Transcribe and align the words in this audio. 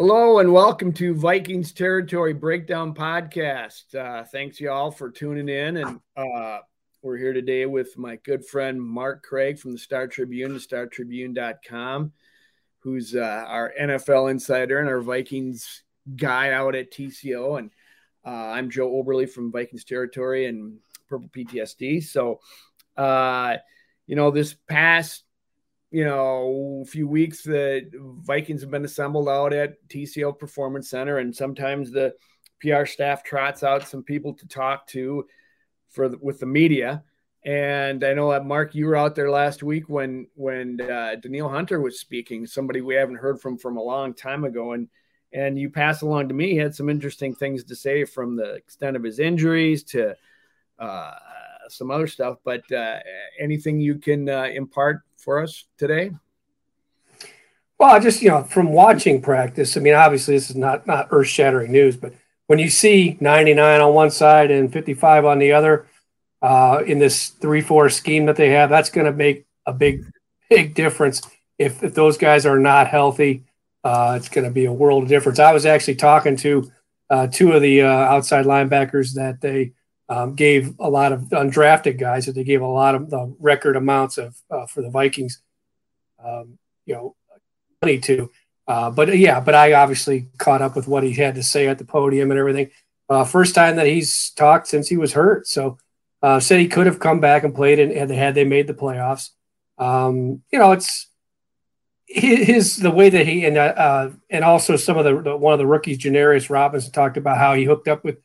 Hello 0.00 0.38
and 0.38 0.50
welcome 0.50 0.94
to 0.94 1.14
Vikings 1.14 1.72
Territory 1.72 2.32
Breakdown 2.32 2.94
Podcast. 2.94 3.94
Uh, 3.94 4.24
thanks, 4.24 4.58
y'all, 4.58 4.90
for 4.90 5.10
tuning 5.10 5.50
in. 5.50 5.76
And 5.76 6.00
uh, 6.16 6.60
we're 7.02 7.18
here 7.18 7.34
today 7.34 7.66
with 7.66 7.98
my 7.98 8.16
good 8.16 8.42
friend 8.46 8.80
Mark 8.80 9.22
Craig 9.22 9.58
from 9.58 9.72
the 9.72 9.78
Star 9.78 10.06
Tribune, 10.06 10.52
StarTribune.com, 10.52 12.12
who's 12.78 13.14
uh, 13.14 13.44
our 13.46 13.74
NFL 13.78 14.30
insider 14.30 14.78
and 14.78 14.88
our 14.88 15.02
Vikings 15.02 15.82
guy 16.16 16.52
out 16.52 16.74
at 16.74 16.90
TCO. 16.90 17.58
And 17.58 17.70
uh, 18.24 18.30
I'm 18.30 18.70
Joe 18.70 18.88
Oberle 18.90 19.28
from 19.28 19.52
Vikings 19.52 19.84
Territory 19.84 20.46
and 20.46 20.78
Purple 21.10 21.28
PTSD. 21.28 22.02
So, 22.04 22.40
uh, 22.96 23.58
you 24.06 24.16
know, 24.16 24.30
this 24.30 24.54
past 24.66 25.24
you 25.90 26.04
know, 26.04 26.82
a 26.82 26.88
few 26.88 27.08
weeks 27.08 27.42
the 27.42 27.90
Vikings 28.22 28.60
have 28.60 28.70
been 28.70 28.84
assembled 28.84 29.28
out 29.28 29.52
at 29.52 29.86
TCO 29.88 30.38
Performance 30.38 30.88
Center, 30.88 31.18
and 31.18 31.34
sometimes 31.34 31.90
the 31.90 32.14
PR 32.60 32.84
staff 32.84 33.24
trots 33.24 33.62
out 33.62 33.88
some 33.88 34.02
people 34.02 34.34
to 34.34 34.46
talk 34.46 34.86
to 34.88 35.26
for 35.88 36.08
the, 36.08 36.18
with 36.20 36.38
the 36.38 36.46
media. 36.46 37.02
And 37.44 38.04
I 38.04 38.12
know 38.12 38.30
that 38.30 38.44
Mark, 38.44 38.74
you 38.74 38.86
were 38.86 38.96
out 38.96 39.14
there 39.14 39.30
last 39.30 39.62
week 39.62 39.88
when 39.88 40.26
when 40.34 40.80
uh, 40.80 41.16
Hunter 41.48 41.80
was 41.80 41.98
speaking, 41.98 42.46
somebody 42.46 42.82
we 42.82 42.94
haven't 42.94 43.16
heard 43.16 43.40
from 43.40 43.56
from 43.56 43.76
a 43.76 43.82
long 43.82 44.14
time 44.14 44.44
ago, 44.44 44.72
and 44.72 44.88
and 45.32 45.58
you 45.58 45.70
passed 45.70 46.02
along 46.02 46.28
to 46.28 46.34
me. 46.34 46.50
He 46.50 46.56
had 46.56 46.74
some 46.74 46.88
interesting 46.88 47.34
things 47.34 47.64
to 47.64 47.74
say 47.74 48.04
from 48.04 48.36
the 48.36 48.54
extent 48.54 48.96
of 48.96 49.02
his 49.02 49.18
injuries 49.18 49.84
to 49.84 50.14
uh, 50.78 51.14
some 51.70 51.90
other 51.90 52.06
stuff. 52.06 52.38
But 52.44 52.70
uh, 52.72 52.98
anything 53.38 53.80
you 53.80 53.96
can 53.96 54.28
uh, 54.28 54.44
impart 54.44 55.02
for 55.16 55.40
us 55.40 55.64
today? 55.78 56.12
Well, 57.78 57.98
just 58.00 58.20
you 58.20 58.28
know, 58.28 58.42
from 58.42 58.72
watching 58.72 59.22
practice, 59.22 59.76
I 59.76 59.80
mean, 59.80 59.94
obviously 59.94 60.34
this 60.34 60.50
is 60.50 60.56
not 60.56 60.86
not 60.86 61.08
earth 61.10 61.28
shattering 61.28 61.72
news, 61.72 61.96
but 61.96 62.12
when 62.46 62.58
you 62.58 62.68
see 62.68 63.16
99 63.20 63.80
on 63.80 63.94
one 63.94 64.10
side 64.10 64.50
and 64.50 64.72
55 64.72 65.24
on 65.24 65.38
the 65.38 65.52
other 65.52 65.86
uh, 66.42 66.82
in 66.86 66.98
this 66.98 67.28
three 67.28 67.60
four 67.60 67.88
scheme 67.88 68.26
that 68.26 68.36
they 68.36 68.50
have, 68.50 68.68
that's 68.68 68.90
going 68.90 69.06
to 69.06 69.12
make 69.12 69.46
a 69.66 69.72
big 69.72 70.04
big 70.50 70.74
difference. 70.74 71.22
If 71.58 71.82
if 71.82 71.94
those 71.94 72.18
guys 72.18 72.44
are 72.44 72.58
not 72.58 72.88
healthy, 72.88 73.44
uh, 73.82 74.14
it's 74.18 74.28
going 74.28 74.44
to 74.44 74.50
be 74.50 74.66
a 74.66 74.72
world 74.72 75.04
of 75.04 75.08
difference. 75.08 75.38
I 75.38 75.52
was 75.52 75.64
actually 75.64 75.94
talking 75.94 76.36
to 76.38 76.70
uh, 77.08 77.26
two 77.28 77.52
of 77.52 77.62
the 77.62 77.82
uh, 77.82 77.88
outside 77.88 78.44
linebackers 78.44 79.14
that 79.14 79.40
they 79.40 79.72
um, 80.10 80.34
gave 80.34 80.74
a 80.80 80.90
lot 80.90 81.12
of 81.12 81.20
undrafted 81.30 81.98
guys 81.98 82.26
that 82.26 82.34
they 82.34 82.44
gave 82.44 82.60
a 82.60 82.66
lot 82.66 82.96
of 82.96 83.08
the 83.08 83.34
record 83.38 83.76
amounts 83.76 84.18
of 84.18 84.36
uh, 84.50 84.66
for 84.66 84.82
the 84.82 84.90
Vikings, 84.90 85.40
um, 86.22 86.58
you 86.84 86.94
know, 86.94 87.14
money 87.80 87.98
to. 88.00 88.28
Uh, 88.66 88.90
but 88.90 89.16
yeah, 89.16 89.38
but 89.40 89.54
I 89.54 89.72
obviously 89.72 90.28
caught 90.36 90.62
up 90.62 90.74
with 90.74 90.88
what 90.88 91.04
he 91.04 91.12
had 91.12 91.36
to 91.36 91.42
say 91.44 91.68
at 91.68 91.78
the 91.78 91.84
podium 91.84 92.30
and 92.30 92.40
everything. 92.40 92.70
Uh, 93.08 93.24
first 93.24 93.54
time 93.54 93.76
that 93.76 93.86
he's 93.86 94.30
talked 94.30 94.66
since 94.66 94.88
he 94.88 94.96
was 94.96 95.12
hurt. 95.12 95.46
So 95.46 95.78
uh, 96.22 96.40
said 96.40 96.58
he 96.58 96.68
could 96.68 96.86
have 96.86 96.98
come 96.98 97.20
back 97.20 97.44
and 97.44 97.54
played 97.54 97.78
and, 97.78 97.92
and 97.92 98.10
had 98.10 98.34
they 98.34 98.44
made 98.44 98.66
the 98.66 98.74
playoffs. 98.74 99.30
Um, 99.78 100.42
you 100.52 100.58
know, 100.58 100.72
it's 100.72 101.08
his 102.06 102.76
the 102.76 102.90
way 102.90 103.10
that 103.10 103.26
he 103.26 103.44
and 103.44 103.56
uh, 103.56 103.60
uh, 103.76 104.10
and 104.28 104.44
also 104.44 104.74
some 104.76 104.98
of 104.98 105.04
the, 105.04 105.22
the, 105.22 105.36
one 105.36 105.52
of 105.52 105.58
the 105.58 105.66
rookies, 105.66 105.98
Janarius 105.98 106.50
Robinson, 106.50 106.92
talked 106.92 107.16
about 107.16 107.38
how 107.38 107.54
he 107.54 107.64
hooked 107.64 107.88
up 107.88 108.04
with 108.04 108.16
uh, 108.16 108.18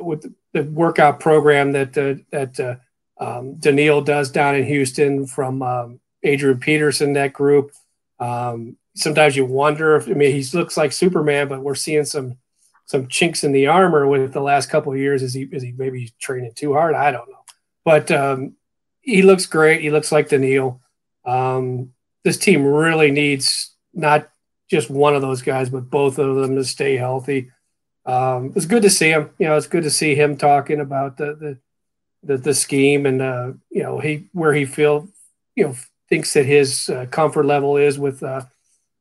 with 0.00 0.32
the 0.52 0.62
workout 0.64 1.20
program 1.20 1.72
that 1.72 1.96
uh, 1.98 2.22
that 2.30 2.58
uh, 2.58 2.76
um, 3.22 3.56
Danielle 3.56 4.00
does 4.00 4.30
down 4.30 4.54
in 4.54 4.64
Houston 4.64 5.26
from 5.26 5.62
um, 5.62 6.00
Adrian 6.22 6.58
Peterson, 6.58 7.12
that 7.12 7.32
group. 7.32 7.72
Um, 8.18 8.76
sometimes 8.94 9.36
you 9.36 9.44
wonder 9.44 9.96
if 9.96 10.08
I 10.08 10.12
mean 10.12 10.32
he 10.32 10.44
looks 10.56 10.76
like 10.76 10.92
Superman, 10.92 11.48
but 11.48 11.62
we're 11.62 11.74
seeing 11.74 12.04
some 12.04 12.38
some 12.86 13.08
chinks 13.08 13.44
in 13.44 13.52
the 13.52 13.66
armor 13.66 14.06
with 14.06 14.32
the 14.32 14.40
last 14.40 14.70
couple 14.70 14.92
of 14.92 14.98
years. 14.98 15.22
Is 15.22 15.34
he 15.34 15.42
is 15.52 15.62
he 15.62 15.72
maybe 15.72 16.12
training 16.18 16.52
too 16.54 16.72
hard? 16.72 16.94
I 16.94 17.10
don't 17.10 17.28
know, 17.28 17.44
but 17.84 18.10
um, 18.10 18.54
he 19.00 19.22
looks 19.22 19.46
great. 19.46 19.82
He 19.82 19.90
looks 19.90 20.12
like 20.12 20.28
Danielle. 20.28 20.80
Um, 21.24 21.92
this 22.24 22.38
team 22.38 22.64
really 22.64 23.10
needs 23.10 23.74
not 23.92 24.28
just 24.70 24.88
one 24.88 25.14
of 25.14 25.22
those 25.22 25.42
guys, 25.42 25.68
but 25.68 25.90
both 25.90 26.18
of 26.18 26.36
them 26.36 26.56
to 26.56 26.64
stay 26.64 26.96
healthy 26.96 27.50
um, 28.04 28.46
it 28.46 28.54
was 28.54 28.66
good 28.66 28.82
to 28.82 28.90
see 28.90 29.10
him. 29.10 29.30
You 29.38 29.46
know, 29.46 29.56
it's 29.56 29.66
good 29.66 29.84
to 29.84 29.90
see 29.90 30.14
him 30.14 30.36
talking 30.36 30.80
about 30.80 31.16
the 31.16 31.34
the 31.34 31.58
the, 32.24 32.36
the 32.36 32.54
scheme 32.54 33.06
and 33.06 33.20
uh, 33.20 33.52
you 33.70 33.82
know 33.82 33.98
he 33.98 34.28
where 34.32 34.54
he 34.54 34.64
feel 34.64 35.08
you 35.54 35.64
know 35.64 35.74
thinks 36.08 36.32
that 36.34 36.46
his 36.46 36.88
uh, 36.88 37.06
comfort 37.10 37.46
level 37.46 37.76
is 37.76 37.98
with 37.98 38.22
uh, 38.22 38.42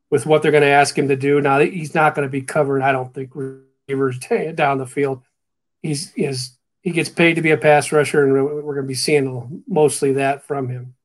with 0.10 0.26
what 0.26 0.42
they're 0.42 0.52
going 0.52 0.62
to 0.62 0.68
ask 0.68 0.98
him 0.98 1.08
to 1.08 1.16
do. 1.16 1.42
Now 1.42 1.60
he's 1.60 1.96
not 1.96 2.16
going 2.16 2.28
to 2.28 2.32
be 2.32 2.42
covering. 2.42 2.84
I 2.84 2.92
don't 2.92 3.14
think 3.14 3.32
receivers 3.34 4.20
down 4.56 4.78
the 4.78 4.88
field. 4.88 5.22
He's 5.82 6.14
is 6.16 6.58
he 6.82 6.92
gets 6.92 7.10
paid 7.10 7.36
to 7.36 7.42
be 7.42 7.52
a 7.52 7.58
pass 7.58 7.92
rusher, 7.92 8.24
and 8.24 8.34
we're 8.34 8.74
going 8.76 8.86
to 8.86 8.88
be 8.88 8.94
seeing 8.94 9.64
mostly 9.68 10.14
that 10.14 10.44
from 10.44 10.70
him. 10.70 10.96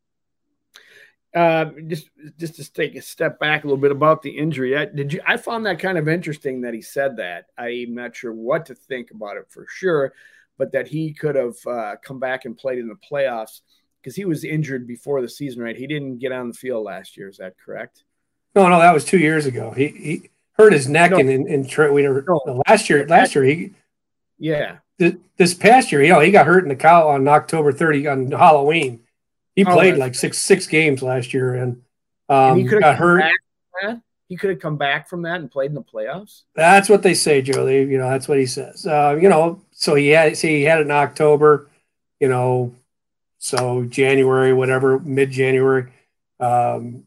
Uh, 1.37 1.67
just 1.87 2.09
just 2.39 2.55
to 2.55 2.73
take 2.73 2.95
a 2.95 3.03
step 3.03 3.39
back 3.39 3.63
a 3.63 3.67
little 3.67 3.77
bit 3.77 3.91
about 3.91 4.23
the 4.23 4.31
injury. 4.31 4.75
I, 4.75 4.87
did 4.87 5.13
you? 5.13 5.21
I 5.27 5.37
found 5.37 5.67
that 5.67 5.79
kind 5.79 5.99
of 5.99 6.09
interesting 6.09 6.63
that 6.63 6.73
he 6.73 6.81
said 6.81 7.19
that. 7.19 7.45
I'm 7.59 7.95
not 7.95 8.17
sure 8.17 8.33
what 8.33 8.65
to 8.67 8.75
think 8.75 9.11
about 9.11 9.37
it 9.37 9.45
for 9.51 9.67
sure, 9.69 10.15
but 10.57 10.73
that 10.73 10.89
he 10.89 11.13
could 11.13 11.35
have 11.35 11.57
uh, 11.67 11.97
come 12.03 12.19
back 12.19 12.47
and 12.47 12.57
played 12.57 12.79
in 12.79 12.89
the 12.89 12.95
playoffs 12.95 13.61
because 14.01 14.17
he 14.17 14.25
was 14.25 14.45
injured 14.45 14.87
before 14.87 15.21
the 15.21 15.29
season. 15.29 15.63
Right? 15.63 15.77
He 15.77 15.87
didn't 15.87 16.21
get 16.21 16.33
on 16.33 16.49
the 16.49 16.55
field 16.55 16.87
last 16.87 17.19
year. 17.19 17.29
Is 17.29 17.37
that 17.37 17.59
correct? 17.63 18.05
No, 18.55 18.67
no, 18.71 18.79
that 18.79 18.95
was 18.95 19.05
two 19.05 19.19
years 19.19 19.45
ago. 19.45 19.73
He 19.73 19.89
he 19.89 20.31
hurt 20.53 20.73
his 20.73 20.89
neck 20.89 21.11
no. 21.11 21.19
in 21.19 21.29
in, 21.29 21.47
in 21.49 21.93
we 21.93 22.01
never, 22.01 22.25
no. 22.27 22.63
last 22.67 22.89
year. 22.89 23.07
Last 23.07 23.35
year 23.35 23.45
he 23.45 23.75
yeah. 24.39 24.79
This 25.37 25.53
past 25.53 25.93
year, 25.93 26.03
you 26.03 26.09
know, 26.09 26.21
he 26.21 26.31
got 26.31 26.47
hurt 26.47 26.63
in 26.63 26.71
the 26.71 26.77
cow 26.77 27.11
on 27.11 27.29
October 27.29 27.73
30 27.73 28.09
on 28.09 28.31
Halloween 28.31 29.06
he 29.57 29.65
oh, 29.65 29.73
played 29.73 29.97
like 29.97 30.15
six 30.15 30.39
six 30.39 30.67
games 30.67 31.03
last 31.03 31.35
year, 31.35 31.55
and, 31.55 31.83
um, 32.29 32.53
and 32.53 32.61
he 32.61 32.67
could 32.67 32.83
got 32.83 32.97
hurt. 32.97 33.25
He 34.29 34.37
could 34.37 34.51
have 34.51 34.59
come 34.59 34.77
back 34.77 35.09
from 35.09 35.23
that 35.23 35.41
and 35.41 35.51
played 35.51 35.71
in 35.71 35.75
the 35.75 35.83
playoffs. 35.83 36.43
That's 36.57 36.89
what 36.89 37.03
they 37.03 37.15
say, 37.15 37.43
Joe. 37.43 37.65
They, 37.65 37.85
you 37.85 37.97
know, 37.97 38.11
that's 38.11 38.27
what 38.27 38.39
he 38.39 38.47
says. 38.47 38.85
Uh, 38.85 39.17
you 39.21 39.29
know, 39.29 39.63
so 39.71 39.95
he 39.95 40.09
had 40.09 40.37
see 40.37 40.57
he 40.59 40.63
had 40.65 40.81
it 40.81 40.83
in 40.83 40.91
October, 40.91 41.71
you 42.19 42.29
know, 42.29 42.75
so 43.39 43.85
January, 43.85 44.53
whatever, 44.53 44.99
mid 44.99 45.31
January, 45.31 45.93
um, 46.41 47.05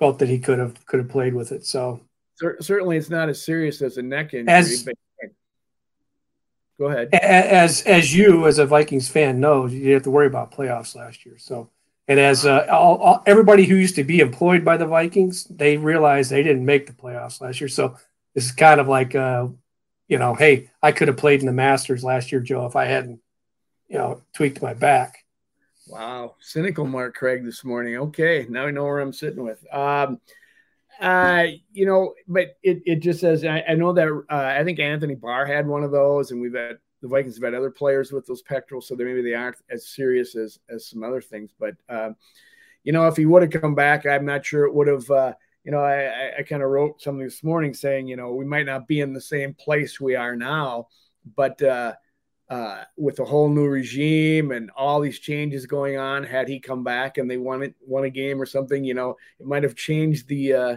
felt 0.00 0.18
that 0.18 0.28
he 0.28 0.40
could 0.40 0.58
have 0.58 0.84
could 0.86 0.98
have 0.98 1.08
played 1.08 1.34
with 1.34 1.52
it. 1.52 1.64
So 1.64 2.00
certainly, 2.60 2.96
it's 2.96 3.10
not 3.10 3.28
as 3.28 3.42
serious 3.44 3.80
as 3.80 3.96
a 3.96 4.02
neck 4.02 4.34
injury. 4.34 4.52
As, 4.52 4.82
but 4.82 4.94
Go 6.80 6.86
ahead. 6.86 7.12
As 7.12 7.82
as 7.82 8.16
you 8.16 8.46
as 8.46 8.58
a 8.58 8.64
Vikings 8.64 9.06
fan 9.06 9.38
knows, 9.38 9.70
you 9.70 9.80
didn't 9.80 9.92
have 9.92 10.02
to 10.04 10.10
worry 10.10 10.26
about 10.26 10.50
playoffs 10.50 10.96
last 10.96 11.26
year. 11.26 11.36
So, 11.36 11.68
and 12.08 12.18
as 12.18 12.46
uh, 12.46 12.66
all, 12.70 12.96
all, 12.96 13.22
everybody 13.26 13.66
who 13.66 13.76
used 13.76 13.96
to 13.96 14.04
be 14.04 14.20
employed 14.20 14.64
by 14.64 14.78
the 14.78 14.86
Vikings, 14.86 15.44
they 15.44 15.76
realized 15.76 16.30
they 16.30 16.42
didn't 16.42 16.64
make 16.64 16.86
the 16.86 16.94
playoffs 16.94 17.42
last 17.42 17.60
year. 17.60 17.68
So 17.68 17.96
this 18.34 18.46
is 18.46 18.52
kind 18.52 18.80
of 18.80 18.88
like, 18.88 19.14
uh, 19.14 19.48
you 20.08 20.18
know, 20.18 20.32
hey, 20.32 20.70
I 20.82 20.92
could 20.92 21.08
have 21.08 21.18
played 21.18 21.40
in 21.40 21.46
the 21.46 21.52
Masters 21.52 22.02
last 22.02 22.32
year, 22.32 22.40
Joe, 22.40 22.64
if 22.64 22.74
I 22.76 22.86
hadn't, 22.86 23.20
you 23.86 23.98
know, 23.98 24.22
tweaked 24.32 24.62
my 24.62 24.72
back. 24.72 25.26
Wow, 25.86 26.36
cynical 26.40 26.86
Mark 26.86 27.14
Craig 27.14 27.44
this 27.44 27.62
morning. 27.62 27.98
Okay, 27.98 28.46
now 28.48 28.64
I 28.64 28.70
know 28.70 28.84
where 28.84 29.00
I'm 29.00 29.12
sitting 29.12 29.44
with. 29.44 29.62
Um, 29.70 30.18
uh, 31.00 31.46
you 31.72 31.86
know, 31.86 32.14
but 32.28 32.56
it, 32.62 32.82
it 32.84 32.96
just 32.96 33.20
says 33.20 33.44
I, 33.44 33.64
I 33.68 33.74
know 33.74 33.92
that 33.92 34.08
uh, 34.08 34.54
I 34.58 34.62
think 34.64 34.78
Anthony 34.78 35.14
Barr 35.14 35.46
had 35.46 35.66
one 35.66 35.82
of 35.82 35.90
those, 35.90 36.30
and 36.30 36.40
we've 36.40 36.54
had 36.54 36.78
the 37.02 37.08
Vikings 37.08 37.36
have 37.36 37.44
had 37.44 37.54
other 37.54 37.70
players 37.70 38.12
with 38.12 38.26
those 38.26 38.42
pectorals, 38.42 38.86
so 38.86 38.94
they 38.94 39.04
maybe 39.04 39.22
they 39.22 39.34
aren't 39.34 39.56
as 39.70 39.88
serious 39.88 40.36
as 40.36 40.58
as 40.68 40.86
some 40.86 41.02
other 41.02 41.20
things. 41.20 41.50
But 41.58 41.74
uh, 41.88 42.10
you 42.84 42.92
know, 42.92 43.06
if 43.08 43.16
he 43.16 43.26
would 43.26 43.42
have 43.42 43.62
come 43.62 43.74
back, 43.74 44.04
I'm 44.06 44.26
not 44.26 44.44
sure 44.44 44.64
it 44.64 44.74
would 44.74 44.88
have. 44.88 45.10
Uh, 45.10 45.32
you 45.64 45.72
know, 45.72 45.80
I, 45.80 46.04
I, 46.04 46.32
I 46.38 46.42
kind 46.42 46.62
of 46.62 46.70
wrote 46.70 47.02
something 47.02 47.24
this 47.24 47.44
morning 47.44 47.74
saying, 47.74 48.06
you 48.06 48.16
know, 48.16 48.32
we 48.32 48.46
might 48.46 48.66
not 48.66 48.88
be 48.88 49.00
in 49.00 49.12
the 49.12 49.20
same 49.20 49.52
place 49.54 50.00
we 50.00 50.16
are 50.16 50.34
now, 50.34 50.88
but 51.36 51.60
uh, 51.62 51.92
uh, 52.48 52.84
with 52.96 53.20
a 53.20 53.24
whole 53.24 53.48
new 53.48 53.66
regime 53.66 54.52
and 54.52 54.70
all 54.74 55.00
these 55.00 55.18
changes 55.18 55.66
going 55.66 55.98
on, 55.98 56.24
had 56.24 56.48
he 56.48 56.58
come 56.58 56.82
back 56.82 57.18
and 57.18 57.30
they 57.30 57.36
won 57.36 57.62
it, 57.62 57.74
won 57.86 58.04
a 58.04 58.10
game 58.10 58.40
or 58.40 58.46
something, 58.46 58.84
you 58.84 58.94
know, 58.94 59.16
it 59.38 59.46
might 59.46 59.62
have 59.62 59.76
changed 59.76 60.26
the 60.28 60.52
uh, 60.54 60.76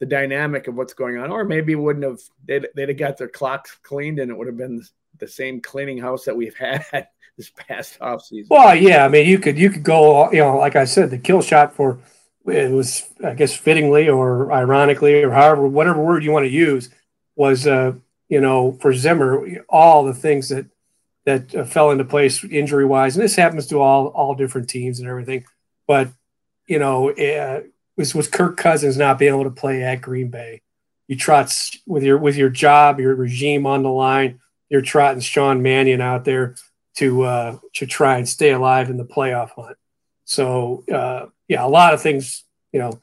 the 0.00 0.06
dynamic 0.06 0.68
of 0.68 0.74
what's 0.74 0.94
going 0.94 1.18
on, 1.18 1.30
or 1.30 1.44
maybe 1.44 1.74
wouldn't 1.74 2.04
have. 2.04 2.20
They'd, 2.46 2.66
they'd 2.74 2.88
have 2.88 2.98
got 2.98 3.16
their 3.16 3.28
clocks 3.28 3.78
cleaned, 3.82 4.18
and 4.18 4.30
it 4.30 4.36
would 4.36 4.46
have 4.46 4.56
been 4.56 4.82
the 5.18 5.28
same 5.28 5.60
cleaning 5.60 5.98
house 5.98 6.24
that 6.24 6.36
we've 6.36 6.56
had 6.90 7.08
this 7.36 7.50
past 7.50 7.98
off 8.00 8.22
season. 8.22 8.48
Well, 8.50 8.74
yeah, 8.74 9.04
I 9.04 9.08
mean, 9.08 9.28
you 9.28 9.38
could 9.38 9.58
you 9.58 9.70
could 9.70 9.82
go, 9.82 10.30
you 10.32 10.38
know, 10.38 10.56
like 10.56 10.76
I 10.76 10.84
said, 10.84 11.10
the 11.10 11.18
kill 11.18 11.42
shot 11.42 11.74
for 11.74 11.98
it 12.46 12.70
was, 12.70 13.08
I 13.24 13.34
guess, 13.34 13.56
fittingly 13.56 14.08
or 14.08 14.52
ironically 14.52 15.22
or 15.22 15.30
however, 15.30 15.66
whatever 15.66 16.02
word 16.02 16.24
you 16.24 16.30
want 16.30 16.44
to 16.44 16.50
use, 16.50 16.90
was, 17.36 17.66
uh, 17.66 17.94
you 18.28 18.40
know, 18.40 18.72
for 18.72 18.92
Zimmer, 18.92 19.64
all 19.68 20.04
the 20.04 20.14
things 20.14 20.48
that 20.50 20.66
that 21.24 21.54
uh, 21.54 21.64
fell 21.64 21.90
into 21.90 22.04
place 22.04 22.44
injury 22.44 22.84
wise, 22.84 23.16
and 23.16 23.24
this 23.24 23.36
happens 23.36 23.66
to 23.68 23.80
all 23.80 24.08
all 24.08 24.34
different 24.34 24.68
teams 24.68 25.00
and 25.00 25.08
everything, 25.08 25.44
but 25.86 26.08
you 26.66 26.78
know, 26.78 27.10
uh, 27.10 27.60
was 27.96 28.14
was 28.14 28.28
Kirk 28.28 28.56
Cousins 28.56 28.96
not 28.96 29.18
being 29.18 29.32
able 29.32 29.44
to 29.44 29.50
play 29.50 29.82
at 29.82 30.00
Green 30.00 30.28
Bay. 30.28 30.62
you 31.06 31.16
trot 31.16 31.52
with 31.86 32.02
your 32.02 32.18
with 32.18 32.36
your 32.36 32.50
job, 32.50 33.00
your 33.00 33.14
regime 33.14 33.66
on 33.66 33.82
the 33.82 33.90
line. 33.90 34.40
You're 34.68 34.82
trotting 34.82 35.20
Sean 35.20 35.62
Mannion 35.62 36.00
out 36.00 36.24
there 36.24 36.56
to 36.96 37.22
uh, 37.22 37.58
to 37.74 37.86
try 37.86 38.18
and 38.18 38.28
stay 38.28 38.50
alive 38.50 38.90
in 38.90 38.96
the 38.96 39.04
playoff 39.04 39.50
hunt. 39.50 39.76
So 40.24 40.84
uh, 40.92 41.26
yeah, 41.48 41.64
a 41.64 41.68
lot 41.68 41.94
of 41.94 42.02
things, 42.02 42.44
you 42.72 42.80
know, 42.80 43.00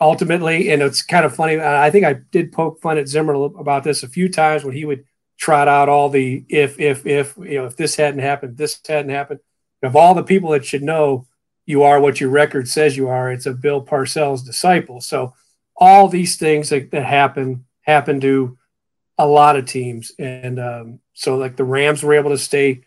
ultimately, 0.00 0.70
and 0.70 0.82
it's 0.82 1.02
kind 1.02 1.24
of 1.24 1.34
funny. 1.34 1.60
I 1.60 1.90
think 1.90 2.04
I 2.04 2.14
did 2.30 2.52
poke 2.52 2.80
fun 2.80 2.98
at 2.98 3.08
Zimmer 3.08 3.34
about 3.34 3.84
this 3.84 4.02
a 4.02 4.08
few 4.08 4.28
times 4.28 4.64
when 4.64 4.74
he 4.74 4.84
would 4.84 5.04
trot 5.38 5.68
out 5.68 5.88
all 5.88 6.10
the 6.10 6.44
if 6.48 6.78
if 6.78 7.06
if 7.06 7.36
you 7.38 7.58
know 7.58 7.64
if 7.64 7.76
this 7.76 7.96
hadn't 7.96 8.20
happened, 8.20 8.56
this 8.56 8.78
hadn't 8.86 9.10
happened. 9.10 9.40
Of 9.82 9.96
all 9.96 10.14
the 10.14 10.22
people 10.22 10.50
that 10.50 10.64
should 10.66 10.82
know 10.82 11.26
you 11.70 11.84
are 11.84 12.00
what 12.00 12.20
your 12.20 12.30
record 12.30 12.68
says 12.68 12.96
you 12.96 13.08
are, 13.08 13.30
it's 13.30 13.46
a 13.46 13.52
Bill 13.52 13.84
Parcells 13.84 14.44
disciple. 14.44 15.00
So 15.00 15.34
all 15.76 16.08
these 16.08 16.36
things 16.36 16.68
that, 16.68 16.90
that 16.90 17.06
happen 17.06 17.64
happen 17.82 18.20
to 18.20 18.58
a 19.16 19.26
lot 19.26 19.56
of 19.56 19.66
teams, 19.66 20.12
and 20.18 20.58
um, 20.58 21.00
so 21.14 21.36
like 21.36 21.56
the 21.56 21.64
Rams 21.64 22.02
were 22.02 22.14
able 22.14 22.30
to 22.30 22.38
stay 22.38 22.82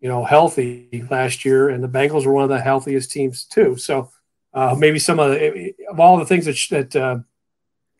you 0.00 0.08
know, 0.08 0.24
healthy 0.24 1.06
last 1.10 1.44
year, 1.44 1.68
and 1.68 1.82
the 1.82 1.88
Bengals 1.88 2.26
were 2.26 2.32
one 2.32 2.44
of 2.44 2.50
the 2.50 2.60
healthiest 2.60 3.10
teams 3.10 3.44
too. 3.44 3.76
So 3.76 4.10
uh, 4.52 4.76
maybe 4.78 4.98
some 4.98 5.18
of 5.18 5.32
the, 5.32 5.74
of 5.90 6.00
all 6.00 6.18
the 6.18 6.26
things 6.26 6.44
that, 6.44 6.58
that 6.70 6.96
uh, 6.96 7.18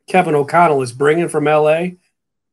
Kevin 0.07 0.35
O'Connell 0.35 0.83
is 0.83 0.93
bringing 0.93 1.29
from 1.29 1.45
LA, 1.45 1.89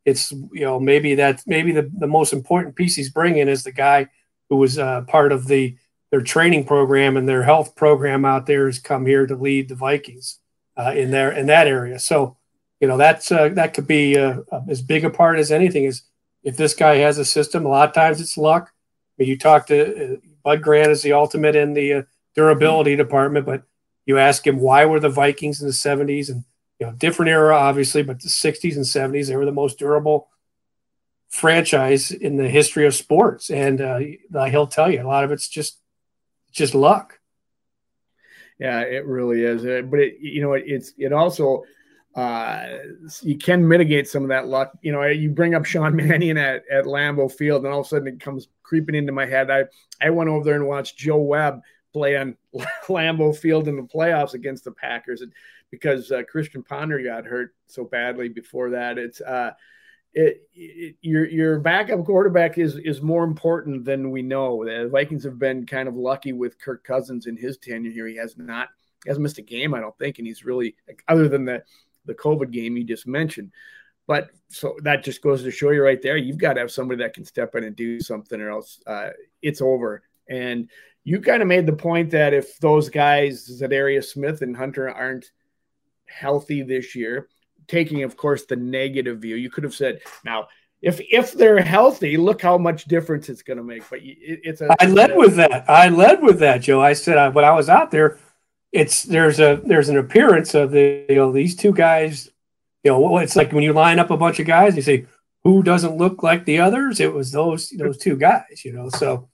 it's 0.06 0.32
you 0.32 0.62
know 0.62 0.80
maybe 0.80 1.16
that 1.16 1.44
maybe 1.46 1.72
the, 1.72 1.90
the 1.98 2.08
most 2.08 2.34
important 2.34 2.76
piece 2.76 2.96
he's 2.96 3.10
bringing 3.12 3.48
is 3.48 3.64
the 3.64 3.72
guy 3.72 4.08
who 4.50 4.58
was 4.58 4.78
uh, 4.78 5.02
part 5.02 5.32
of 5.32 5.48
the 5.48 5.78
their 6.14 6.22
training 6.22 6.64
program 6.64 7.18
and 7.18 7.28
their 7.28 7.42
health 7.42 7.76
program 7.76 8.24
out 8.24 8.46
there 8.46 8.68
has 8.68 8.78
come 8.78 9.04
here 9.04 9.26
to 9.26 9.36
lead 9.36 9.68
the 9.68 9.74
Vikings 9.74 10.38
uh, 10.78 10.94
in 10.96 11.10
there 11.10 11.32
in 11.32 11.48
that 11.48 11.66
area. 11.66 11.98
So 11.98 12.38
you 12.80 12.88
know 12.88 12.98
that's 12.98 13.32
uh, 13.32 13.50
that 13.56 13.74
could 13.74 13.88
be 13.88 14.16
uh, 14.16 14.42
as 14.70 14.84
big 14.84 15.06
a 15.06 15.10
part 15.10 15.40
as 15.40 15.52
anything 15.52 15.86
is 15.86 16.04
if 16.44 16.56
this 16.56 16.76
guy 16.76 16.98
has 16.98 17.18
a 17.18 17.26
system. 17.26 17.66
A 17.66 17.70
lot 17.70 17.90
of 17.90 17.96
times 17.96 18.22
it's 18.22 18.38
luck 18.38 18.72
you 19.18 19.40
talk 19.40 19.66
to 19.68 20.14
uh, 20.14 20.18
Bud 20.44 20.62
Grant 20.62 20.92
is 20.92 21.02
the 21.02 21.14
ultimate 21.14 21.56
in 21.56 21.74
the 21.74 21.94
uh, 21.94 22.02
durability 22.36 22.96
department, 22.96 23.48
but 23.48 23.64
you 24.06 24.20
ask 24.20 24.46
him 24.46 24.60
why 24.60 24.86
were 24.86 25.00
the 25.00 25.10
Vikings 25.10 25.62
in 25.62 25.68
the 25.68 25.74
70s 25.74 26.30
and 26.30 26.44
you 26.80 26.86
know 26.86 26.94
different 26.94 27.32
era 27.32 27.56
obviously, 27.56 28.04
but 28.04 28.22
the 28.22 28.30
60s 28.30 28.76
and 28.76 28.86
70s 28.86 29.30
they 29.30 29.36
were 29.36 29.46
the 29.46 29.52
most 29.52 29.80
durable 29.80 30.30
franchise 31.30 32.12
in 32.12 32.36
the 32.36 32.50
history 32.50 32.86
of 32.86 32.94
sports, 32.94 33.50
and 33.50 33.82
uh, 33.82 33.98
he'll 34.52 34.68
tell 34.68 34.92
you 34.92 35.02
a 35.02 35.08
lot 35.08 35.24
of 35.24 35.32
it's 35.32 35.50
just 35.50 35.80
just 36.54 36.76
luck. 36.76 37.20
Yeah, 38.60 38.82
it 38.82 39.06
really 39.06 39.42
is. 39.42 39.66
Uh, 39.66 39.82
but 39.82 40.00
it, 40.00 40.18
you 40.22 40.42
know, 40.42 40.54
it, 40.54 40.64
it's 40.68 40.94
it 40.98 41.12
also 41.12 41.64
uh, 42.16 42.78
you 43.22 43.38
can 43.38 43.68
mitigate 43.68 44.08
some 44.08 44.24
of 44.24 44.30
that 44.30 44.48
luck. 44.48 44.72
You 44.82 44.92
know, 44.92 45.04
you 45.04 45.30
bring 45.30 45.56
up 45.56 45.66
Sean 45.66 45.96
Mannion 45.98 46.38
at, 46.38 46.64
at 46.72 46.86
Lambeau 46.86 47.32
Field, 47.32 47.66
and 47.66 47.74
all 47.74 47.82
of 47.82 47.88
a 47.88 47.90
sudden 47.90 48.08
it 48.08 48.20
comes 48.20 48.48
creeping 48.62 48.96
into 48.96 49.12
my 49.12 49.26
head. 49.26 49.50
I, 49.50 49.66
I 50.02 50.12
went 50.12 50.30
over 50.30 50.46
there 50.46 50.56
and 50.56 50.68
watched 50.68 50.98
Joe 50.98 51.18
Webb 51.18 51.62
play 51.92 52.16
on 52.16 52.38
Lambeau 52.88 53.36
Field 53.36 53.68
in 53.68 53.76
the 53.76 53.84
playoffs 53.84 54.34
against 54.34 54.64
the 54.64 54.72
Packers 54.72 55.22
and 55.22 55.34
because 55.72 56.12
uh, 56.12 56.22
Christian 56.30 56.62
Ponder 56.62 57.04
got 57.04 57.26
hurt 57.26 57.56
so 57.66 57.84
badly 57.84 58.30
before 58.30 58.70
that. 58.72 59.00
It's 59.00 59.22
uh, 59.22 59.52
it, 60.14 60.48
it, 60.54 60.96
your 61.02 61.26
your 61.26 61.60
backup 61.60 62.06
quarterback 62.06 62.58
is 62.58 62.78
is 62.78 63.02
more 63.02 63.24
important 63.24 63.84
than 63.86 64.12
we 64.12 64.22
know. 64.22 64.64
The 64.64 64.90
Vikings 64.90 65.24
have 65.24 65.40
been 65.40 65.66
kind 65.66 65.88
of 65.88 65.96
lucky 65.96 66.34
with 66.34 66.60
Kirk 66.60 66.84
Cousins 66.84 67.26
in 67.26 67.36
his 67.36 67.58
tenure 67.58 67.92
here. 67.92 68.08
He 68.08 68.18
has 68.18 68.38
not 68.38 68.70
he 69.04 69.10
hasn't 69.10 69.24
missed 69.24 69.40
a 69.40 69.44
game, 69.44 69.74
I 69.74 69.80
don't 69.80 69.98
think, 69.98 70.20
and 70.20 70.28
he's 70.28 70.46
really 70.46 70.76
other 71.08 71.28
than 71.28 71.46
the 71.46 71.64
the 72.06 72.14
COVID 72.16 72.52
game 72.52 72.78
you 72.78 72.84
just 72.84 73.08
mentioned. 73.08 73.52
But 74.06 74.32
so 74.50 74.76
that 74.84 75.04
just 75.04 75.22
goes 75.22 75.44
to 75.44 75.52
show 75.52 75.72
you 75.72 75.82
right 75.82 76.02
there, 76.02 76.18
you've 76.18 76.38
got 76.38 76.54
to 76.54 76.60
have 76.60 76.72
somebody 76.72 77.02
that 77.02 77.14
can 77.14 77.24
step 77.24 77.56
in 77.56 77.64
and 77.64 77.76
do 77.76 78.00
something, 78.00 78.40
or 78.40 78.50
else 78.50 78.82
uh, 78.86 79.12
it's 79.42 79.62
over. 79.62 80.04
And 80.30 80.70
you 81.06 81.22
kind 81.22 81.42
of 81.42 81.48
made 81.48 81.66
the 81.66 81.74
point 81.74 82.12
that 82.12 82.34
if 82.34 82.58
those 82.60 82.90
guys, 82.90 83.48
Za'Darius 83.50 84.06
Smith 84.06 84.42
and 84.42 84.56
Hunter, 84.56 84.90
aren't 84.90 85.32
healthy 86.06 86.64
this 86.64 86.96
year, 86.96 87.30
taking, 87.68 88.04
of 88.04 88.18
course, 88.18 88.46
the 88.46 88.56
negative 88.56 89.20
view, 89.20 89.36
you 89.36 89.50
could 89.50 89.64
have 89.64 89.76
said, 89.76 90.02
now, 90.24 90.48
if 90.84 91.00
if 91.10 91.32
they're 91.32 91.62
healthy, 91.62 92.18
look 92.18 92.42
how 92.42 92.58
much 92.58 92.86
difference 92.86 93.30
it's 93.30 93.42
going 93.42 93.58
to 93.58 93.64
make. 93.64 93.90
But 93.90 94.00
it, 94.00 94.42
it's 94.44 94.60
a. 94.60 94.76
I 94.82 94.86
led 94.88 95.16
with 95.16 95.38
that. 95.38 95.70
I 95.70 95.88
led 95.88 96.22
with 96.22 96.40
that, 96.40 96.58
Joe. 96.58 96.82
I 96.82 96.92
said 96.92 97.18
I, 97.18 97.30
when 97.30 97.46
I 97.46 97.54
was 97.54 97.70
out 97.70 97.90
there, 97.90 98.20
it's 98.74 99.04
there's 99.04 99.40
a 99.40 99.62
there's 99.64 99.88
an 99.88 99.98
appearance 99.98 100.54
of 100.54 100.72
the 100.72 101.06
you 101.08 101.16
know 101.16 101.32
these 101.32 101.56
two 101.56 101.72
guys. 101.72 102.30
You 102.84 102.92
know, 102.92 103.18
it's 103.20 103.38
like 103.38 103.54
when 103.54 103.64
you 103.64 103.72
line 103.72 103.98
up 103.98 104.12
a 104.12 104.18
bunch 104.18 104.42
of 104.42 104.46
guys, 104.46 104.76
you 104.76 104.82
say 104.82 105.06
who 105.46 105.64
doesn't 105.64 105.96
look 105.96 106.22
like 106.22 106.44
the 106.44 106.60
others. 106.60 107.00
It 107.00 107.14
was 107.14 107.32
those 107.32 107.70
those 107.70 107.98
two 107.98 108.18
guys. 108.18 108.66
You 108.66 108.74
know, 108.74 108.90
so 108.90 109.30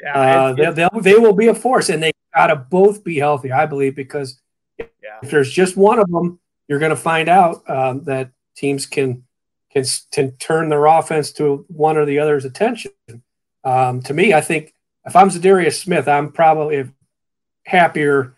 yeah, 0.00 0.20
uh, 0.20 0.52
they 0.52 0.70
they 0.70 0.88
they 1.00 1.14
will 1.14 1.34
be 1.34 1.48
a 1.48 1.54
force, 1.54 1.88
and 1.88 2.00
they 2.00 2.12
got 2.32 2.46
to 2.46 2.56
both 2.56 3.02
be 3.02 3.18
healthy, 3.18 3.50
I 3.50 3.66
believe, 3.66 3.96
because 3.96 4.40
yeah. 4.78 4.86
if 5.20 5.30
there's 5.30 5.50
just 5.50 5.76
one 5.76 5.98
of 5.98 6.08
them, 6.08 6.38
you're 6.72 6.78
going 6.78 6.88
to 6.88 6.96
find 6.96 7.28
out 7.28 7.68
um, 7.68 8.02
that 8.04 8.30
teams 8.56 8.86
can 8.86 9.24
can 9.70 9.84
can 10.10 10.32
turn 10.38 10.70
their 10.70 10.86
offense 10.86 11.30
to 11.32 11.66
one 11.68 11.98
or 11.98 12.06
the 12.06 12.18
other's 12.18 12.46
attention. 12.46 12.92
Um, 13.62 14.00
to 14.04 14.14
me, 14.14 14.32
I 14.32 14.40
think 14.40 14.72
if 15.04 15.14
I'm 15.14 15.28
Za'Darius 15.28 15.82
Smith, 15.82 16.08
I'm 16.08 16.32
probably 16.32 16.88
happier 17.66 18.34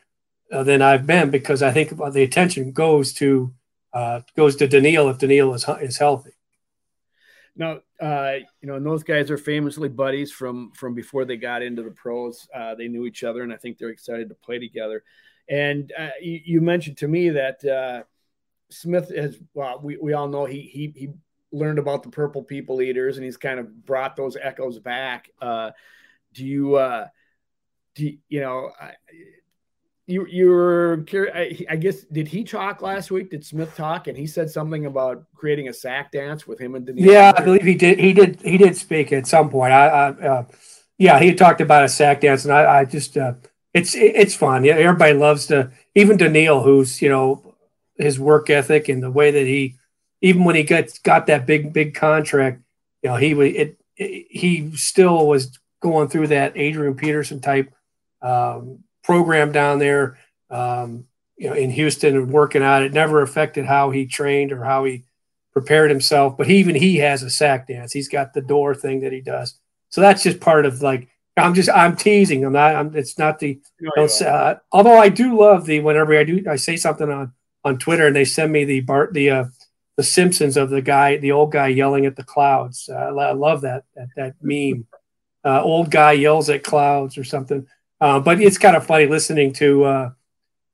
uh, 0.53 0.65
than 0.65 0.83
I've 0.83 1.07
been 1.07 1.31
because 1.31 1.63
I 1.63 1.71
think 1.71 1.97
the 1.97 2.25
attention 2.25 2.73
goes 2.73 3.13
to 3.15 3.55
uh, 3.93 4.23
goes 4.37 4.57
to 4.57 4.67
Danielle 4.67 5.11
if 5.11 5.19
Danielle 5.19 5.55
is 5.55 5.65
is 5.81 5.99
healthy. 5.99 6.33
Now, 7.55 7.83
uh, 8.01 8.39
you 8.61 8.67
know, 8.67 8.75
and 8.75 8.85
those 8.85 9.05
guys 9.05 9.31
are 9.31 9.39
famously 9.39 9.89
buddies 9.89 10.33
from 10.33 10.73
from 10.73 10.93
before 10.93 11.25
they 11.25 11.37
got 11.37 11.63
into 11.63 11.85
the 11.85 11.93
pros. 11.93 12.49
Uh, 12.53 12.75
they 12.75 12.89
knew 12.89 13.07
each 13.07 13.23
other, 13.23 13.45
and 13.45 13.53
I 13.53 13.59
think 13.59 13.79
they're 13.79 13.91
excited 13.91 14.29
to 14.29 14.35
play 14.35 14.59
together. 14.59 15.05
And 15.49 15.93
uh, 15.97 16.09
you, 16.21 16.41
you, 16.45 16.61
mentioned 16.61 16.97
to 16.99 17.09
me 17.09 17.31
that 17.31 17.65
uh, 17.65 18.05
Smith 18.75 19.15
has. 19.15 19.39
Well, 19.55 19.81
we, 19.83 19.97
we 19.97 20.13
all 20.13 20.29
know 20.29 20.45
he 20.45 20.63
he 20.63 20.93
he 20.95 21.09
learned 21.53 21.79
about 21.79 22.03
the 22.03 22.11
Purple 22.11 22.43
People 22.43 22.83
Eaters, 22.83 23.17
and 23.17 23.25
he's 23.25 23.37
kind 23.37 23.61
of 23.61 23.85
brought 23.85 24.17
those 24.17 24.37
echoes 24.41 24.79
back. 24.79 25.31
Uh, 25.41 25.71
do 26.33 26.45
you? 26.45 27.05
do 27.95 28.05
you, 28.07 28.19
you 28.29 28.41
know? 28.41 28.71
you 30.07 30.27
you're 30.27 30.99
curious. 30.99 31.35
I, 31.35 31.73
I, 31.73 31.77
guess 31.77 32.03
did 32.05 32.29
he 32.29 32.45
talk 32.45 32.83
last 32.83 33.11
week? 33.11 33.31
Did 33.31 33.45
Smith 33.45 33.75
talk? 33.77 34.07
And 34.07 34.17
he 34.17 34.27
said 34.27 34.51
something 34.51 34.87
about 34.87 35.25
creating 35.35 35.69
a 35.69 35.73
sack 35.73 36.13
dance 36.13 36.47
with 36.47 36.59
him 36.59 36.75
and 36.75 36.87
Danielle. 36.87 37.13
Yeah, 37.13 37.33
I 37.37 37.43
believe 37.43 37.63
he 37.63 37.75
did. 37.75 37.99
He 37.99 38.13
did. 38.13 38.41
He 38.43 38.59
did 38.59 38.77
speak 38.77 39.13
at 39.13 39.27
some 39.27 39.49
point. 39.49 39.73
I, 39.73 39.87
I 39.87 40.09
uh, 40.11 40.45
yeah, 40.99 41.19
he 41.19 41.35
talked 41.35 41.61
about 41.61 41.85
a 41.85 41.89
sack 41.89 42.21
dance, 42.21 42.45
and 42.45 42.53
I, 42.53 42.81
I 42.81 42.85
just 42.85 43.17
uh, 43.17 43.35
it's 43.73 43.95
it's 43.95 44.35
fun. 44.35 44.65
Yeah, 44.65 44.75
everybody 44.75 45.15
loves 45.15 45.47
to. 45.47 45.71
Even 45.95 46.17
Danielle, 46.17 46.63
who's 46.63 47.01
you 47.01 47.09
know 47.09 47.54
his 47.97 48.19
work 48.19 48.51
ethic 48.51 48.89
and 48.89 49.03
the 49.03 49.11
way 49.11 49.31
that 49.31 49.47
he, 49.47 49.77
even 50.21 50.45
when 50.45 50.57
he 50.57 50.63
got 50.63 50.87
got 51.03 51.27
that 51.27 51.47
big 51.47 51.73
big 51.73 51.95
contract, 51.95 52.63
you 53.03 53.11
know 53.11 53.17
he 53.17 53.33
it, 53.33 53.79
it 53.97 54.27
he 54.31 54.71
still 54.77 55.27
was 55.27 55.59
going 55.81 56.09
through 56.09 56.29
that 56.29 56.57
Adrian 56.57 56.95
Peterson 56.95 57.41
type. 57.41 57.73
Um, 58.23 58.85
program 59.05 59.53
down 59.53 59.79
there, 59.79 60.19
um, 60.51 61.05
you 61.37 61.49
know, 61.49 61.55
in 61.55 61.71
Houston 61.71 62.17
and 62.17 62.31
working 62.31 62.63
out. 62.63 62.83
it. 62.83 62.93
Never 62.93 63.23
affected 63.23 63.67
how 63.67 63.91
he 63.91 64.07
trained 64.07 64.51
or 64.51 64.65
how 64.65 64.85
he 64.85 65.05
prepared 65.53 65.91
himself. 65.91 66.37
But 66.37 66.49
he, 66.49 66.57
even 66.57 66.75
he 66.75 66.97
has 66.97 67.23
a 67.23 67.31
sack 67.31 67.69
dance. 67.69 67.93
He's 67.93 68.09
got 68.09 68.35
the 68.35 68.41
door 68.41 68.75
thing 68.75 69.01
that 69.01 69.13
he 69.13 69.21
does. 69.21 69.55
So 69.91 70.01
that's 70.01 70.25
just 70.25 70.41
part 70.41 70.67
of 70.67 70.83
like 70.83 71.09
I'm 71.37 71.55
just 71.55 71.69
I'm 71.69 71.95
teasing. 71.95 72.45
I'm 72.45 72.53
not. 72.53 72.75
I'm, 72.75 72.97
it's 72.97 73.19
not 73.19 73.39
the. 73.39 73.61
No, 73.81 74.05
uh, 74.05 74.59
although 74.73 74.99
I 74.99 75.09
do 75.09 75.39
love 75.39 75.67
the 75.67 75.81
whenever 75.81 76.19
I 76.19 76.25
do 76.25 76.43
I 76.49 76.57
say 76.57 76.77
something 76.77 77.09
on 77.11 77.33
on 77.65 77.79
Twitter 77.79 78.07
and 78.07 78.17
they 78.17 78.25
send 78.25 78.53
me 78.53 78.65
the 78.65 78.81
Bart 78.81 79.13
the 79.13 79.31
uh, 79.31 79.45
the 79.97 80.03
Simpsons 80.03 80.57
of 80.57 80.71
the 80.71 80.83
guy 80.83 81.17
the 81.17 81.33
old 81.33 81.53
guy 81.53 81.69
yelling 81.69 82.07
at 82.07 82.17
the 82.17 82.25
clouds. 82.25 82.89
Uh, 82.93 83.15
I 83.17 83.33
love 83.33 83.63
that 83.63 83.85
that 83.95 84.09
that 84.17 84.35
meme. 84.41 84.87
Uh, 85.45 85.63
old 85.63 85.91
guy 85.91 86.13
yells 86.13 86.49
at 86.49 86.65
clouds 86.65 87.19
or 87.19 87.25
something. 87.25 87.67
Uh, 88.01 88.21
but 88.21 88.41
it's 88.41 88.59
kind 88.59 88.77
of 88.77 88.87
funny 88.87 89.07
listening 89.07 89.53
to, 89.53 89.85
uh, 89.85 90.11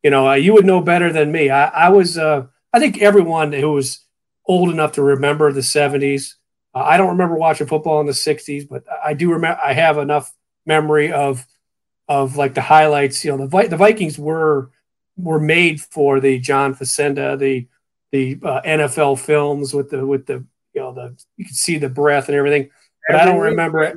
you 0.02 0.10
know, 0.10 0.28
uh, 0.28 0.34
you 0.34 0.52
would 0.52 0.64
know 0.64 0.80
better 0.80 1.12
than 1.12 1.30
me. 1.30 1.50
I, 1.50 1.66
I 1.66 1.88
was, 1.90 2.16
uh, 2.16 2.46
I 2.72 2.78
think 2.78 3.02
everyone 3.02 3.52
who 3.52 3.72
was 3.72 4.04
old 4.46 4.70
enough 4.70 4.92
to 4.92 5.02
remember 5.02 5.52
the 5.52 5.60
70s. 5.60 6.34
Uh, 6.74 6.80
I 6.80 6.96
don't 6.96 7.10
remember 7.10 7.34
watching 7.34 7.66
football 7.66 8.00
in 8.00 8.06
the 8.06 8.12
60s, 8.12 8.68
but 8.68 8.84
I 9.04 9.14
do 9.14 9.32
remember, 9.32 9.60
I 9.62 9.74
have 9.74 9.98
enough 9.98 10.32
memory 10.66 11.12
of, 11.12 11.44
of 12.08 12.36
like 12.36 12.54
the 12.54 12.62
highlights. 12.62 13.24
You 13.24 13.36
know, 13.36 13.46
the, 13.46 13.68
the 13.68 13.76
Vikings 13.76 14.18
were, 14.18 14.70
were 15.22 15.40
made 15.40 15.80
for 15.80 16.20
the 16.20 16.38
John 16.38 16.74
Facenda, 16.74 17.38
the, 17.38 17.66
the 18.12 18.36
NFL 18.36 19.18
films 19.18 19.72
with 19.72 19.90
the, 19.90 20.04
with 20.06 20.26
the, 20.26 20.44
you 20.74 20.80
know, 20.80 20.92
the, 20.92 21.16
you 21.36 21.44
can 21.44 21.54
see 21.54 21.78
the 21.78 21.88
breath 21.88 22.28
and 22.28 22.36
everything. 22.36 22.70
But 23.08 23.16
I 23.16 23.24
don't 23.24 23.40
remember 23.40 23.94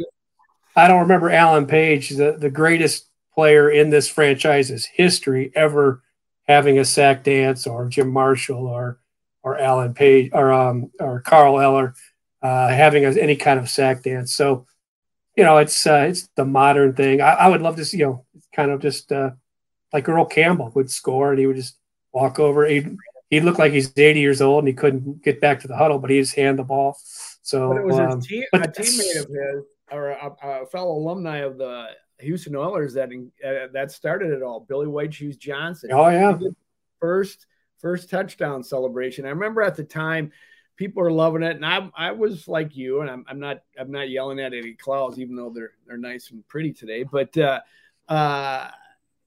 I 0.76 0.88
don't 0.88 1.02
remember 1.02 1.30
Alan 1.30 1.68
Page, 1.68 2.10
the, 2.10 2.36
the 2.38 2.50
greatest 2.50 3.08
player 3.34 3.70
in 3.70 3.90
this 3.90 4.08
franchise's 4.08 4.86
history 4.86 5.52
ever 5.56 6.02
having 6.48 6.80
a 6.80 6.86
sack 6.86 7.24
dance 7.24 7.66
or 7.68 7.88
Jim 7.88 8.10
Marshall 8.10 8.68
or 8.68 9.00
or 9.44 9.60
Alan 9.60 9.94
Page 9.94 10.32
or 10.34 10.52
um, 10.52 10.92
or 11.00 11.22
Carl 11.22 11.60
Eller 11.60 11.94
uh, 12.42 12.70
having 12.70 13.06
a, 13.06 13.12
any 13.12 13.36
kind 13.36 13.60
of 13.60 13.70
sack 13.70 14.04
dance. 14.04 14.34
So, 14.34 14.66
you 15.36 15.44
know, 15.44 15.58
it's 15.58 15.86
uh, 15.86 16.06
it's 16.10 16.28
the 16.36 16.46
modern 16.46 16.94
thing. 16.94 17.22
I, 17.22 17.34
I, 17.34 17.48
would 17.48 17.62
love 17.62 17.76
to 17.78 17.86
see, 17.86 17.98
you 17.98 18.06
know, 18.06 18.26
kind 18.54 18.72
of 18.72 18.82
just 18.82 19.12
uh, 19.12 19.32
like 19.94 20.10
Earl 20.10 20.26
Campbell 20.26 20.72
would 20.76 20.92
score 20.92 21.32
and 21.32 21.40
he 21.40 21.48
would 21.48 21.56
just 21.56 21.78
walk 22.12 22.40
over. 22.40 22.66
He'd, 22.66 22.98
he 23.30 23.40
looked 23.40 23.60
like 23.60 23.72
he's 23.72 23.92
80 23.96 24.20
years 24.20 24.42
old 24.42 24.60
and 24.60 24.68
he 24.68 24.74
couldn't 24.74 25.24
get 25.24 25.40
back 25.40 25.62
to 25.62 25.68
the 25.68 25.78
huddle, 25.78 26.00
but 26.00 26.10
he 26.10 26.20
just 26.20 26.36
hand 26.36 26.60
the 26.60 26.64
ball. 26.64 26.98
So 27.42 27.70
but 27.70 27.78
it 27.78 27.86
was 27.86 28.00
um, 28.00 28.22
team, 28.22 28.44
a 28.54 28.60
teammate 28.60 29.22
of 29.22 29.28
his 29.30 29.64
or 29.92 30.10
a, 30.10 30.36
a, 30.42 30.66
fellow 30.68 30.94
alumni 30.94 31.38
of 31.38 31.58
the 31.58 31.88
Houston 32.20 32.56
Oilers 32.56 32.94
that 32.94 33.10
uh, 33.46 33.68
that 33.74 33.92
started 33.92 34.32
it 34.32 34.42
all. 34.42 34.62
Billy 34.62 34.88
White 34.88 35.14
Shoes 35.14 35.38
Johnson. 35.38 35.92
Oh 35.92 36.08
yeah, 36.10 36.38
first 37.00 37.46
first 37.80 38.10
touchdown 38.10 38.64
celebration. 38.64 39.26
I 39.26 39.30
remember 39.30 39.62
at 39.62 39.76
the 39.76 39.84
time 39.84 40.32
people 40.78 41.04
are 41.04 41.12
loving 41.12 41.44
it, 41.44 41.56
and 41.56 41.66
I 41.66 41.90
I 41.96 42.12
was 42.12 42.48
like 42.48 42.76
you, 42.78 43.02
and 43.02 43.10
I'm, 43.10 43.26
I'm 43.28 43.40
not 43.40 43.64
I'm 43.78 43.92
not 43.92 44.10
yelling 44.10 44.40
at 44.40 44.54
any 44.54 44.74
Clows, 44.74 45.20
even 45.20 45.36
though 45.36 45.50
they're 45.50 45.74
they're 45.86 45.98
nice 45.98 46.32
and 46.32 46.48
pretty 46.48 46.72
today. 46.72 47.04
But 47.04 47.38
uh, 47.38 47.60
uh, 48.08 48.70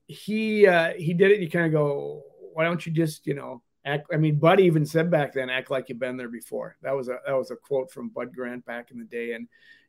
he 0.06 0.66
uh, 0.66 0.92
he 0.94 1.14
did 1.14 1.32
it. 1.32 1.40
You 1.40 1.50
kind 1.50 1.66
of 1.66 1.72
go, 1.72 2.22
why 2.52 2.64
don't 2.64 2.84
you 2.84 2.92
just 2.92 3.26
you 3.26 3.34
know 3.34 3.62
act? 3.84 4.08
I 4.12 4.16
mean, 4.16 4.38
Bud 4.38 4.60
even 4.60 4.86
said 4.86 5.10
back 5.10 5.32
then, 5.32 5.50
act 5.50 5.70
like 5.70 5.88
you've 5.88 5.98
been 5.98 6.16
there 6.16 6.28
before. 6.28 6.76
That 6.82 6.92
was 6.92 7.08
a 7.08 7.18
that 7.26 7.36
was 7.36 7.50
a 7.50 7.56
quote 7.56 7.90
from 7.90 8.08
Bud 8.10 8.34
Grant 8.34 8.64
back 8.64 8.90
in 8.90 8.98
the 8.98 9.04
day, 9.04 9.32
and 9.32 9.48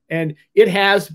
and 0.09 0.35
it 0.55 0.67
has 0.67 1.11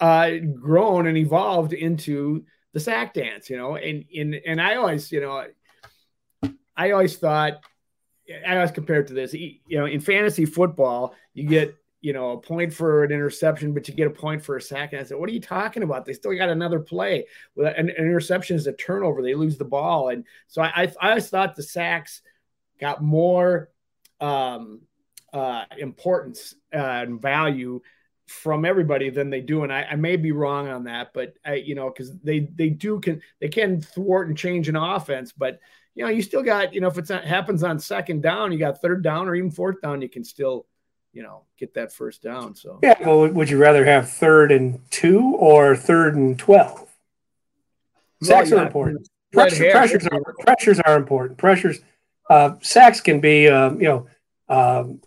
uh, 0.00 0.30
grown 0.60 1.06
and 1.06 1.16
evolved 1.16 1.72
into 1.72 2.44
the 2.72 2.80
sack 2.80 3.14
dance, 3.14 3.50
you 3.50 3.56
know. 3.56 3.76
And 3.76 4.04
and 4.14 4.34
and 4.34 4.60
I 4.60 4.76
always, 4.76 5.10
you 5.10 5.20
know, 5.20 5.46
I 6.76 6.90
always 6.90 7.16
thought, 7.16 7.54
I 8.46 8.56
always 8.56 8.70
compared 8.70 9.08
to 9.08 9.14
this, 9.14 9.32
you 9.32 9.60
know, 9.70 9.86
in 9.86 10.00
fantasy 10.00 10.44
football, 10.44 11.14
you 11.32 11.48
get 11.48 11.74
you 12.06 12.12
know 12.12 12.30
a 12.30 12.40
point 12.40 12.72
for 12.72 13.02
an 13.02 13.10
interception, 13.10 13.74
but 13.74 13.88
you 13.88 13.94
get 13.94 14.06
a 14.06 14.10
point 14.10 14.40
for 14.40 14.56
a 14.56 14.62
sack. 14.62 14.92
And 14.92 15.00
I 15.00 15.04
said, 15.04 15.18
what 15.18 15.28
are 15.28 15.32
you 15.32 15.40
talking 15.40 15.82
about? 15.82 16.04
They 16.04 16.12
still 16.12 16.36
got 16.36 16.48
another 16.48 16.78
play. 16.78 17.26
An, 17.56 17.66
an 17.66 17.90
interception 17.90 18.54
is 18.54 18.68
a 18.68 18.72
turnover; 18.72 19.22
they 19.22 19.34
lose 19.34 19.58
the 19.58 19.64
ball, 19.64 20.10
and 20.10 20.24
so 20.46 20.62
I 20.62 20.68
I, 20.68 20.92
I 21.00 21.08
always 21.08 21.28
thought 21.28 21.56
the 21.56 21.64
sacks 21.64 22.22
got 22.80 23.02
more 23.02 23.70
um, 24.20 24.82
uh, 25.32 25.64
importance 25.76 26.54
uh, 26.72 26.76
and 26.76 27.20
value 27.20 27.80
from 28.26 28.64
everybody 28.64 29.10
than 29.10 29.30
they 29.30 29.40
do. 29.40 29.64
And 29.64 29.72
I, 29.72 29.82
I 29.90 29.96
may 29.96 30.14
be 30.14 30.30
wrong 30.30 30.68
on 30.68 30.84
that, 30.84 31.12
but 31.12 31.34
I, 31.44 31.54
you 31.54 31.74
know, 31.74 31.90
because 31.90 32.16
they 32.20 32.38
they 32.40 32.68
do 32.68 33.00
can 33.00 33.20
they 33.40 33.48
can 33.48 33.80
thwart 33.80 34.28
and 34.28 34.38
change 34.38 34.68
an 34.68 34.76
offense, 34.76 35.32
but 35.32 35.58
you 35.96 36.04
know, 36.04 36.10
you 36.10 36.22
still 36.22 36.42
got, 36.42 36.72
you 36.72 36.80
know, 36.80 36.88
if 36.88 36.98
it 36.98 37.08
happens 37.08 37.64
on 37.64 37.80
second 37.80 38.22
down, 38.22 38.52
you 38.52 38.58
got 38.58 38.80
third 38.80 39.02
down 39.02 39.28
or 39.28 39.34
even 39.34 39.50
fourth 39.50 39.80
down, 39.80 40.02
you 40.02 40.10
can 40.10 40.22
still, 40.22 40.66
you 41.16 41.22
know, 41.22 41.44
get 41.58 41.72
that 41.74 41.94
first 41.94 42.22
down. 42.22 42.54
So 42.54 42.78
yeah, 42.82 42.94
well, 43.00 43.26
would 43.26 43.48
you 43.48 43.56
rather 43.56 43.86
have 43.86 44.10
third 44.10 44.52
and 44.52 44.78
two 44.90 45.34
or 45.38 45.74
third 45.74 46.14
and 46.14 46.38
twelve? 46.38 46.86
Sacks 48.22 48.50
well, 48.50 48.60
are 48.60 48.66
important. 48.66 49.08
Pressure, 49.32 49.70
pressures, 49.70 50.06
are, 50.06 50.20
pressures 50.40 50.78
are 50.80 50.96
important. 50.96 51.38
Pressures, 51.38 51.80
uh, 52.28 52.56
sacks 52.60 53.00
can 53.00 53.20
be, 53.20 53.48
um, 53.48 53.80
you 53.80 53.88
know, 53.88 54.06
um, 54.48 55.00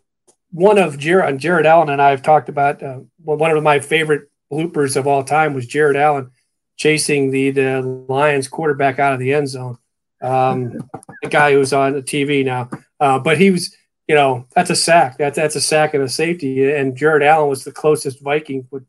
one 0.51 0.79
of 0.79 0.97
Jared, 0.97 1.37
Jared 1.39 1.67
Allen 1.67 1.89
and 1.89 2.01
I 2.01 2.09
have 2.09 2.23
talked 2.23 2.49
about. 2.49 2.81
Uh, 2.81 3.01
one 3.23 3.51
of 3.51 3.61
my 3.61 3.79
favorite 3.79 4.29
bloopers 4.51 4.95
of 4.95 5.05
all 5.05 5.23
time 5.23 5.53
was 5.53 5.67
Jared 5.67 5.95
Allen 5.95 6.31
chasing 6.75 7.29
the, 7.29 7.51
the 7.51 7.81
Lions 8.07 8.47
quarterback 8.47 8.97
out 8.97 9.13
of 9.13 9.19
the 9.19 9.33
end 9.33 9.47
zone. 9.47 9.77
Um, 10.21 10.89
the 11.21 11.29
guy 11.29 11.53
who's 11.53 11.71
on 11.71 11.93
the 11.93 12.01
TV 12.01 12.43
now, 12.43 12.69
uh, 12.99 13.19
but 13.19 13.37
he 13.37 13.51
was, 13.51 13.75
you 14.09 14.15
know, 14.15 14.47
that's 14.55 14.71
a 14.71 14.75
sack. 14.75 15.19
That's 15.19 15.35
that's 15.35 15.55
a 15.55 15.61
sack 15.61 15.93
and 15.93 16.03
a 16.03 16.09
safety. 16.09 16.71
And 16.73 16.97
Jared 16.97 17.21
Allen 17.21 17.47
was 17.47 17.63
the 17.63 17.71
closest 17.71 18.21
Viking 18.21 18.67
would. 18.71 18.85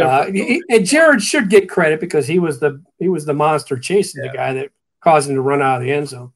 Uh, 0.00 0.26
and 0.68 0.86
Jared 0.86 1.22
should 1.22 1.50
get 1.50 1.68
credit 1.68 2.00
because 2.00 2.26
he 2.26 2.38
was 2.38 2.58
the 2.58 2.82
he 2.98 3.08
was 3.08 3.26
the 3.26 3.34
monster 3.34 3.78
chasing 3.78 4.24
yeah. 4.24 4.30
the 4.30 4.36
guy 4.36 4.52
that 4.54 4.70
caused 5.00 5.28
him 5.28 5.34
to 5.36 5.42
run 5.42 5.60
out 5.60 5.76
of 5.76 5.82
the 5.82 5.92
end 5.92 6.08
zone. 6.08 6.32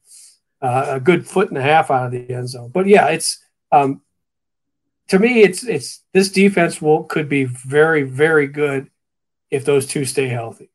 Uh, 0.61 0.85
a 0.89 0.99
good 0.99 1.25
foot 1.25 1.49
and 1.49 1.57
a 1.57 1.61
half 1.61 1.89
out 1.89 2.05
of 2.05 2.11
the 2.11 2.29
end 2.31 2.47
zone. 2.47 2.69
But 2.71 2.85
yeah, 2.85 3.07
it's 3.07 3.43
um, 3.71 4.01
to 5.07 5.17
me, 5.17 5.41
it's 5.41 5.63
it's 5.63 6.03
this 6.13 6.29
defense 6.29 6.79
will 6.79 7.03
could 7.05 7.27
be 7.27 7.45
very 7.45 8.03
very 8.03 8.47
good 8.47 8.91
if 9.49 9.65
those 9.65 9.87
two 9.87 10.05
stay 10.05 10.27
healthy. 10.27 10.69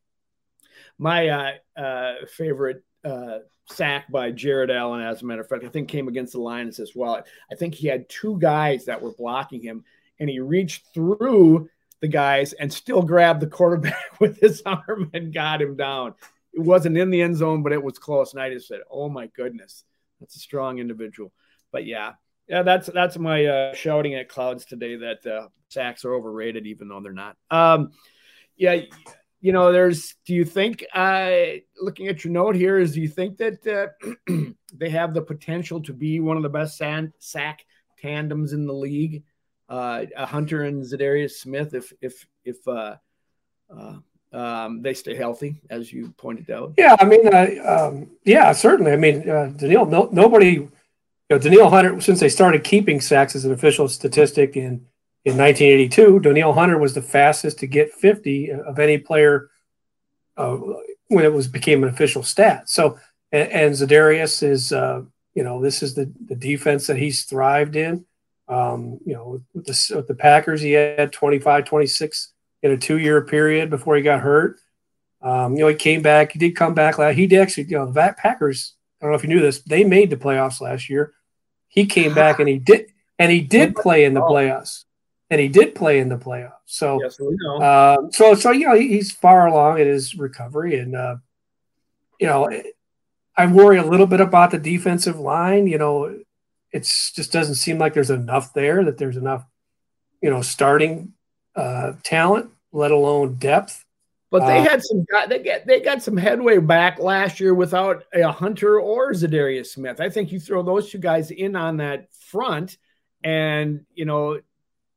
My 0.98 1.28
uh, 1.28 1.52
uh, 1.80 2.14
favorite 2.28 2.82
uh, 3.04 3.38
sack 3.66 4.10
by 4.10 4.30
Jared 4.30 4.70
Allen, 4.70 5.00
as 5.02 5.22
a 5.22 5.24
matter 5.24 5.40
of 5.40 5.48
fact, 5.48 5.64
I 5.64 5.68
think 5.68 5.88
came 5.88 6.08
against 6.08 6.32
the 6.32 6.40
Lions 6.40 6.78
as 6.78 6.92
well. 6.94 7.22
I 7.50 7.54
think 7.54 7.74
he 7.74 7.86
had 7.86 8.08
two 8.08 8.38
guys 8.38 8.84
that 8.86 9.00
were 9.00 9.12
blocking 9.12 9.62
him, 9.62 9.84
and 10.18 10.30
he 10.30 10.40
reached 10.40 10.86
through 10.94 11.68
the 12.00 12.08
guys 12.08 12.52
and 12.52 12.72
still 12.72 13.02
grabbed 13.02 13.40
the 13.40 13.46
quarterback 13.46 14.02
with 14.20 14.40
his 14.40 14.62
arm 14.64 15.10
and 15.14 15.32
got 15.32 15.62
him 15.62 15.76
down. 15.76 16.14
It 16.52 16.60
wasn't 16.60 16.96
in 16.96 17.10
the 17.10 17.20
end 17.20 17.36
zone, 17.36 17.62
but 17.62 17.72
it 17.72 17.82
was 17.82 17.98
close. 17.98 18.32
And 18.32 18.40
I 18.40 18.50
just 18.50 18.68
said, 18.68 18.80
"Oh 18.90 19.08
my 19.08 19.26
goodness, 19.28 19.84
that's 20.20 20.36
a 20.36 20.40
strong 20.40 20.78
individual." 20.78 21.32
But 21.70 21.84
yeah, 21.84 22.12
yeah, 22.48 22.62
that's 22.62 22.86
that's 22.86 23.18
my 23.18 23.44
uh, 23.44 23.74
shouting 23.74 24.14
at 24.14 24.28
clouds 24.28 24.64
today 24.64 24.96
that 24.96 25.26
uh, 25.26 25.48
sacks 25.68 26.04
are 26.04 26.14
overrated, 26.14 26.66
even 26.66 26.88
though 26.88 27.00
they're 27.00 27.12
not. 27.12 27.36
Um, 27.50 27.90
yeah, 28.56 28.80
you 29.40 29.52
know, 29.52 29.72
there's. 29.72 30.14
Do 30.26 30.34
you 30.34 30.44
think, 30.44 30.84
uh, 30.94 31.60
looking 31.80 32.08
at 32.08 32.24
your 32.24 32.32
note 32.32 32.56
here, 32.56 32.78
is 32.78 32.94
do 32.94 33.00
you 33.00 33.08
think 33.08 33.38
that 33.38 33.66
uh, 33.66 34.34
they 34.74 34.90
have 34.90 35.14
the 35.14 35.22
potential 35.22 35.82
to 35.82 35.92
be 35.92 36.20
one 36.20 36.36
of 36.36 36.42
the 36.42 36.48
best 36.48 36.76
sand, 36.76 37.12
sack 37.18 37.64
tandems 37.98 38.52
in 38.52 38.66
the 38.66 38.74
league? 38.74 39.22
Uh, 39.68 40.06
a 40.16 40.26
Hunter 40.26 40.62
and 40.62 40.84
Za'Darius 40.84 41.32
Smith, 41.32 41.74
if 41.74 41.92
if 42.00 42.26
if 42.44 42.66
uh, 42.68 42.96
uh, 43.68 43.96
um, 44.32 44.82
they 44.82 44.94
stay 44.94 45.16
healthy, 45.16 45.60
as 45.70 45.92
you 45.92 46.12
pointed 46.16 46.50
out. 46.50 46.74
Yeah, 46.78 46.96
I 46.98 47.04
mean, 47.04 47.26
uh, 47.26 47.48
um, 47.64 48.10
yeah, 48.24 48.52
certainly. 48.52 48.92
I 48.92 48.96
mean, 48.96 49.28
uh, 49.28 49.52
Danielle, 49.56 49.86
no, 49.86 50.08
nobody 50.12 50.68
you 51.28 51.36
know, 51.36 51.38
Danielle 51.38 51.70
Hunter, 51.70 52.00
since 52.00 52.20
they 52.20 52.28
started 52.28 52.62
keeping 52.62 53.00
sacks 53.00 53.34
as 53.34 53.44
an 53.44 53.52
official 53.52 53.88
statistic 53.88 54.56
in, 54.56 54.86
in 55.26 55.36
1982, 55.36 56.20
Danielle 56.20 56.52
Hunter 56.52 56.78
was 56.78 56.94
the 56.94 57.02
fastest 57.02 57.58
to 57.58 57.66
get 57.66 57.92
50 57.92 58.52
of 58.52 58.78
any 58.78 58.96
player 58.96 59.50
uh, 60.36 60.56
when 61.08 61.24
it 61.24 61.32
was 61.32 61.48
became 61.48 61.82
an 61.82 61.88
official 61.88 62.22
stat. 62.22 62.68
So, 62.70 62.98
and, 63.32 63.50
and 63.50 63.74
Za'Darius 63.74 64.44
is, 64.44 64.72
uh, 64.72 65.02
you 65.34 65.42
know, 65.42 65.60
this 65.60 65.82
is 65.82 65.94
the, 65.94 66.12
the 66.26 66.36
defense 66.36 66.86
that 66.86 66.96
he's 66.96 67.24
thrived 67.24 67.74
in. 67.74 68.06
Um, 68.46 69.00
you 69.04 69.14
know, 69.14 69.42
with 69.52 69.66
the, 69.66 69.96
with 69.96 70.06
the 70.06 70.14
Packers, 70.14 70.60
he 70.60 70.70
had 70.70 71.12
25, 71.12 71.64
26 71.64 72.32
in 72.62 72.70
a 72.70 72.76
two 72.76 72.98
year 72.98 73.20
period 73.22 73.68
before 73.68 73.96
he 73.96 74.02
got 74.02 74.20
hurt. 74.20 74.60
Um, 75.22 75.54
you 75.54 75.62
know, 75.62 75.68
he 75.68 75.74
came 75.74 76.02
back. 76.02 76.30
He 76.30 76.38
did 76.38 76.54
come 76.54 76.72
back. 76.72 76.96
He 77.16 77.26
did 77.26 77.40
actually, 77.40 77.64
you 77.64 77.78
know, 77.78 77.90
the 77.90 78.14
Packers 78.16 78.76
I 79.00 79.04
don't 79.04 79.10
know 79.10 79.16
if 79.16 79.24
you 79.24 79.28
knew 79.28 79.40
this. 79.40 79.60
They 79.62 79.84
made 79.84 80.10
the 80.10 80.16
playoffs 80.16 80.60
last 80.60 80.88
year. 80.88 81.12
He 81.68 81.86
came 81.86 82.14
back 82.14 82.38
and 82.38 82.48
he 82.48 82.58
did 82.58 82.92
and 83.18 83.30
he 83.30 83.40
did 83.40 83.74
play 83.74 84.04
in 84.04 84.14
the 84.14 84.20
playoffs. 84.20 84.84
And 85.28 85.40
he 85.40 85.48
did 85.48 85.74
play 85.74 85.98
in 85.98 86.08
the 86.08 86.16
playoffs. 86.16 86.52
So 86.66 87.00
yes. 87.02 87.18
Uh, 87.60 87.96
so 88.10 88.34
so 88.34 88.52
you 88.52 88.66
know 88.66 88.76
he's 88.76 89.10
far 89.10 89.46
along 89.48 89.80
in 89.80 89.86
his 89.88 90.14
recovery, 90.14 90.78
and 90.78 90.94
uh, 90.94 91.16
you 92.20 92.26
know 92.26 92.48
I 93.36 93.46
worry 93.46 93.78
a 93.78 93.84
little 93.84 94.06
bit 94.06 94.20
about 94.20 94.50
the 94.50 94.58
defensive 94.58 95.18
line. 95.18 95.66
You 95.66 95.78
know, 95.78 96.18
it's 96.72 97.12
just 97.12 97.32
doesn't 97.32 97.56
seem 97.56 97.78
like 97.78 97.94
there's 97.94 98.10
enough 98.10 98.54
there. 98.54 98.84
That 98.84 98.98
there's 98.98 99.16
enough, 99.16 99.44
you 100.22 100.30
know, 100.30 100.42
starting 100.42 101.12
uh, 101.54 101.94
talent, 102.02 102.50
let 102.72 102.90
alone 102.90 103.34
depth. 103.34 103.84
But 104.30 104.46
they 104.46 104.58
uh, 104.58 104.64
had 104.64 104.82
some 104.82 105.06
they 105.28 105.38
get 105.38 105.66
they 105.66 105.80
got 105.80 106.02
some 106.02 106.16
headway 106.16 106.58
back 106.58 106.98
last 106.98 107.38
year 107.38 107.54
without 107.54 108.04
a 108.12 108.32
Hunter 108.32 108.80
or 108.80 109.12
Za'Darius 109.12 109.66
Smith. 109.66 110.00
I 110.00 110.08
think 110.10 110.32
you 110.32 110.40
throw 110.40 110.62
those 110.62 110.90
two 110.90 110.98
guys 110.98 111.30
in 111.30 111.54
on 111.54 111.76
that 111.76 112.12
front, 112.12 112.78
and 113.22 113.84
you 113.94 114.04
know 114.04 114.40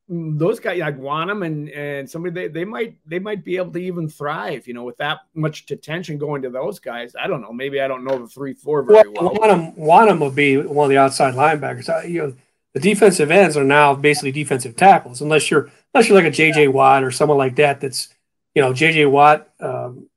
those 0.09 0.59
guys 0.59 0.79
like 0.79 0.97
Wonnum 0.97 1.45
and 1.45 1.69
and 1.69 2.09
somebody 2.09 2.33
they, 2.33 2.47
they 2.47 2.65
might 2.65 2.97
they 3.05 3.19
might 3.19 3.45
be 3.45 3.57
able 3.57 3.71
to 3.71 3.79
even 3.79 4.09
thrive. 4.09 4.67
You 4.67 4.73
know, 4.73 4.83
with 4.83 4.97
that 4.97 5.19
much 5.35 5.69
attention 5.69 6.17
going 6.17 6.41
to 6.41 6.49
those 6.49 6.79
guys. 6.79 7.15
I 7.19 7.27
don't 7.27 7.41
know. 7.41 7.53
Maybe 7.53 7.79
I 7.79 7.87
don't 7.87 8.03
know 8.03 8.17
the 8.17 8.27
three 8.27 8.53
four 8.53 8.81
very 8.81 9.07
well. 9.09 9.25
well. 9.25 9.33
Wonnum 9.35 9.77
Wonnum 9.77 10.19
will 10.19 10.31
be 10.31 10.57
one 10.57 10.85
of 10.85 10.89
the 10.89 10.97
outside 10.97 11.35
linebackers. 11.35 11.89
Uh, 11.89 12.05
you 12.07 12.21
know, 12.21 12.33
the 12.73 12.79
defensive 12.79 13.29
ends 13.29 13.55
are 13.55 13.63
now 13.63 13.93
basically 13.93 14.31
defensive 14.31 14.75
tackles, 14.75 15.21
unless 15.21 15.51
you're 15.51 15.69
unless 15.93 16.09
you're 16.09 16.19
like 16.19 16.31
a 16.31 16.35
JJ 16.35 16.73
Watt 16.73 17.03
or 17.03 17.11
someone 17.11 17.37
like 17.37 17.55
that 17.57 17.79
that's 17.79 18.09
you 18.55 18.63
know, 18.63 18.73
JJ 18.73 19.11
Watt. 19.11 19.47
Um, 19.59 20.09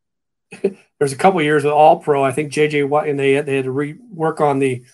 there's 0.98 1.12
a 1.12 1.16
couple 1.16 1.42
years 1.42 1.64
with 1.64 1.72
All 1.72 1.98
Pro. 1.98 2.24
I 2.24 2.32
think 2.32 2.50
JJ 2.50 2.88
Watt, 2.88 3.08
and 3.08 3.18
they 3.18 3.38
they 3.42 3.56
had 3.56 3.66
to 3.66 3.70
rework 3.70 4.40
on 4.40 4.58
the 4.58 4.84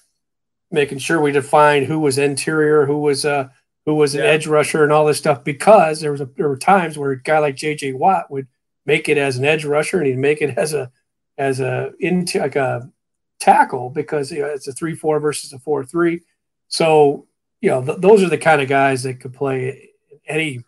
making 0.73 0.99
sure 0.99 1.21
we 1.21 1.31
defined 1.31 1.87
who 1.87 2.01
was 2.01 2.19
interior, 2.19 2.85
who 2.85 2.99
was 2.99 3.25
uh 3.25 3.49
who 3.89 3.95
was 3.95 4.15
an 4.15 4.23
yeah. 4.23 4.31
edge 4.31 4.47
rusher, 4.47 4.85
and 4.85 4.93
all 4.93 5.07
this 5.07 5.17
stuff. 5.17 5.43
Because 5.43 6.01
there 6.01 6.13
was 6.13 6.21
a, 6.21 6.27
there 6.37 6.49
were 6.49 6.59
times 6.59 6.99
where 6.99 7.13
a 7.13 7.23
guy 7.23 7.39
like 7.39 7.57
JJ 7.57 7.95
Watt 7.95 8.31
would 8.31 8.47
make 8.85 9.09
it 9.09 9.17
as 9.17 9.39
an 9.39 9.47
edge 9.47 9.65
rusher, 9.65 9.97
and 9.97 10.07
he'd 10.07 10.19
make 10.19 10.43
it 10.43 10.59
as 10.59 10.75
a 10.75 10.93
as 11.39 11.61
a 11.61 11.93
into 11.99 12.39
like 12.39 12.57
a 12.57 12.91
tackle 13.41 13.89
because 13.89 14.31
you 14.31 14.41
know, 14.41 14.49
it's 14.49 14.69
a 14.69 14.73
three 14.73 14.95
four 14.95 15.21
versus 15.21 15.55
a 15.55 15.59
four 15.59 15.85
three. 15.87 16.21
So, 16.69 17.27
you 17.63 17.71
know, 17.71 17.83
th- 17.83 17.99
those 17.99 18.23
are 18.23 18.29
the 18.29 18.37
kind 18.37 18.61
of 18.61 18.69
guys 18.69 19.05
that 19.05 19.21
could 19.21 19.33
play 19.33 19.91
any. 20.27 20.63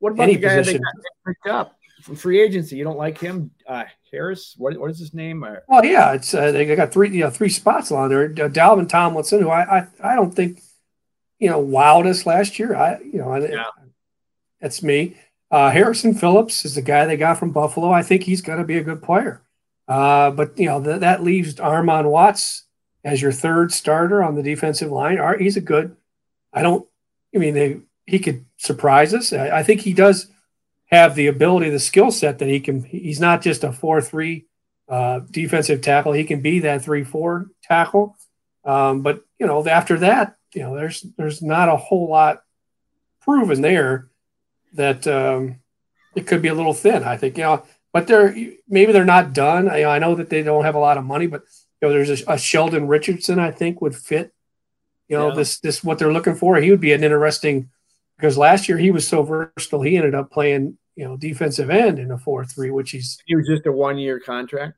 What 0.00 0.12
about 0.12 0.24
any 0.24 0.34
the 0.34 0.42
guy 0.42 0.58
position. 0.58 0.82
that 0.82 1.02
got 1.02 1.32
picked 1.32 1.46
up 1.46 1.78
from 2.02 2.16
free 2.16 2.42
agency? 2.42 2.76
You 2.76 2.84
don't 2.84 2.98
like 2.98 3.16
him, 3.16 3.52
uh, 3.66 3.84
Harris? 4.12 4.54
What, 4.58 4.76
what 4.78 4.90
is 4.90 4.98
his 4.98 5.14
name? 5.14 5.44
Or? 5.44 5.62
Well, 5.66 5.84
yeah, 5.84 6.12
it's 6.12 6.34
uh, 6.34 6.52
they 6.52 6.76
got 6.76 6.92
three 6.92 7.08
you 7.08 7.20
know 7.20 7.30
three 7.30 7.48
spots 7.48 7.90
on 7.90 8.10
there. 8.10 8.24
Uh, 8.24 8.48
Dalvin 8.48 8.86
Tomlinson, 8.86 9.40
who 9.40 9.48
I, 9.48 9.78
I 9.78 9.86
I 10.02 10.14
don't 10.14 10.34
think 10.34 10.60
you 11.40 11.48
know 11.48 11.60
wowed 11.60 12.06
us 12.06 12.26
last 12.26 12.58
year. 12.58 12.76
I 12.76 13.00
you 13.00 13.18
know 13.18 13.34
yeah. 13.36 13.64
that's 14.60 14.82
me. 14.82 15.16
Uh, 15.50 15.70
Harrison 15.70 16.14
Phillips 16.14 16.64
is 16.64 16.76
the 16.76 16.82
guy 16.82 17.06
they 17.06 17.16
got 17.16 17.38
from 17.38 17.50
Buffalo. 17.50 17.90
I 17.90 18.02
think 18.02 18.22
he's 18.22 18.42
going 18.42 18.60
to 18.60 18.64
be 18.64 18.76
a 18.76 18.84
good 18.84 19.02
player. 19.02 19.42
Uh, 19.88 20.30
but 20.30 20.56
you 20.56 20.66
know 20.66 20.82
th- 20.82 21.00
that 21.00 21.24
leaves 21.24 21.56
Armon 21.56 22.08
Watts 22.08 22.64
as 23.02 23.20
your 23.20 23.32
third 23.32 23.72
starter 23.72 24.22
on 24.22 24.34
the 24.34 24.42
defensive 24.42 24.92
line. 24.92 25.18
He's 25.38 25.56
a 25.56 25.60
good. 25.60 25.96
I 26.52 26.62
don't. 26.62 26.86
I 27.34 27.38
mean, 27.38 27.54
they, 27.54 27.80
he 28.06 28.18
could 28.18 28.44
surprise 28.56 29.14
us. 29.14 29.32
I, 29.32 29.58
I, 29.58 29.62
think 29.62 29.80
he 29.80 29.92
does 29.92 30.26
have 30.86 31.14
the 31.14 31.28
ability, 31.28 31.70
the 31.70 31.78
skill 31.78 32.10
set 32.10 32.38
that 32.38 32.48
he 32.48 32.60
can. 32.60 32.82
He's 32.82 33.20
not 33.20 33.40
just 33.40 33.64
a 33.64 33.72
four-three 33.72 34.46
uh, 34.88 35.20
defensive 35.30 35.80
tackle. 35.80 36.12
He 36.12 36.24
can 36.24 36.40
be 36.40 36.60
that 36.60 36.82
three-four 36.82 37.46
tackle. 37.62 38.16
Um, 38.64 39.02
but 39.02 39.24
you 39.38 39.46
know, 39.46 39.66
after 39.66 39.98
that, 39.98 40.36
you 40.54 40.62
know, 40.62 40.74
there's 40.74 41.02
there's 41.16 41.42
not 41.42 41.68
a 41.68 41.76
whole 41.76 42.08
lot 42.08 42.42
proven 43.20 43.60
there 43.60 44.08
that 44.74 45.06
um, 45.06 45.60
it 46.14 46.26
could 46.26 46.42
be 46.42 46.48
a 46.48 46.54
little 46.54 46.74
thin. 46.74 47.04
I 47.04 47.16
think 47.16 47.36
you 47.36 47.44
know 47.44 47.64
but 47.92 48.06
they're 48.06 48.34
maybe 48.68 48.92
they're 48.92 49.04
not 49.04 49.32
done. 49.32 49.68
I, 49.68 49.84
I 49.84 49.98
know 49.98 50.14
that 50.14 50.30
they 50.30 50.42
don't 50.42 50.64
have 50.64 50.74
a 50.74 50.80
lot 50.80 50.98
of 50.98 51.04
money, 51.04 51.26
but 51.26 51.42
you 51.80 51.88
know, 51.88 51.94
there's 51.94 52.22
a, 52.22 52.34
a 52.34 52.38
Sheldon 52.38 52.86
Richardson 52.86 53.38
I 53.38 53.50
think 53.50 53.80
would 53.80 53.96
fit. 53.96 54.32
You 55.08 55.16
know, 55.16 55.28
yeah. 55.28 55.34
this 55.34 55.58
this 55.60 55.82
what 55.82 55.98
they're 55.98 56.12
looking 56.12 56.36
for. 56.36 56.56
He 56.56 56.70
would 56.70 56.80
be 56.80 56.92
an 56.92 57.02
interesting 57.02 57.70
because 58.16 58.38
last 58.38 58.68
year 58.68 58.78
he 58.78 58.90
was 58.90 59.06
so 59.06 59.22
versatile. 59.22 59.82
He 59.82 59.96
ended 59.96 60.14
up 60.14 60.30
playing 60.30 60.78
you 60.94 61.04
know 61.04 61.16
defensive 61.16 61.70
end 61.70 61.98
in 61.98 62.10
a 62.12 62.18
four 62.18 62.44
three, 62.44 62.70
which 62.70 62.92
he's 62.92 63.18
he 63.26 63.34
was 63.34 63.46
just 63.46 63.66
a 63.66 63.72
one 63.72 63.98
year 63.98 64.20
contract. 64.20 64.74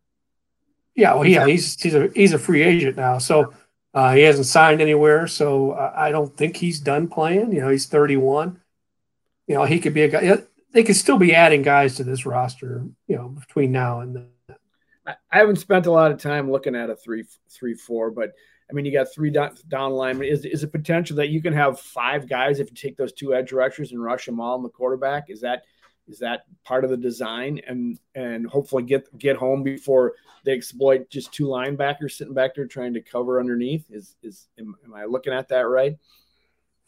Yeah, 0.95 1.14
well, 1.14 1.26
yeah, 1.26 1.47
he's 1.47 1.81
he's 1.81 1.95
a 1.95 2.09
he's 2.14 2.33
a 2.33 2.38
free 2.38 2.62
agent 2.62 2.97
now, 2.97 3.19
so 3.19 3.52
uh, 3.95 4.15
he 4.15 4.23
hasn't 4.23 4.47
signed 4.47 4.81
anywhere. 4.81 5.27
So 5.27 5.75
I 5.75 6.11
don't 6.11 6.37
think 6.37 6.57
he's 6.57 6.81
done 6.81 7.09
playing. 7.09 7.53
You 7.53 7.61
know, 7.61 7.69
he's 7.69 7.87
31. 7.87 8.61
You 9.47 9.55
know, 9.55 9.65
he 9.65 9.81
could 9.81 9.95
be 9.95 10.03
a 10.03 10.09
guy 10.09 10.43
they 10.73 10.83
could 10.83 10.97
still 10.97 11.19
be 11.19 11.35
adding 11.35 11.63
guys 11.63 11.97
to 11.97 12.05
this 12.05 12.27
roster, 12.27 12.85
you 13.07 13.17
know, 13.17 13.29
between 13.29 13.73
now 13.73 14.01
and 14.01 14.17
then. 14.17 14.27
I 15.07 15.39
haven't 15.39 15.57
spent 15.57 15.87
a 15.87 15.91
lot 15.91 16.13
of 16.13 16.19
time 16.19 16.51
looking 16.51 16.77
at 16.77 16.91
a 16.91 16.97
three, 16.97 17.25
three, 17.51 17.75
four, 17.75 18.11
but 18.11 18.33
I 18.71 18.73
mean, 18.73 18.85
you 18.85 18.93
got 18.93 19.13
three 19.13 19.31
down, 19.31 19.57
down 19.69 19.93
linemen. 19.93 20.29
Is 20.29 20.45
is 20.45 20.63
a 20.63 20.69
potential 20.69 21.17
that 21.17 21.29
you 21.29 21.43
can 21.43 21.53
have 21.53 21.81
five 21.81 22.29
guys 22.29 22.61
if 22.61 22.71
you 22.71 22.77
take 22.77 22.97
those 22.97 23.13
two 23.13 23.35
edge 23.35 23.53
rushers 23.53 23.93
and 23.93 24.03
rush 24.03 24.27
them 24.27 24.41
all 24.41 24.57
in 24.57 24.63
the 24.63 24.69
quarterback? 24.69 25.29
Is 25.29 25.41
that 25.41 25.65
is 26.12 26.19
that 26.21 26.45
part 26.64 26.85
of 26.85 26.90
the 26.90 26.97
design 26.97 27.61
and 27.66 27.99
and 28.14 28.47
hopefully 28.47 28.83
get 28.83 29.19
get 29.19 29.37
home 29.37 29.62
before 29.62 30.14
they 30.45 30.52
exploit 30.52 31.09
just 31.11 31.33
two 31.33 31.47
linebackers 31.47 32.12
sitting 32.12 32.35
back 32.35 32.54
there 32.54 32.66
trying 32.66 32.95
to 32.95 33.00
cover 33.00 33.40
underneath? 33.40 33.85
Is 33.90 34.16
is 34.23 34.49
am, 34.59 34.76
am 34.85 34.95
I 34.95 35.04
looking 35.04 35.33
at 35.33 35.49
that 35.49 35.62
right? 35.62 35.97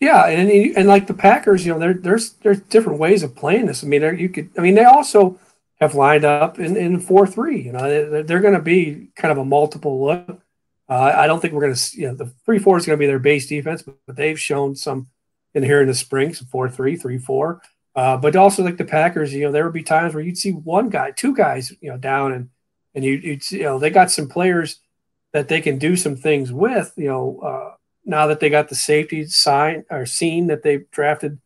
Yeah, 0.01 0.27
and 0.27 0.51
and 0.77 0.89
like 0.89 1.07
the 1.07 1.15
Packers, 1.15 1.65
you 1.65 1.73
know, 1.73 1.79
there, 1.79 1.95
there's 1.95 2.33
there's 2.43 2.61
different 2.61 2.99
ways 2.99 3.23
of 3.23 3.35
playing 3.35 3.67
this. 3.67 3.83
I 3.83 3.87
mean, 3.87 4.03
you 4.19 4.29
could, 4.29 4.51
I 4.59 4.61
mean, 4.61 4.75
they 4.75 4.85
also 4.85 5.39
have 5.81 5.95
lined 5.95 6.25
up 6.25 6.59
in 6.59 6.77
in 6.77 7.01
four 7.01 7.27
three. 7.27 7.63
You 7.63 7.73
know, 7.73 7.89
they're, 8.11 8.23
they're 8.23 8.41
going 8.41 8.55
to 8.55 8.61
be 8.61 9.09
kind 9.17 9.33
of 9.33 9.39
a 9.39 9.45
multiple 9.45 10.05
look. 10.05 10.43
Uh, 10.89 11.15
I 11.17 11.27
don't 11.27 11.41
think 11.41 11.55
we're 11.55 11.63
going 11.63 11.75
to, 11.75 11.99
you 12.01 12.09
know, 12.09 12.15
the 12.15 12.27
three 12.45 12.59
four 12.59 12.77
is 12.77 12.85
going 12.85 12.99
to 12.99 13.01
be 13.01 13.07
their 13.07 13.19
base 13.19 13.47
defense, 13.47 13.83
but, 13.83 13.97
they've 14.15 14.39
shown 14.39 14.77
some 14.77 15.09
in 15.55 15.63
here 15.63 15.81
in 15.81 15.89
the 15.89 15.95
spring, 15.95 16.35
some 16.35 16.49
four 16.49 16.69
three, 16.69 16.97
three 16.97 17.19
four. 17.19 17.63
Uh, 17.95 18.17
but 18.17 18.35
also 18.35 18.63
like 18.63 18.77
the 18.77 18.85
Packers, 18.85 19.33
you 19.33 19.45
know, 19.45 19.53
there 19.53 19.65
would 19.65 19.73
be 19.73 19.83
times 19.83 20.15
where 20.15 20.23
you'd 20.23 20.39
see 20.39 20.51
one 20.51 20.89
guy, 20.89 21.13
two 21.13 21.35
guys, 21.35 21.73
you 21.81 21.91
know, 21.91 21.97
down, 21.97 22.33
and 22.33 22.51
and 22.95 23.05
you 23.05 23.13
you 23.15 23.39
you 23.51 23.63
know 23.63 23.79
they 23.79 23.91
got 23.91 24.11
some 24.11 24.29
players 24.29 24.81
that 25.33 25.49
they 25.49 25.61
can 25.61 25.79
do 25.79 25.97
some 25.97 26.17
things 26.17 26.53
with. 26.53 26.93
You 26.97 27.09
know, 27.09 27.41
uh, 27.41 27.77
now 28.05 28.27
that 28.27 28.41
they 28.41 28.51
got 28.51 28.69
the 28.69 28.75
safety 28.75 29.27
sign 29.27 29.85
or 29.91 30.07
seen 30.07 30.49
that 30.49 30.63
they've 30.63 30.91
drafted, 30.91 31.39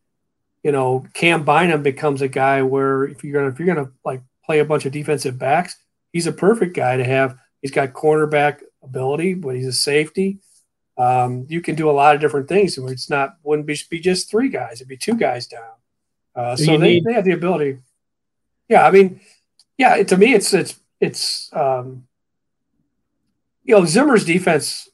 you 0.63 0.73
know, 0.73 1.07
Cam 1.13 1.45
Bynum 1.45 1.83
becomes 1.83 2.23
a 2.23 2.29
guy 2.29 2.63
where 2.63 3.05
if 3.05 3.23
you're 3.23 3.35
gonna 3.35 3.53
if 3.53 3.59
you're 3.59 3.75
gonna 3.75 3.91
like 4.05 4.23
play 4.45 4.61
a 4.61 4.65
bunch 4.65 4.87
of 4.87 4.93
defensive 4.93 5.39
backs, 5.39 5.77
he's 6.13 6.27
a 6.27 6.33
perfect 6.33 6.75
guy 6.75 6.97
to 6.97 7.05
have. 7.05 7.39
He's 7.61 7.73
got 7.73 7.93
cornerback 7.93 8.61
ability, 8.83 9.35
but 9.35 9.55
he's 9.55 9.67
a 9.67 9.73
safety. 9.73 10.39
Um, 10.97 11.47
you 11.49 11.61
can 11.61 11.75
do 11.75 11.91
a 11.91 11.93
lot 11.93 12.15
of 12.15 12.21
different 12.21 12.49
things 12.49 12.77
it's 12.77 13.11
not 13.11 13.37
wouldn't 13.45 13.67
be, 13.67 13.79
be 13.91 14.01
just 14.01 14.31
three 14.31 14.49
guys; 14.49 14.81
it'd 14.81 14.89
be 14.89 14.97
two 14.97 15.15
guys 15.15 15.47
down. 15.47 15.78
Uh, 16.39 16.55
so 16.55 16.79
they, 16.79 16.79
need- 16.79 17.05
they 17.05 17.13
have 17.15 17.25
the 17.25 17.33
ability. 17.33 17.79
Yeah, 18.69 18.87
I 18.87 18.93
mean, 18.93 19.21
yeah. 19.77 20.01
To 20.03 20.17
me, 20.17 20.35
it's 20.35 20.55
it's 20.55 20.79
it's 21.01 21.51
um, 21.53 22.07
you 23.65 23.75
know 23.75 23.85
Zimmer's 23.85 24.25
defense 24.25 24.89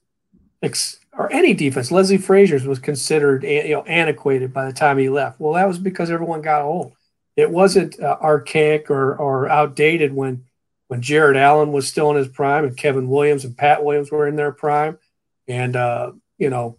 ex- 0.63 0.99
or 1.13 1.31
any 1.33 1.53
defense. 1.53 1.91
Leslie 1.93 2.17
Frazier's 2.17 2.67
was 2.67 2.79
considered 2.79 3.43
you 3.43 3.71
know 3.75 3.83
antiquated 3.83 4.55
by 4.55 4.65
the 4.65 4.73
time 4.73 4.97
he 4.97 5.09
left. 5.11 5.39
Well, 5.39 5.53
that 5.55 5.69
was 5.69 5.79
because 5.79 6.11
everyone 6.11 6.41
got 6.41 6.63
old. 6.63 6.95
It 7.37 7.51
wasn't 7.51 8.01
uh, 8.01 8.17
archaic 8.23 8.91
or 8.91 9.15
or 9.17 9.49
outdated 9.49 10.15
when 10.15 10.45
when 10.89 11.03
Jared 11.03 11.37
Allen 11.37 11.73
was 11.73 11.87
still 11.89 12.11
in 12.11 12.17
his 12.17 12.29
prime 12.29 12.65
and 12.65 12.77
Kevin 12.77 13.09
Williams 13.09 13.45
and 13.45 13.57
Pat 13.57 13.85
Williams 13.85 14.11
were 14.11 14.29
in 14.29 14.37
their 14.37 14.53
prime, 14.53 14.99
and 15.47 15.77
uh, 15.77 16.13
you 16.39 16.49
know 16.49 16.79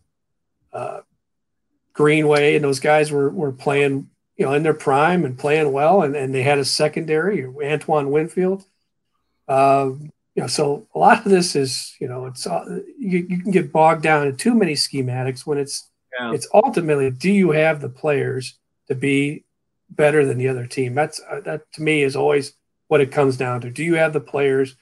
uh, 0.74 1.02
Greenway 1.94 2.56
and 2.56 2.64
those 2.64 2.80
guys 2.80 3.12
were 3.12 3.30
were 3.30 3.52
playing 3.52 4.10
you 4.38 4.46
know 4.46 4.54
in 4.54 4.64
their 4.64 4.74
prime 4.74 5.26
and 5.26 5.38
playing 5.38 5.72
well, 5.72 6.02
and, 6.02 6.16
and 6.16 6.34
they 6.34 6.44
had 6.44 6.58
a 6.58 6.66
secondary 6.66 7.46
Antoine 7.64 8.12
Winfield. 8.12 8.66
Uh, 9.48 9.92
you 10.36 10.42
know, 10.42 10.48
so 10.48 10.88
a 10.94 11.00
lot 11.00 11.26
of 11.26 11.32
this 11.32 11.56
is, 11.56 11.96
you 12.00 12.08
know, 12.08 12.26
it's 12.26 12.46
uh, 12.46 12.80
you, 13.00 13.26
you 13.30 13.42
can 13.42 13.52
get 13.52 13.72
bogged 13.72 14.04
down 14.04 14.28
in 14.28 14.36
too 14.36 14.54
many 14.54 14.74
schematics 14.74 15.46
when 15.46 15.58
it's 15.58 15.90
yeah. 16.20 16.34
it's 16.34 16.48
ultimately 16.54 17.10
do 17.10 17.32
you 17.32 17.52
have 17.52 17.80
the 17.80 17.90
players 17.90 18.58
to 18.88 18.96
be 18.96 19.46
better 19.90 20.26
than 20.26 20.38
the 20.38 20.50
other 20.50 20.68
team? 20.68 20.94
That's 20.94 21.22
uh, 21.30 21.40
that 21.42 21.72
to 21.74 21.82
me 21.82 22.04
is 22.04 22.16
always 22.16 22.54
what 22.88 23.02
it 23.02 23.12
comes 23.12 23.38
down 23.38 23.62
to. 23.62 23.70
Do 23.70 23.84
you 23.84 23.96
have 23.96 24.14
the 24.14 24.22
players? 24.22 24.76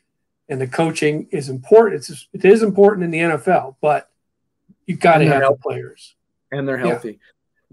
And 0.49 0.59
the 0.59 0.67
coaching 0.67 1.27
is 1.31 1.47
important. 1.47 2.01
It's 2.01 2.27
it 2.33 2.43
is 2.43 2.63
important 2.63 3.05
in 3.05 3.11
the 3.11 3.19
NFL, 3.19 3.77
but 3.79 4.09
you've 4.85 4.99
got 4.99 5.19
to 5.19 5.25
have 5.25 5.41
healthy. 5.41 5.55
the 5.55 5.63
players 5.63 6.15
and 6.53 6.67
they're 6.67 6.77
healthy. 6.77 7.09
Yeah. 7.09 7.17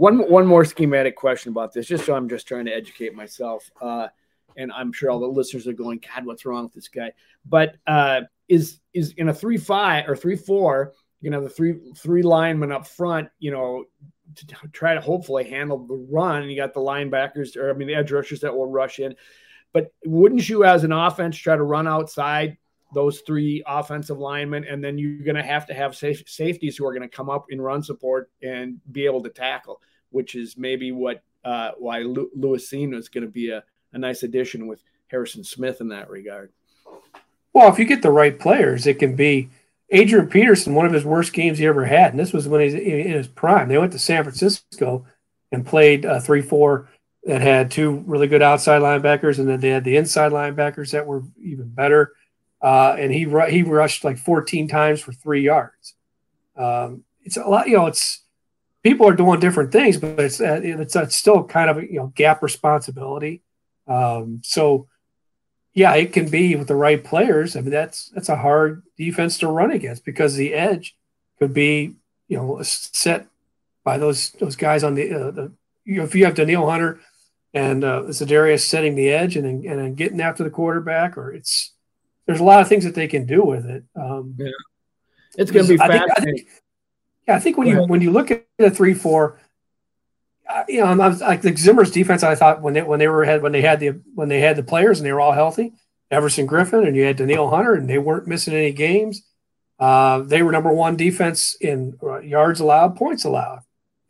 One 0.00 0.30
one 0.30 0.46
more 0.46 0.64
schematic 0.64 1.14
question 1.14 1.52
about 1.52 1.74
this, 1.74 1.86
just 1.86 2.06
so 2.06 2.14
I'm 2.14 2.26
just 2.26 2.48
trying 2.48 2.64
to 2.64 2.72
educate 2.74 3.14
myself. 3.14 3.70
Uh, 3.82 4.08
and 4.56 4.72
I'm 4.72 4.92
sure 4.92 5.10
all 5.10 5.20
the 5.20 5.26
listeners 5.26 5.66
are 5.68 5.74
going, 5.74 6.00
God, 6.02 6.24
what's 6.24 6.46
wrong 6.46 6.64
with 6.64 6.72
this 6.72 6.88
guy? 6.88 7.12
But 7.44 7.74
uh, 7.86 8.22
is 8.48 8.80
is 8.94 9.12
in 9.18 9.28
a 9.28 9.34
three 9.34 9.58
five 9.58 10.08
or 10.08 10.16
three 10.16 10.36
four, 10.36 10.94
you 11.20 11.28
know, 11.28 11.42
the 11.42 11.50
three 11.50 11.74
three 11.98 12.22
linemen 12.22 12.72
up 12.72 12.86
front, 12.86 13.28
you 13.40 13.50
know, 13.50 13.84
to 14.36 14.46
try 14.72 14.94
to 14.94 15.02
hopefully 15.02 15.44
handle 15.44 15.86
the 15.86 16.06
run. 16.10 16.48
You 16.48 16.56
got 16.56 16.72
the 16.72 16.80
linebackers, 16.80 17.54
or 17.58 17.68
I 17.68 17.74
mean, 17.74 17.86
the 17.86 17.94
edge 17.94 18.10
rushers 18.10 18.40
that 18.40 18.56
will 18.56 18.70
rush 18.70 19.00
in. 19.00 19.14
But 19.74 19.92
wouldn't 20.06 20.48
you, 20.48 20.64
as 20.64 20.82
an 20.82 20.92
offense, 20.92 21.36
try 21.36 21.56
to 21.56 21.62
run 21.62 21.86
outside 21.86 22.56
those 22.94 23.20
three 23.20 23.62
offensive 23.66 24.18
linemen, 24.18 24.64
and 24.64 24.82
then 24.82 24.96
you're 24.96 25.24
going 25.24 25.36
to 25.36 25.42
have 25.42 25.66
to 25.66 25.74
have 25.74 25.94
safe, 25.94 26.22
safeties 26.26 26.76
who 26.76 26.86
are 26.86 26.94
going 26.94 27.08
to 27.08 27.16
come 27.16 27.28
up 27.30 27.46
in 27.50 27.60
run 27.60 27.82
support 27.82 28.30
and 28.42 28.80
be 28.90 29.04
able 29.04 29.22
to 29.22 29.28
tackle, 29.28 29.80
which 30.10 30.34
is 30.34 30.56
maybe 30.56 30.92
what 30.92 31.22
uh, 31.44 31.72
why 31.78 32.00
Lewis 32.00 32.70
Cine 32.70 32.94
is 32.94 33.08
going 33.08 33.24
to 33.24 33.30
be 33.30 33.50
a 33.50 33.62
a 33.92 33.98
nice 33.98 34.22
addition 34.22 34.66
with 34.66 34.82
Harrison 35.08 35.44
Smith 35.44 35.80
in 35.80 35.88
that 35.88 36.10
regard. 36.10 36.52
Well, 37.52 37.72
if 37.72 37.78
you 37.78 37.84
get 37.84 38.02
the 38.02 38.10
right 38.10 38.38
players, 38.38 38.86
it 38.86 38.98
can 38.98 39.16
be 39.16 39.50
Adrian 39.90 40.28
Peterson, 40.28 40.74
one 40.74 40.86
of 40.86 40.92
his 40.92 41.04
worst 41.04 41.32
games 41.32 41.58
he 41.58 41.66
ever 41.66 41.84
had. 41.84 42.12
And 42.12 42.20
this 42.20 42.32
was 42.32 42.46
when 42.46 42.60
he's 42.60 42.74
in 42.74 43.10
his 43.10 43.26
prime. 43.26 43.68
They 43.68 43.78
went 43.78 43.92
to 43.92 43.98
San 43.98 44.22
Francisco 44.22 45.04
and 45.50 45.66
played 45.66 46.04
a 46.04 46.20
3 46.20 46.42
4 46.42 46.88
that 47.24 47.42
had 47.42 47.70
two 47.70 48.02
really 48.06 48.28
good 48.28 48.42
outside 48.42 48.82
linebackers, 48.82 49.38
and 49.38 49.48
then 49.48 49.60
they 49.60 49.68
had 49.68 49.84
the 49.84 49.96
inside 49.96 50.32
linebackers 50.32 50.92
that 50.92 51.06
were 51.06 51.22
even 51.42 51.68
better. 51.68 52.12
Uh, 52.62 52.94
and 52.98 53.12
he 53.12 53.20
he 53.48 53.62
rushed 53.62 54.04
like 54.04 54.18
14 54.18 54.68
times 54.68 55.00
for 55.00 55.12
three 55.12 55.42
yards. 55.42 55.94
Um, 56.56 57.04
it's 57.22 57.36
a 57.36 57.44
lot, 57.44 57.68
you 57.68 57.76
know. 57.76 57.86
It's 57.86 58.22
people 58.82 59.06
are 59.06 59.14
doing 59.14 59.40
different 59.40 59.72
things, 59.72 59.96
but 59.98 60.18
it's 60.18 60.40
uh, 60.40 60.60
it's, 60.62 60.96
it's 60.96 61.16
still 61.16 61.44
kind 61.44 61.70
of 61.70 61.78
a, 61.78 61.82
you 61.82 61.98
know 61.98 62.12
gap 62.14 62.42
responsibility. 62.42 63.42
Um, 63.86 64.40
so, 64.44 64.86
yeah, 65.74 65.94
it 65.94 66.12
can 66.12 66.28
be 66.28 66.56
with 66.56 66.68
the 66.68 66.76
right 66.76 67.02
players. 67.02 67.56
I 67.56 67.60
mean, 67.60 67.70
that's 67.70 68.10
that's 68.10 68.28
a 68.28 68.36
hard 68.36 68.82
defense 68.96 69.38
to 69.38 69.48
run 69.48 69.70
against 69.70 70.04
because 70.04 70.36
the 70.36 70.54
edge 70.54 70.96
could 71.38 71.52
be, 71.52 71.96
you 72.28 72.36
know, 72.36 72.60
set 72.62 73.26
by 73.84 73.98
those 73.98 74.30
those 74.32 74.56
guys 74.56 74.84
on 74.84 74.94
the, 74.94 75.12
uh, 75.12 75.30
the 75.30 75.52
you 75.84 75.96
know, 75.96 76.04
if 76.04 76.14
you 76.14 76.24
have 76.24 76.34
Danielle 76.34 76.70
Hunter 76.70 77.00
and 77.52 77.82
uh, 77.82 78.02
Za'Darius 78.02 78.60
setting 78.60 78.94
the 78.94 79.10
edge 79.10 79.36
and 79.36 79.44
then, 79.44 79.64
and 79.68 79.80
then 79.80 79.94
getting 79.94 80.20
after 80.20 80.44
the 80.44 80.50
quarterback, 80.50 81.18
or 81.18 81.32
it's 81.32 81.72
there's 82.26 82.40
a 82.40 82.44
lot 82.44 82.60
of 82.60 82.68
things 82.68 82.84
that 82.84 82.94
they 82.94 83.08
can 83.08 83.26
do 83.26 83.42
with 83.42 83.66
it. 83.66 83.82
Um, 83.96 84.36
yeah. 84.38 84.50
It's 85.36 85.50
going 85.50 85.66
to 85.66 85.72
be 85.72 85.76
fascinating. 85.78 86.10
I 86.10 86.20
think, 86.20 86.30
I 86.30 86.32
think, 86.36 86.48
I 87.30 87.40
think 87.40 87.56
when 87.56 87.66
you 87.68 87.82
when 87.82 88.00
you 88.00 88.10
look 88.10 88.30
at 88.30 88.46
the 88.58 88.70
three 88.70 88.94
four, 88.94 89.38
you 90.68 90.80
know, 90.80 90.86
I 90.86 91.08
was 91.08 91.20
like 91.20 91.42
the 91.42 91.56
Zimmer's 91.56 91.90
defense. 91.90 92.22
I 92.22 92.34
thought 92.34 92.62
when 92.62 92.74
they 92.74 92.82
when 92.82 92.98
they 92.98 93.08
were 93.08 93.24
had 93.24 93.42
when 93.42 93.52
they 93.52 93.62
had 93.62 93.80
the 93.80 94.00
when 94.14 94.28
they 94.28 94.40
had 94.40 94.56
the 94.56 94.62
players 94.62 94.98
and 94.98 95.06
they 95.06 95.12
were 95.12 95.20
all 95.20 95.32
healthy, 95.32 95.72
Everson 96.10 96.46
Griffen 96.46 96.86
and 96.86 96.96
you 96.96 97.04
had 97.04 97.16
Danielle 97.16 97.50
Hunter 97.50 97.74
and 97.74 97.88
they 97.88 97.98
weren't 97.98 98.26
missing 98.26 98.54
any 98.54 98.72
games. 98.72 99.22
Uh, 99.78 100.18
they 100.18 100.42
were 100.42 100.52
number 100.52 100.72
one 100.72 100.96
defense 100.96 101.56
in 101.60 101.98
uh, 102.02 102.18
yards 102.20 102.60
allowed, 102.60 102.96
points 102.96 103.24
allowed. 103.24 103.60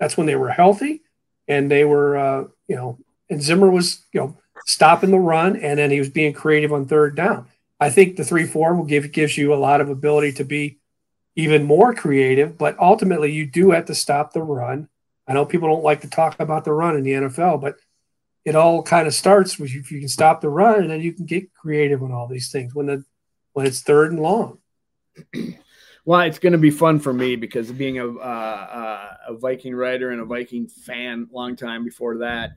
That's 0.00 0.16
when 0.16 0.26
they 0.26 0.34
were 0.34 0.50
healthy, 0.50 1.02
and 1.46 1.70
they 1.70 1.84
were 1.84 2.16
uh, 2.16 2.44
you 2.66 2.76
know, 2.76 2.98
and 3.28 3.42
Zimmer 3.42 3.70
was 3.70 4.04
you 4.12 4.20
know 4.20 4.36
stopping 4.66 5.10
the 5.10 5.18
run, 5.18 5.56
and 5.56 5.78
then 5.78 5.90
he 5.90 5.98
was 5.98 6.08
being 6.08 6.32
creative 6.32 6.72
on 6.72 6.86
third 6.86 7.14
down. 7.14 7.46
I 7.78 7.90
think 7.90 8.16
the 8.16 8.24
three 8.24 8.46
four 8.46 8.74
will 8.74 8.84
give 8.84 9.12
gives 9.12 9.38
you 9.38 9.54
a 9.54 9.56
lot 9.56 9.80
of 9.80 9.88
ability 9.88 10.32
to 10.32 10.44
be 10.44 10.79
even 11.40 11.64
more 11.64 11.94
creative, 11.94 12.58
but 12.58 12.78
ultimately 12.78 13.32
you 13.32 13.46
do 13.46 13.70
have 13.70 13.86
to 13.86 13.94
stop 13.94 14.32
the 14.32 14.42
run. 14.42 14.88
I 15.26 15.32
know 15.32 15.44
people 15.44 15.68
don't 15.68 15.84
like 15.84 16.02
to 16.02 16.10
talk 16.10 16.38
about 16.40 16.64
the 16.64 16.72
run 16.72 16.96
in 16.96 17.02
the 17.02 17.12
NFL, 17.12 17.60
but 17.60 17.76
it 18.44 18.54
all 18.56 18.82
kind 18.82 19.06
of 19.06 19.14
starts 19.14 19.58
with 19.58 19.74
if 19.74 19.90
you 19.90 20.00
can 20.00 20.08
stop 20.08 20.40
the 20.40 20.48
run 20.48 20.80
and 20.80 20.90
then 20.90 21.00
you 21.00 21.12
can 21.12 21.26
get 21.26 21.52
creative 21.54 22.02
on 22.02 22.12
all 22.12 22.26
these 22.26 22.50
things 22.50 22.74
when 22.74 22.86
the 22.86 23.04
when 23.52 23.66
it's 23.66 23.82
third 23.82 24.12
and 24.12 24.20
long. 24.20 24.58
Well, 26.06 26.20
it's 26.22 26.38
going 26.38 26.52
to 26.52 26.58
be 26.58 26.70
fun 26.70 26.98
for 26.98 27.12
me 27.12 27.36
because 27.36 27.70
being 27.70 27.98
a, 27.98 28.08
uh, 28.08 29.16
a 29.28 29.34
Viking 29.34 29.74
writer 29.74 30.10
and 30.10 30.20
a 30.20 30.24
Viking 30.24 30.66
fan, 30.66 31.28
long 31.30 31.56
time 31.56 31.84
before 31.84 32.18
that, 32.18 32.52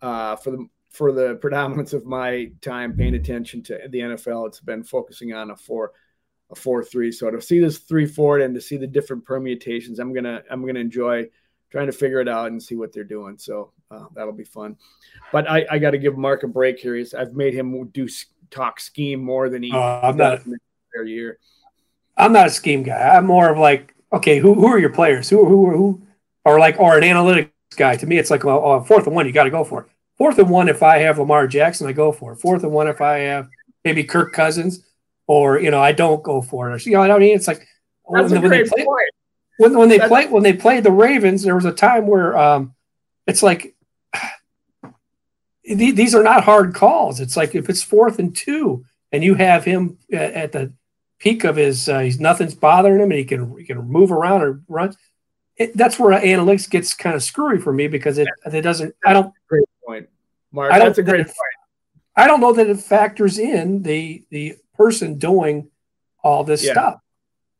uh, 0.00 0.36
for 0.36 0.52
the 0.52 0.68
for 0.90 1.12
the 1.12 1.34
predominance 1.34 1.92
of 1.92 2.06
my 2.06 2.50
time 2.62 2.96
paying 2.96 3.14
attention 3.14 3.62
to 3.64 3.80
the 3.90 3.98
NFL, 3.98 4.46
it's 4.46 4.60
been 4.60 4.82
focusing 4.82 5.34
on 5.34 5.50
a 5.50 5.56
four 5.56 5.92
a 6.50 6.54
four 6.54 6.84
three. 6.84 7.12
So 7.12 7.30
to 7.30 7.40
see 7.40 7.58
this 7.58 7.78
three 7.78 8.06
four 8.06 8.38
and 8.38 8.54
to 8.54 8.60
see 8.60 8.76
the 8.76 8.86
different 8.86 9.24
permutations, 9.24 9.98
I'm 9.98 10.12
gonna 10.12 10.42
I'm 10.50 10.64
gonna 10.66 10.80
enjoy 10.80 11.28
trying 11.70 11.86
to 11.86 11.92
figure 11.92 12.20
it 12.20 12.28
out 12.28 12.48
and 12.48 12.62
see 12.62 12.76
what 12.76 12.92
they're 12.92 13.04
doing. 13.04 13.38
So 13.38 13.72
uh, 13.90 14.06
that'll 14.14 14.32
be 14.32 14.44
fun. 14.44 14.76
But 15.32 15.50
I, 15.50 15.66
I 15.70 15.78
got 15.78 15.90
to 15.90 15.98
give 15.98 16.16
Mark 16.16 16.42
a 16.42 16.48
break 16.48 16.78
here. 16.78 17.04
I've 17.18 17.34
made 17.34 17.54
him 17.54 17.88
do 17.88 18.08
talk 18.50 18.80
scheme 18.80 19.22
more 19.22 19.48
than 19.48 19.62
he. 19.62 19.72
Uh, 19.72 20.00
I'm 20.02 20.16
not 20.16 20.42
a 20.46 21.06
year. 21.06 21.38
I'm 22.16 22.32
not 22.32 22.46
a 22.46 22.50
scheme 22.50 22.82
guy. 22.82 23.16
I'm 23.16 23.26
more 23.26 23.50
of 23.50 23.58
like, 23.58 23.94
okay, 24.12 24.38
who 24.38 24.54
who 24.54 24.66
are 24.66 24.78
your 24.78 24.92
players? 24.92 25.28
Who 25.28 25.44
who 25.44 25.70
who 25.70 26.02
are 26.44 26.58
like 26.58 26.80
or 26.80 26.96
an 26.96 27.04
analytics 27.04 27.50
guy? 27.76 27.96
To 27.96 28.06
me, 28.06 28.18
it's 28.18 28.30
like 28.30 28.44
a, 28.44 28.48
a 28.48 28.84
fourth 28.84 29.06
and 29.06 29.14
one. 29.14 29.26
You 29.26 29.32
got 29.32 29.44
to 29.44 29.50
go 29.50 29.64
for 29.64 29.82
it. 29.82 29.88
Fourth 30.16 30.38
and 30.38 30.48
one, 30.48 30.68
if 30.68 30.82
I 30.82 30.98
have 30.98 31.18
Lamar 31.18 31.46
Jackson, 31.46 31.86
I 31.86 31.92
go 31.92 32.10
for 32.10 32.32
it. 32.32 32.36
Fourth 32.36 32.62
and 32.62 32.72
one, 32.72 32.88
if 32.88 33.02
I 33.02 33.18
have 33.18 33.48
maybe 33.84 34.02
Kirk 34.02 34.32
Cousins, 34.32 34.82
or 35.26 35.60
you 35.60 35.70
know, 35.70 35.82
I 35.82 35.92
don't 35.92 36.22
go 36.22 36.40
for 36.40 36.72
it. 36.72 36.86
You 36.86 36.92
know, 36.92 37.02
I 37.02 37.18
mean, 37.18 37.34
it's 37.34 37.48
like 37.48 37.66
That's 38.12 38.32
when, 38.32 38.44
a 38.44 38.48
great 38.48 38.68
play, 38.68 38.84
point. 38.84 39.10
When, 39.58 39.78
when 39.78 39.88
they 39.88 39.98
play 39.98 40.26
when 40.26 40.42
they 40.42 40.52
played 40.52 40.84
the 40.84 40.92
Ravens, 40.92 41.42
there 41.42 41.54
was 41.54 41.64
a 41.64 41.72
time 41.72 42.06
where 42.06 42.36
um, 42.36 42.74
it's 43.26 43.42
like 43.42 43.74
these 45.64 46.14
are 46.14 46.22
not 46.22 46.44
hard 46.44 46.74
calls. 46.74 47.20
It's 47.20 47.36
like 47.36 47.54
if 47.54 47.68
it's 47.68 47.82
fourth 47.82 48.18
and 48.18 48.34
two, 48.34 48.84
and 49.12 49.24
you 49.24 49.34
have 49.34 49.64
him 49.64 49.98
at 50.12 50.52
the 50.52 50.72
peak 51.18 51.44
of 51.44 51.56
his, 51.56 51.88
uh, 51.88 52.00
he's 52.00 52.20
nothing's 52.20 52.54
bothering 52.54 53.00
him, 53.00 53.10
and 53.10 53.18
he 53.18 53.24
can 53.24 53.56
he 53.56 53.64
can 53.64 53.78
move 53.78 54.12
around 54.12 54.42
or 54.42 54.60
run. 54.68 54.94
It, 55.56 55.74
that's 55.74 55.98
where 55.98 56.20
analytics 56.20 56.68
gets 56.68 56.92
kind 56.92 57.16
of 57.16 57.22
screwy 57.22 57.58
for 57.58 57.72
me 57.72 57.88
because 57.88 58.18
it 58.18 58.28
it 58.52 58.60
doesn't. 58.60 58.94
I 59.04 59.14
don't. 59.14 59.32
Great 59.48 59.64
point, 59.86 60.08
Mark. 60.52 60.70
I 60.70 60.78
don't, 60.78 60.88
that's 60.88 60.98
a 60.98 61.02
great 61.02 61.26
point. 61.26 61.36
I 62.14 62.26
don't 62.26 62.40
know 62.40 62.52
that 62.52 62.68
it 62.68 62.80
factors 62.80 63.38
in 63.38 63.82
the 63.82 64.24
the 64.30 64.56
person 64.76 65.18
doing 65.18 65.70
all 66.22 66.44
this 66.44 66.64
yeah. 66.64 66.72
stuff. 66.72 67.00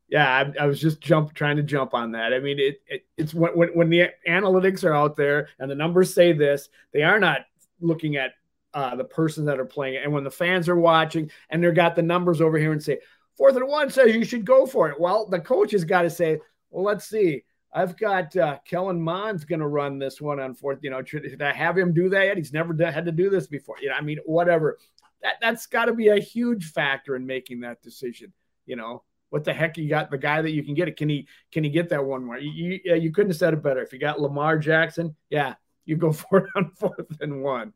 Yeah, 0.09 0.29
I, 0.29 0.63
I, 0.63 0.67
was 0.67 0.81
just 0.81 1.01
jump 1.01 1.35
trying 1.35 1.57
to 1.57 1.65
jump 1.65 1.93
on 1.93 2.13
that. 2.13 2.33
I 2.33 2.39
mean, 2.39 2.61
it, 2.61 2.81
it 2.87 3.07
it's 3.17 3.35
when, 3.35 3.53
when 3.53 3.69
when 3.71 3.91
the 3.91 4.11
analytics 4.29 4.85
are 4.85 4.95
out 4.95 5.17
there 5.17 5.49
and 5.59 5.69
the 5.69 5.75
numbers 5.75 6.15
say 6.15 6.33
this, 6.33 6.69
they 6.93 7.03
are 7.03 7.19
not 7.19 7.41
looking 7.81 8.15
at 8.15 8.35
uh, 8.73 8.95
the 8.95 9.05
person 9.05 9.45
that 9.47 9.59
are 9.59 9.65
playing 9.65 9.95
it. 9.95 10.05
And 10.05 10.13
when 10.13 10.23
the 10.23 10.31
fans 10.31 10.69
are 10.69 10.79
watching 10.79 11.31
and 11.51 11.63
they've 11.63 11.75
got 11.75 11.97
the 11.97 12.03
numbers 12.03 12.41
over 12.41 12.59
here 12.59 12.73
and 12.73 12.83
say, 12.83 12.99
fourth 13.37 13.57
and 13.57 13.67
one 13.67 13.91
says 13.91 14.15
you 14.15 14.25
should 14.25 14.45
go 14.45 14.67
for 14.67 14.91
it. 14.91 15.01
Well, 15.01 15.27
the 15.27 15.41
coach 15.41 15.73
has 15.73 15.85
got 15.85 16.03
to 16.03 16.11
say, 16.11 16.39
well, 16.71 16.85
let's 16.85 17.09
see. 17.09 17.43
I've 17.73 17.97
got 17.99 18.35
uh, 18.37 18.59
Kellen 18.67 19.01
Mond's 19.01 19.45
going 19.45 19.61
to 19.61 19.67
run 19.67 19.99
this 19.99 20.21
one 20.21 20.41
on 20.41 20.55
fourth. 20.55 20.79
You 20.83 20.91
know, 20.91 21.03
should, 21.05 21.25
should, 21.29 21.43
I 21.43 21.53
have 21.53 21.77
him 21.77 21.93
do 21.93 22.09
that 22.09 22.25
yet? 22.25 22.37
He's 22.37 22.53
never 22.53 22.73
done, 22.73 22.93
had 22.93 23.05
to 23.07 23.13
do 23.13 23.29
this 23.29 23.47
before. 23.47 23.77
You 23.81 23.91
know, 23.91 23.97
I 23.97 24.01
mean, 24.01 24.19
whatever. 24.25 24.79
That 25.23 25.35
that's 25.41 25.67
got 25.67 25.87
to 25.87 25.95
be 25.95 26.09
a 26.09 26.19
huge 26.19 26.71
factor 26.73 27.17
in 27.17 27.27
making 27.27 27.61
that 27.61 27.83
decision. 27.83 28.33
You 28.67 28.77
know, 28.77 29.03
what 29.31 29.45
the 29.45 29.53
heck 29.53 29.77
you 29.77 29.89
got 29.89 30.11
the 30.11 30.19
guy 30.19 30.43
that 30.43 30.51
you 30.51 30.63
can 30.63 30.75
get 30.75 30.89
it? 30.89 30.97
Can 30.97 31.09
he 31.09 31.27
can 31.53 31.65
he 31.65 31.71
get 31.71 31.89
that 31.91 32.05
one 32.05 32.25
more? 32.25 32.39
You 32.39 32.81
you, 32.85 32.95
you 32.95 33.13
couldn't 33.13 33.31
have 33.31 33.39
said 33.39 33.55
it 33.55 33.63
better. 33.63 33.83
If 33.83 33.93
you 33.93 33.99
got 33.99 34.21
Lamar 34.21 34.59
Jackson, 34.59 35.17
yeah, 35.31 35.55
you 35.85 35.97
go 35.97 36.13
for 36.13 36.39
it 36.39 36.51
on 36.55 36.71
fourth 36.71 37.21
and 37.21 37.43
one. 37.43 37.73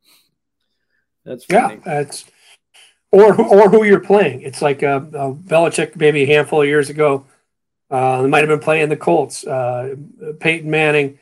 That's 1.25 1.45
funny. 1.45 1.75
yeah, 1.75 1.81
that's 1.85 2.25
or 3.13 3.41
or 3.41 3.69
who 3.69 3.85
you're 3.85 4.01
playing. 4.01 4.43
It's 4.43 4.63
like 4.63 4.83
uh, 4.83 5.01
uh, 5.15 5.33
Belichick 5.33 5.97
maybe 5.97 6.23
a 6.23 6.27
handful 6.27 6.63
of 6.63 6.69
years 6.69 6.91
ago. 6.91 7.27
Uh, 7.91 8.23
they 8.23 8.29
might 8.29 8.41
have 8.41 8.49
been 8.49 8.61
playing 8.61 8.89
the 8.89 8.97
Colts. 8.97 9.45
Uh, 9.45 9.97
Peyton 10.39 10.71
Manning. 10.71 11.19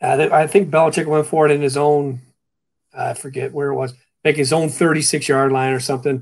Uh, 0.00 0.28
I 0.32 0.46
think 0.46 0.70
Belichick 0.70 1.06
went 1.06 1.26
for 1.26 1.46
it 1.46 1.52
in 1.52 1.62
his 1.62 1.76
own. 1.76 2.20
I 2.92 3.14
forget 3.14 3.52
where 3.52 3.70
it 3.70 3.74
was. 3.74 3.94
Like 4.28 4.36
his 4.36 4.52
own 4.52 4.68
36 4.68 5.26
yard 5.28 5.52
line 5.52 5.72
or 5.72 5.80
something. 5.80 6.16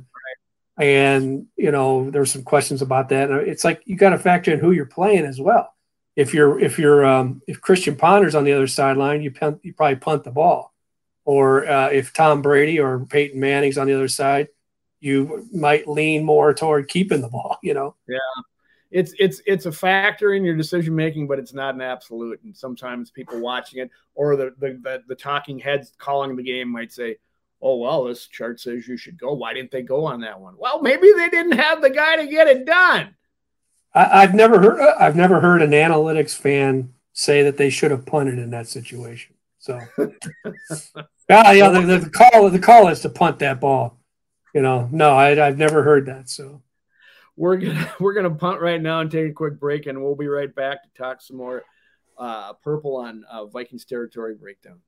Right. 0.79 0.87
And 0.87 1.47
you 1.57 1.73
know 1.73 2.11
there's 2.11 2.33
some 2.33 2.45
questions 2.45 2.83
about 2.83 3.09
that. 3.09 3.31
It's 3.31 3.65
like 3.65 3.83
you 3.85 3.97
got 3.97 4.11
to 4.11 4.19
factor 4.19 4.53
in 4.53 4.61
who 4.61 4.71
you're 4.71 4.87
playing 4.87 5.25
as 5.25 5.41
well. 5.41 5.75
If 6.15 6.33
you're 6.33 6.61
if 6.61 6.79
you're 6.79 7.05
um, 7.05 7.43
if 7.47 7.61
Christian 7.61 7.97
Ponder's 7.97 8.35
on 8.35 8.45
the 8.45 8.53
other 8.53 8.69
sideline, 8.69 9.23
you 9.23 9.33
punt, 9.33 9.61
you 9.63 9.75
probably 9.75 9.97
punt 9.97 10.25
the 10.25 10.31
ball. 10.31 10.73
Or 11.25 11.69
uh, 11.69 11.89
if 11.89 12.13
Tom 12.13 12.41
Brady 12.41 12.79
or 12.79 13.05
Peyton 13.05 13.41
Manning's 13.41 13.79
on 13.79 13.89
the 13.89 13.95
other 13.95 14.07
side, 14.07 14.47
you 15.01 15.49
might 15.53 15.89
lean 15.89 16.25
more 16.25 16.55
toward 16.55 16.89
keeping 16.89 17.21
the 17.21 17.29
ball, 17.29 17.59
you 17.63 17.75
know? 17.75 17.97
Yeah. 18.09 18.19
It's 18.93 19.13
it's 19.19 19.43
it's 19.45 19.67
a 19.67 19.73
factor 19.73 20.35
in 20.35 20.45
your 20.45 20.57
decision 20.57 20.95
making, 20.95 21.27
but 21.27 21.41
it's 21.41 21.53
not 21.53 21.75
an 21.75 21.81
absolute. 21.81 22.41
And 22.45 22.57
sometimes 22.57 23.11
people 23.11 23.41
watching 23.41 23.81
it 23.81 23.91
or 24.15 24.37
the 24.37 24.55
the, 24.59 24.79
the, 24.83 25.03
the 25.09 25.15
talking 25.17 25.59
heads 25.59 25.93
calling 25.99 26.37
the 26.37 26.43
game 26.43 26.69
might 26.69 26.93
say, 26.93 27.17
Oh 27.67 27.77
well, 27.77 28.05
this 28.05 28.27
chart 28.27 28.61
says 28.61 28.87
you 28.87 28.97
should 28.97 29.19
go. 29.19 29.33
Why 29.33 29.55
didn't 29.55 29.71
they 29.71 29.83
go 29.83 30.05
on 30.05 30.21
that 30.21 30.41
one? 30.41 30.55
Well, 30.57 30.83
maybe 30.83 31.11
they 31.17 31.29
didn't 31.29 31.59
have 31.59 31.83
the 31.83 31.91
guy 31.91 32.17
to 32.17 32.27
get 32.27 32.47
it 32.49 32.65
done. 32.65 33.15
I, 33.95 34.21
have 34.21 34.35
never 34.35 34.61
heard 34.61 34.95
I've 35.01 35.17
never 35.17 35.41
heard 35.41 35.63
an 35.63 35.71
analytics 35.71 36.35
fan 36.37 36.93
say 37.13 37.43
that 37.43 37.57
they 37.57 37.71
should 37.71 37.91
have 37.91 38.05
punted 38.05 38.39
in 38.39 38.51
that 38.51 38.69
situation. 38.69 39.35
So 39.59 39.81
yeah, 41.29 41.53
yeah, 41.53 41.71
the, 41.71 41.99
the, 41.99 42.11
call 42.11 42.51
the 42.51 42.59
call 42.59 42.89
is 42.89 43.01
to 43.01 43.09
punt 43.09 43.39
that 43.39 43.59
ball 43.59 43.97
you 44.57 44.63
know, 44.63 44.89
no, 44.91 45.11
I, 45.11 45.47
I've 45.47 45.59
never 45.59 45.83
heard 45.83 46.07
that. 46.07 46.31
So 46.31 46.63
we're 47.37 47.59
gonna 47.59 47.93
we're 48.01 48.15
gonna 48.15 48.35
punt 48.35 48.63
right 48.63 48.81
now 48.81 49.01
and 49.01 49.11
take 49.11 49.31
a 49.31 49.35
quick 49.35 49.61
break, 49.61 49.85
and 49.85 50.03
we'll 50.03 50.17
be 50.17 50.29
right 50.29 50.53
back 50.53 50.83
to 50.83 50.89
talk 50.97 51.21
some 51.21 51.37
more 51.37 51.63
uh, 52.17 52.55
purple 52.55 52.97
on 52.97 53.23
uh, 53.31 53.45
Vikings 53.45 53.85
territory 53.85 54.35
breakdown. 54.35 54.81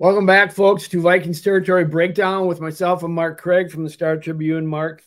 Welcome 0.00 0.24
back, 0.24 0.50
folks, 0.50 0.88
to 0.88 1.02
Vikings 1.02 1.42
territory 1.42 1.84
breakdown 1.84 2.46
with 2.46 2.58
myself 2.58 3.02
and 3.02 3.12
Mark 3.12 3.38
Craig 3.38 3.70
from 3.70 3.84
the 3.84 3.90
Star 3.90 4.16
Tribune. 4.16 4.66
Mark, 4.66 5.02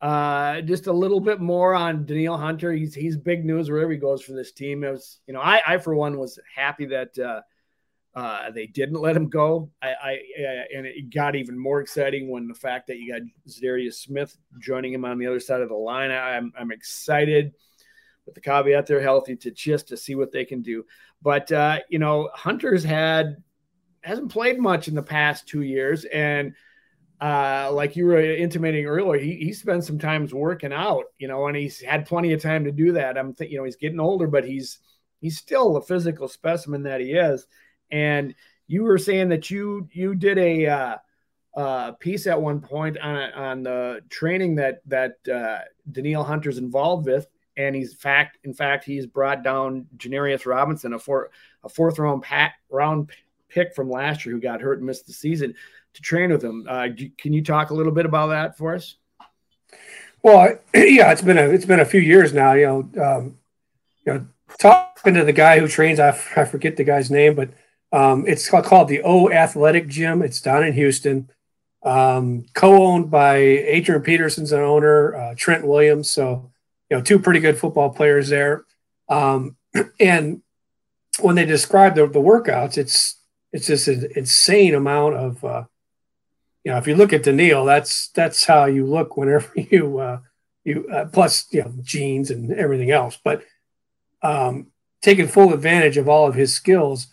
uh, 0.00 0.60
just 0.60 0.86
a 0.86 0.92
little 0.92 1.18
bit 1.18 1.40
more 1.40 1.74
on 1.74 2.06
Danielle 2.06 2.38
Hunter. 2.38 2.72
He's 2.72 2.94
he's 2.94 3.16
big 3.16 3.44
news 3.44 3.68
wherever 3.68 3.90
he 3.90 3.98
goes 3.98 4.22
for 4.22 4.34
this 4.34 4.52
team. 4.52 4.84
It 4.84 4.92
was, 4.92 5.18
you 5.26 5.34
know, 5.34 5.40
I, 5.40 5.60
I 5.66 5.78
for 5.78 5.92
one 5.96 6.18
was 6.18 6.38
happy 6.54 6.86
that 6.86 7.18
uh, 7.18 7.40
uh, 8.14 8.52
they 8.52 8.66
didn't 8.66 9.00
let 9.00 9.16
him 9.16 9.28
go. 9.28 9.72
I, 9.82 9.88
I, 9.88 10.10
and 10.72 10.86
it 10.86 11.12
got 11.12 11.34
even 11.34 11.58
more 11.58 11.80
exciting 11.80 12.30
when 12.30 12.46
the 12.46 12.54
fact 12.54 12.86
that 12.86 12.98
you 12.98 13.12
got 13.12 13.22
Za'Darius 13.48 13.94
Smith 13.94 14.38
joining 14.60 14.92
him 14.92 15.04
on 15.04 15.18
the 15.18 15.26
other 15.26 15.40
side 15.40 15.62
of 15.62 15.68
the 15.68 15.74
line. 15.74 16.12
I'm, 16.12 16.52
I'm 16.56 16.70
excited 16.70 17.54
with 18.24 18.36
the 18.36 18.40
caveat 18.40 18.86
they're 18.86 19.02
healthy 19.02 19.34
to 19.34 19.50
just 19.50 19.88
to 19.88 19.96
see 19.96 20.14
what 20.14 20.30
they 20.30 20.44
can 20.44 20.62
do. 20.62 20.84
But 21.22 21.50
uh, 21.50 21.80
you 21.88 21.98
know, 21.98 22.30
Hunter's 22.34 22.84
had 22.84 23.42
hasn't 24.08 24.32
played 24.32 24.58
much 24.58 24.88
in 24.88 24.94
the 24.94 25.02
past 25.02 25.46
two 25.46 25.62
years, 25.62 26.06
and 26.06 26.54
uh, 27.20 27.70
like 27.72 27.94
you 27.94 28.06
were 28.06 28.20
intimating 28.20 28.86
earlier, 28.86 29.20
he, 29.20 29.34
he 29.34 29.52
spent 29.52 29.84
some 29.84 29.98
times 29.98 30.32
working 30.32 30.72
out, 30.72 31.04
you 31.18 31.28
know, 31.28 31.46
and 31.46 31.56
he's 31.56 31.80
had 31.80 32.06
plenty 32.06 32.32
of 32.32 32.40
time 32.40 32.64
to 32.64 32.72
do 32.72 32.92
that. 32.92 33.18
I'm 33.18 33.34
thinking, 33.34 33.52
you 33.52 33.58
know, 33.58 33.64
he's 33.64 33.76
getting 33.76 34.00
older, 34.00 34.26
but 34.26 34.44
he's 34.44 34.78
he's 35.20 35.36
still 35.36 35.76
a 35.76 35.82
physical 35.82 36.26
specimen 36.26 36.84
that 36.84 37.00
he 37.00 37.12
is. 37.12 37.46
And 37.90 38.34
you 38.66 38.84
were 38.84 38.98
saying 38.98 39.28
that 39.28 39.50
you 39.50 39.88
you 39.92 40.14
did 40.14 40.38
a 40.38 40.66
uh, 40.66 40.96
uh, 41.54 41.92
piece 41.92 42.26
at 42.26 42.40
one 42.40 42.60
point 42.60 42.96
on 42.98 43.32
on 43.32 43.62
the 43.62 44.00
training 44.08 44.54
that 44.54 44.80
that 44.86 45.16
uh, 45.28 45.60
Danielle 45.90 46.24
Hunter's 46.24 46.58
involved 46.58 47.06
with, 47.06 47.26
and 47.58 47.74
he's 47.74 47.92
fact 47.92 48.38
in 48.44 48.54
fact 48.54 48.84
he's 48.84 49.06
brought 49.06 49.42
down 49.42 49.86
Janarius 49.98 50.46
Robinson, 50.46 50.94
a 50.94 50.98
four 50.98 51.30
a 51.62 51.68
fourth 51.68 51.98
round 51.98 52.22
pat, 52.22 52.52
round 52.70 53.10
pick 53.48 53.74
from 53.74 53.90
last 53.90 54.24
year 54.24 54.34
who 54.34 54.40
got 54.40 54.60
hurt 54.60 54.78
and 54.78 54.86
missed 54.86 55.06
the 55.06 55.12
season, 55.12 55.54
to 55.94 56.02
train 56.02 56.30
with 56.30 56.42
him. 56.42 56.66
Uh, 56.68 56.88
can 57.16 57.32
you 57.32 57.42
talk 57.42 57.70
a 57.70 57.74
little 57.74 57.92
bit 57.92 58.06
about 58.06 58.28
that 58.28 58.56
for 58.56 58.74
us? 58.74 58.96
Well, 60.22 60.58
yeah, 60.74 61.12
it's 61.12 61.22
been 61.22 61.38
a 61.38 61.48
it's 61.48 61.64
been 61.64 61.80
a 61.80 61.84
few 61.84 62.00
years 62.00 62.32
now. 62.32 62.52
You 62.52 62.66
know, 62.66 63.04
um, 63.04 63.38
you 64.04 64.14
know, 64.14 64.26
talking 64.58 65.14
to 65.14 65.24
the 65.24 65.32
guy 65.32 65.58
who 65.58 65.68
trains, 65.68 66.00
I, 66.00 66.08
I 66.36 66.44
forget 66.44 66.76
the 66.76 66.84
guy's 66.84 67.10
name, 67.10 67.34
but 67.34 67.50
um, 67.92 68.24
it's 68.26 68.48
called, 68.48 68.64
called, 68.64 68.88
the 68.88 69.02
O 69.02 69.30
Athletic 69.30 69.88
Gym. 69.88 70.22
It's 70.22 70.40
down 70.40 70.64
in 70.64 70.72
Houston, 70.74 71.30
um, 71.82 72.46
co-owned 72.54 73.10
by 73.10 73.36
Adrian 73.36 74.02
Peterson's 74.02 74.52
an 74.52 74.60
owner, 74.60 75.14
uh, 75.14 75.34
Trent 75.36 75.66
Williams. 75.66 76.10
So, 76.10 76.50
you 76.90 76.96
know, 76.96 77.02
two 77.02 77.18
pretty 77.18 77.40
good 77.40 77.58
football 77.58 77.90
players 77.90 78.28
there. 78.28 78.64
Um, 79.08 79.56
and 80.00 80.42
when 81.20 81.34
they 81.34 81.46
describe 81.46 81.94
the, 81.94 82.06
the 82.06 82.20
workouts, 82.20 82.76
it's 82.76 83.16
it's 83.52 83.66
just 83.66 83.88
an 83.88 84.10
insane 84.14 84.74
amount 84.74 85.14
of 85.14 85.44
uh, 85.44 85.64
you 86.64 86.72
know 86.72 86.78
if 86.78 86.86
you 86.86 86.94
look 86.94 87.12
at 87.12 87.22
Danielle, 87.22 87.64
that's 87.64 88.08
that's 88.08 88.44
how 88.44 88.66
you 88.66 88.86
look 88.86 89.16
whenever 89.16 89.50
you 89.56 89.98
uh, 89.98 90.20
you 90.64 90.86
uh, 90.92 91.06
plus 91.06 91.46
you 91.52 91.62
know 91.62 91.72
genes 91.82 92.30
and 92.30 92.52
everything 92.52 92.90
else, 92.90 93.18
but 93.22 93.42
um, 94.22 94.68
taking 95.00 95.28
full 95.28 95.52
advantage 95.52 95.96
of 95.96 96.08
all 96.08 96.28
of 96.28 96.34
his 96.34 96.54
skills. 96.54 97.08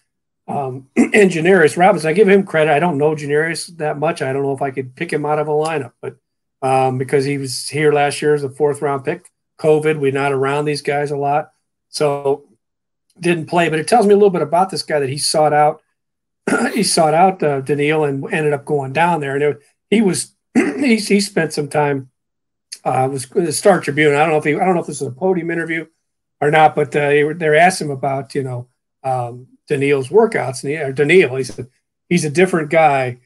Um, 0.47 0.89
and 0.95 1.31
Janarius 1.31 1.77
Robinson, 1.77 2.09
I 2.09 2.13
give 2.13 2.29
him 2.29 2.43
credit. 2.43 2.71
I 2.71 2.79
don't 2.79 2.99
know 2.99 3.15
Janarius 3.15 3.77
that 3.77 3.97
much. 3.97 4.21
I 4.21 4.31
don't 4.31 4.43
know 4.43 4.53
if 4.53 4.61
I 4.61 4.71
could 4.71 4.95
pick 4.95 5.11
him 5.11 5.25
out 5.25 5.39
of 5.39 5.47
a 5.47 5.51
lineup, 5.51 5.93
but 6.01 6.17
um, 6.61 6.97
because 6.97 7.25
he 7.25 7.37
was 7.37 7.67
here 7.67 7.91
last 7.91 8.21
year 8.21 8.33
as 8.33 8.43
a 8.43 8.49
fourth 8.49 8.81
round 8.81 9.05
pick, 9.05 9.31
COVID, 9.59 9.99
we're 9.99 10.11
not 10.11 10.31
around 10.31 10.65
these 10.65 10.81
guys 10.81 11.11
a 11.11 11.17
lot, 11.17 11.51
so 11.89 12.43
didn't 13.19 13.47
play. 13.47 13.69
But 13.69 13.79
it 13.79 13.87
tells 13.87 14.05
me 14.05 14.13
a 14.13 14.17
little 14.17 14.29
bit 14.29 14.41
about 14.41 14.69
this 14.69 14.83
guy 14.83 14.99
that 14.99 15.09
he 15.09 15.17
sought 15.17 15.53
out 15.53 15.81
he 16.73 16.83
sought 16.83 17.13
out 17.13 17.41
uh, 17.41 17.61
Danielle 17.61 18.03
and 18.03 18.31
ended 18.31 18.53
up 18.53 18.65
going 18.65 18.93
down 18.93 19.21
there. 19.21 19.35
And 19.35 19.43
it, 19.43 19.61
he 19.89 20.01
was 20.01 20.35
he, 20.53 20.97
he 20.97 21.19
spent 21.19 21.53
some 21.53 21.67
time. 21.67 22.09
Uh, 22.83 23.09
was 23.11 23.27
the 23.27 23.51
Star 23.51 23.79
Tribune. 23.81 24.13
I 24.13 24.19
don't 24.19 24.29
know 24.29 24.37
if 24.37 24.43
he, 24.43 24.53
I 24.53 24.63
don't 24.63 24.75
know 24.75 24.81
if 24.81 24.87
this 24.87 25.01
is 25.01 25.07
a 25.07 25.11
podium 25.11 25.49
interview 25.49 25.87
or 26.39 26.51
not, 26.51 26.75
but 26.75 26.95
uh, 26.95 27.09
they 27.09 27.23
were 27.23 27.33
they 27.33 27.47
asked 27.57 27.81
him 27.81 27.89
about 27.89 28.35
you 28.35 28.43
know 28.43 28.67
um, 29.03 29.47
Danielle's 29.67 30.09
workouts 30.09 30.63
and 30.63 30.71
he, 30.71 30.77
or 30.77 30.91
Danielle. 30.93 31.35
He 31.35 31.43
said 31.43 31.67
he's 32.09 32.25
a 32.25 32.29
different 32.29 32.69
guy. 32.69 33.19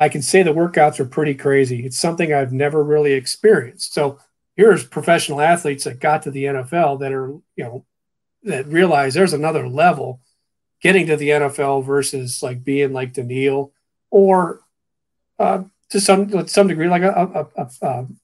I 0.00 0.08
can 0.08 0.22
say 0.22 0.42
the 0.42 0.52
workouts 0.52 0.98
are 0.98 1.04
pretty 1.04 1.34
crazy. 1.34 1.86
It's 1.86 1.98
something 1.98 2.32
I've 2.32 2.52
never 2.52 2.82
really 2.82 3.12
experienced. 3.12 3.94
So 3.94 4.18
here's 4.56 4.84
professional 4.84 5.40
athletes 5.40 5.84
that 5.84 6.00
got 6.00 6.22
to 6.22 6.32
the 6.32 6.44
NFL 6.44 7.00
that 7.00 7.12
are 7.12 7.28
you 7.54 7.64
know 7.64 7.84
that 8.42 8.66
realize 8.66 9.14
there's 9.14 9.32
another 9.32 9.68
level 9.68 10.20
getting 10.84 11.06
to 11.06 11.16
the 11.16 11.30
NFL 11.30 11.82
versus 11.82 12.42
like 12.42 12.62
being 12.62 12.92
like 12.92 13.14
Danielle 13.14 13.72
or 14.10 14.60
uh, 15.38 15.62
to 15.88 15.98
some 15.98 16.28
to 16.28 16.46
some 16.46 16.68
degree 16.68 16.88
like 16.88 17.02
a, 17.02 17.10
a, 17.10 17.62
a, 17.62 17.70
a, 17.80 17.98
um, 17.98 18.20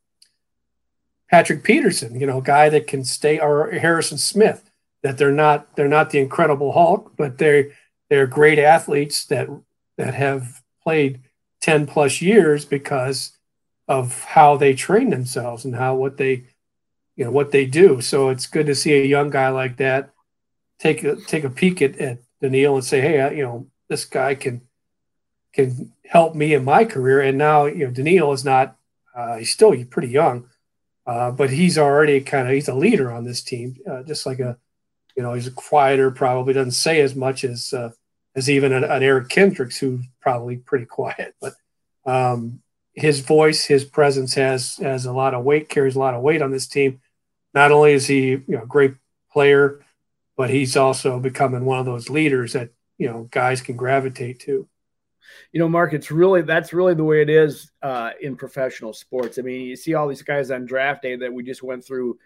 Patrick 1.31 1.65
Peterson, 1.65 2.21
you 2.21 2.27
know, 2.27 2.39
a 2.39 2.43
guy 2.43 2.69
that 2.69 2.87
can 2.87 3.03
stay 3.03 3.41
or 3.41 3.71
Harrison 3.71 4.19
Smith. 4.19 4.71
That 5.03 5.17
they're 5.17 5.33
not 5.33 5.75
they're 5.75 5.89
not 5.89 6.11
the 6.11 6.19
Incredible 6.19 6.73
Hulk, 6.73 7.15
but 7.17 7.39
they're 7.39 7.71
they're 8.11 8.27
great 8.27 8.59
athletes 8.59 9.25
that 9.27 9.49
that 9.97 10.13
have 10.13 10.63
played 10.83 11.21
ten 11.63 11.87
plus 11.87 12.21
years 12.21 12.67
because 12.67 13.33
of 13.89 14.23
how 14.25 14.59
they 14.59 14.75
train 14.75 15.09
themselves 15.09 15.65
and 15.65 15.75
how 15.75 15.95
what 15.95 16.19
they 16.19 16.45
you 17.17 17.25
know 17.25 17.31
what 17.31 17.53
they 17.53 17.65
do. 17.65 18.03
So 18.03 18.29
it's 18.29 18.47
good 18.47 18.67
to 18.67 18.75
see 18.75 18.93
a 18.93 19.07
young 19.07 19.31
guy 19.31 19.49
like 19.49 19.79
that 19.79 20.11
take 20.79 21.03
a 21.05 21.17
take 21.17 21.45
a 21.45 21.51
peek 21.51 21.81
at, 21.81 21.97
at 21.99 22.19
Danielle 22.41 22.77
and 22.77 22.85
say, 22.85 23.01
hey, 23.01 23.21
I, 23.21 23.31
you 23.31 23.43
know, 23.43 23.67
this 23.89 24.05
guy 24.05 24.35
can 24.35 24.63
can 25.53 25.93
help 26.05 26.35
me 26.35 26.55
in 26.55 26.65
my 26.65 26.85
career. 26.85 27.21
And 27.21 27.37
now, 27.37 27.67
you 27.67 27.87
know, 27.87 27.91
Danielle 27.91 28.33
is 28.33 28.45
not 28.45 28.77
uh, 29.15 29.37
he's 29.37 29.51
still 29.51 29.75
pretty 29.87 30.09
young, 30.09 30.49
uh, 31.07 31.31
but 31.31 31.51
he's 31.51 31.79
already 31.79 32.21
kind 32.21 32.49
of 32.49 32.55
he's 32.55 32.69
a 32.69 32.75
leader 32.75 33.11
on 33.11 33.25
this 33.25 33.43
team, 33.43 33.77
uh, 33.91 34.03
just 34.03 34.27
like 34.27 34.39
a 34.39 34.57
you 35.17 35.23
know 35.23 35.35
he's 35.35 35.47
a 35.47 35.53
quieter, 35.53 36.11
probably 36.11 36.55
doesn't 36.55 36.73
say 36.73 37.01
as 37.01 37.15
much 37.15 37.45
as 37.45 37.73
uh, 37.73 37.91
as 38.35 38.49
even 38.49 38.73
an, 38.73 38.85
an, 38.85 39.03
Eric 39.03 39.29
Kendricks, 39.29 39.79
who's 39.79 40.05
probably 40.21 40.57
pretty 40.57 40.87
quiet, 40.99 41.35
but 41.41 41.55
um, 42.07 42.61
his 42.95 43.21
voice, 43.21 43.65
his 43.65 43.85
presence 43.85 44.35
has 44.35 44.77
has 44.77 45.07
a 45.07 45.13
lot 45.13 45.35
of 45.35 45.45
weight, 45.45 45.69
carries 45.69 45.97
a 45.97 46.01
lot 46.01 46.15
of 46.15 46.23
weight 46.23 46.43
on 46.43 46.53
this 46.53 46.67
team. 46.67 47.01
Not 47.53 47.73
only 47.73 47.93
is 47.93 48.07
he 48.07 48.29
you 48.29 48.45
know 48.47 48.63
a 48.63 48.67
great 48.67 48.95
player, 49.33 49.81
but 50.37 50.51
he's 50.51 50.77
also 50.77 51.21
becoming 51.21 51.65
one 51.65 51.79
of 51.79 51.87
those 51.87 52.09
leaders 52.09 52.53
that 52.55 52.71
you 52.99 53.09
know 53.09 53.29
guys 53.31 53.61
can 53.61 53.77
gravitate 53.77 54.41
to. 54.41 54.69
You 55.53 55.61
know 55.61 55.69
mark 55.69 55.93
it's 55.93 56.11
really 56.11 56.43
that's 56.43 56.73
really 56.73 56.95
the 56.95 57.05
way 57.05 57.23
it 57.23 57.31
is 57.31 57.71
uh, 57.83 58.11
in 58.21 58.37
professional 58.37 58.93
sports. 58.93 59.39
I 59.39 59.43
mean 59.43 59.67
you 59.67 59.77
see 59.77 59.95
all 59.95 60.09
these 60.09 60.23
guys 60.23 60.51
on 60.51 60.67
draft 60.67 61.03
day 61.03 61.17
that 61.17 61.33
we 61.33 61.43
just 61.43 61.63
went 61.63 61.85
through 61.85 62.19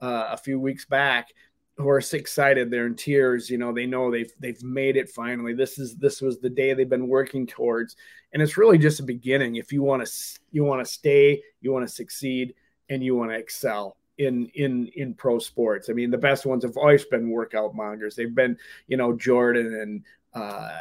uh, 0.00 0.28
a 0.30 0.36
few 0.36 0.60
weeks 0.60 0.84
back 0.84 1.28
who 1.76 1.88
are 1.88 1.98
excited 1.98 2.70
they're 2.70 2.86
in 2.86 2.94
tears 2.94 3.50
you 3.50 3.58
know 3.58 3.70
they 3.70 3.84
know 3.84 4.10
they've 4.10 4.32
they've 4.40 4.62
made 4.62 4.96
it 4.96 5.10
finally. 5.10 5.52
This 5.52 5.78
is 5.78 5.96
this 5.96 6.20
was 6.20 6.38
the 6.38 6.50
day 6.50 6.72
they've 6.72 6.88
been 6.88 7.08
working 7.08 7.46
towards. 7.46 7.96
And 8.32 8.42
it's 8.42 8.56
really 8.56 8.76
just 8.76 9.00
a 9.00 9.04
beginning. 9.04 9.56
If 9.56 9.72
you 9.72 9.82
want 9.82 10.04
to 10.06 10.12
you 10.50 10.64
want 10.64 10.84
to 10.84 10.90
stay 10.90 11.42
you 11.60 11.72
want 11.72 11.86
to 11.86 11.92
succeed 11.92 12.54
and 12.88 13.02
you 13.02 13.16
want 13.16 13.30
to 13.30 13.36
excel 13.36 13.96
in 14.18 14.46
in 14.54 14.88
in 14.94 15.14
pro 15.14 15.38
sports. 15.38 15.88
I 15.88 15.92
mean, 15.92 16.10
the 16.10 16.18
best 16.18 16.46
ones 16.46 16.64
have 16.64 16.76
always 16.76 17.04
been 17.04 17.30
workout 17.30 17.74
mongers. 17.74 18.16
They've 18.16 18.34
been, 18.34 18.56
you 18.88 18.96
know, 18.96 19.12
Jordan 19.14 19.74
and 19.74 20.04
uh, 20.34 20.76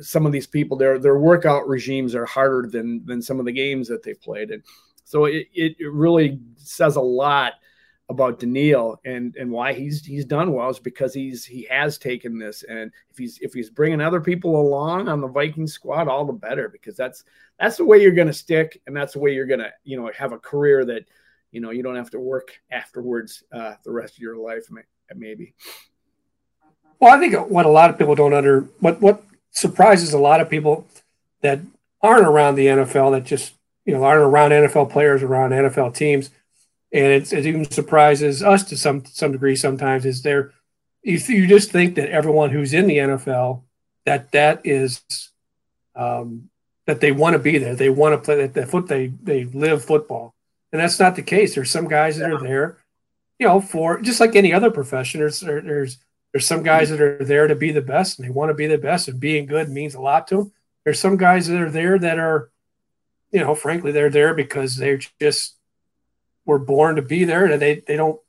some 0.00 0.26
of 0.26 0.32
these 0.32 0.46
people. 0.46 0.76
Their 0.76 0.98
their 0.98 1.18
workout 1.18 1.68
regimes 1.68 2.14
are 2.14 2.26
harder 2.26 2.68
than 2.68 3.04
than 3.06 3.22
some 3.22 3.38
of 3.38 3.46
the 3.46 3.52
games 3.52 3.88
that 3.88 4.02
they 4.02 4.14
played. 4.14 4.50
And 4.50 4.62
so 5.04 5.26
it 5.26 5.48
it 5.54 5.76
really 5.80 6.40
says 6.56 6.96
a 6.96 7.00
lot 7.00 7.54
about 8.10 8.38
Danielle 8.38 9.00
and 9.06 9.34
and 9.36 9.50
why 9.50 9.72
he's 9.72 10.04
he's 10.04 10.26
done 10.26 10.52
well 10.52 10.68
is 10.68 10.78
because 10.78 11.14
he's 11.14 11.44
he 11.44 11.66
has 11.70 11.96
taken 11.96 12.38
this 12.38 12.62
and 12.64 12.92
if 13.10 13.16
he's 13.16 13.38
if 13.40 13.54
he's 13.54 13.70
bringing 13.70 14.00
other 14.00 14.20
people 14.20 14.60
along 14.60 15.08
on 15.08 15.22
the 15.22 15.26
Viking 15.26 15.66
squad 15.66 16.06
all 16.06 16.26
the 16.26 16.32
better 16.32 16.68
because 16.68 16.96
that's 16.96 17.24
that's 17.58 17.78
the 17.78 17.84
way 17.84 18.02
you're 18.02 18.12
going 18.12 18.26
to 18.26 18.34
stick 18.34 18.82
and 18.86 18.94
that's 18.94 19.14
the 19.14 19.20
way 19.20 19.32
you're 19.32 19.46
going 19.46 19.60
to 19.60 19.72
you 19.84 19.98
know 19.98 20.10
have 20.14 20.32
a 20.32 20.38
career 20.38 20.84
that 20.84 21.06
you 21.54 21.60
know 21.60 21.70
you 21.70 21.82
don't 21.82 21.94
have 21.94 22.10
to 22.10 22.18
work 22.18 22.52
afterwards 22.70 23.44
uh, 23.52 23.74
the 23.84 23.92
rest 23.92 24.14
of 24.14 24.18
your 24.18 24.36
life 24.36 24.66
maybe. 25.14 25.54
Well 27.00 27.14
i 27.14 27.18
think 27.18 27.34
what 27.48 27.64
a 27.64 27.70
lot 27.70 27.90
of 27.90 27.96
people 27.96 28.16
don't 28.16 28.34
under 28.34 28.62
what 28.80 29.00
what 29.00 29.22
surprises 29.52 30.12
a 30.12 30.18
lot 30.18 30.40
of 30.40 30.50
people 30.50 30.86
that 31.42 31.60
aren't 32.02 32.26
around 32.26 32.56
the 32.56 32.66
nfl 32.66 33.12
that 33.12 33.24
just 33.24 33.54
you 33.84 33.94
know 33.94 34.02
aren't 34.02 34.20
around 34.20 34.50
nfl 34.50 34.90
players 34.90 35.22
around 35.22 35.50
nfl 35.50 35.94
teams. 35.94 36.30
And 36.92 37.06
it 37.06 37.32
even 37.32 37.68
surprises 37.68 38.40
us 38.40 38.62
to 38.64 38.76
some 38.76 39.04
some 39.04 39.32
degree 39.32 39.56
sometimes 39.56 40.04
is 40.04 40.22
there 40.22 40.52
you, 41.02 41.18
you 41.18 41.46
just 41.46 41.70
think 41.70 41.94
that 41.96 42.10
everyone 42.10 42.50
who's 42.50 42.74
in 42.74 42.86
the 42.86 42.98
nfl 42.98 43.62
that 44.06 44.32
that 44.32 44.60
is 44.64 45.02
um, 45.94 46.50
that 46.86 47.00
they 47.00 47.12
want 47.12 47.34
to 47.34 47.38
be 47.38 47.58
there. 47.58 47.76
They 47.76 47.88
want 47.88 48.12
to 48.14 48.18
play 48.18 48.36
that, 48.36 48.54
that 48.54 48.68
foot 48.68 48.88
they 48.88 49.08
they 49.22 49.44
live 49.44 49.84
football 49.84 50.34
and 50.74 50.82
that's 50.82 50.98
not 50.98 51.14
the 51.14 51.22
case. 51.22 51.54
There's 51.54 51.70
some 51.70 51.86
guys 51.86 52.16
that 52.16 52.32
are 52.32 52.40
there, 52.40 52.78
you 53.38 53.46
know, 53.46 53.60
for 53.60 54.00
just 54.00 54.18
like 54.18 54.34
any 54.34 54.52
other 54.52 54.72
profession. 54.72 55.20
There's 55.20 55.38
there's 55.38 55.98
there's 56.32 56.48
some 56.48 56.64
guys 56.64 56.90
that 56.90 57.00
are 57.00 57.24
there 57.24 57.46
to 57.46 57.54
be 57.54 57.70
the 57.70 57.80
best, 57.80 58.18
and 58.18 58.26
they 58.26 58.32
want 58.32 58.50
to 58.50 58.54
be 58.54 58.66
the 58.66 58.76
best, 58.76 59.06
and 59.06 59.20
being 59.20 59.46
good 59.46 59.68
means 59.68 59.94
a 59.94 60.00
lot 60.00 60.26
to 60.28 60.36
them. 60.36 60.52
There's 60.82 60.98
some 60.98 61.16
guys 61.16 61.46
that 61.46 61.60
are 61.60 61.70
there 61.70 61.96
that 62.00 62.18
are, 62.18 62.50
you 63.30 63.38
know, 63.38 63.54
frankly, 63.54 63.92
they're 63.92 64.10
there 64.10 64.34
because 64.34 64.74
they 64.74 64.98
just 65.20 65.54
were 66.44 66.58
born 66.58 66.96
to 66.96 67.02
be 67.02 67.22
there, 67.22 67.44
and 67.44 67.62
they 67.62 67.76
they 67.86 67.94
don't, 67.94 68.20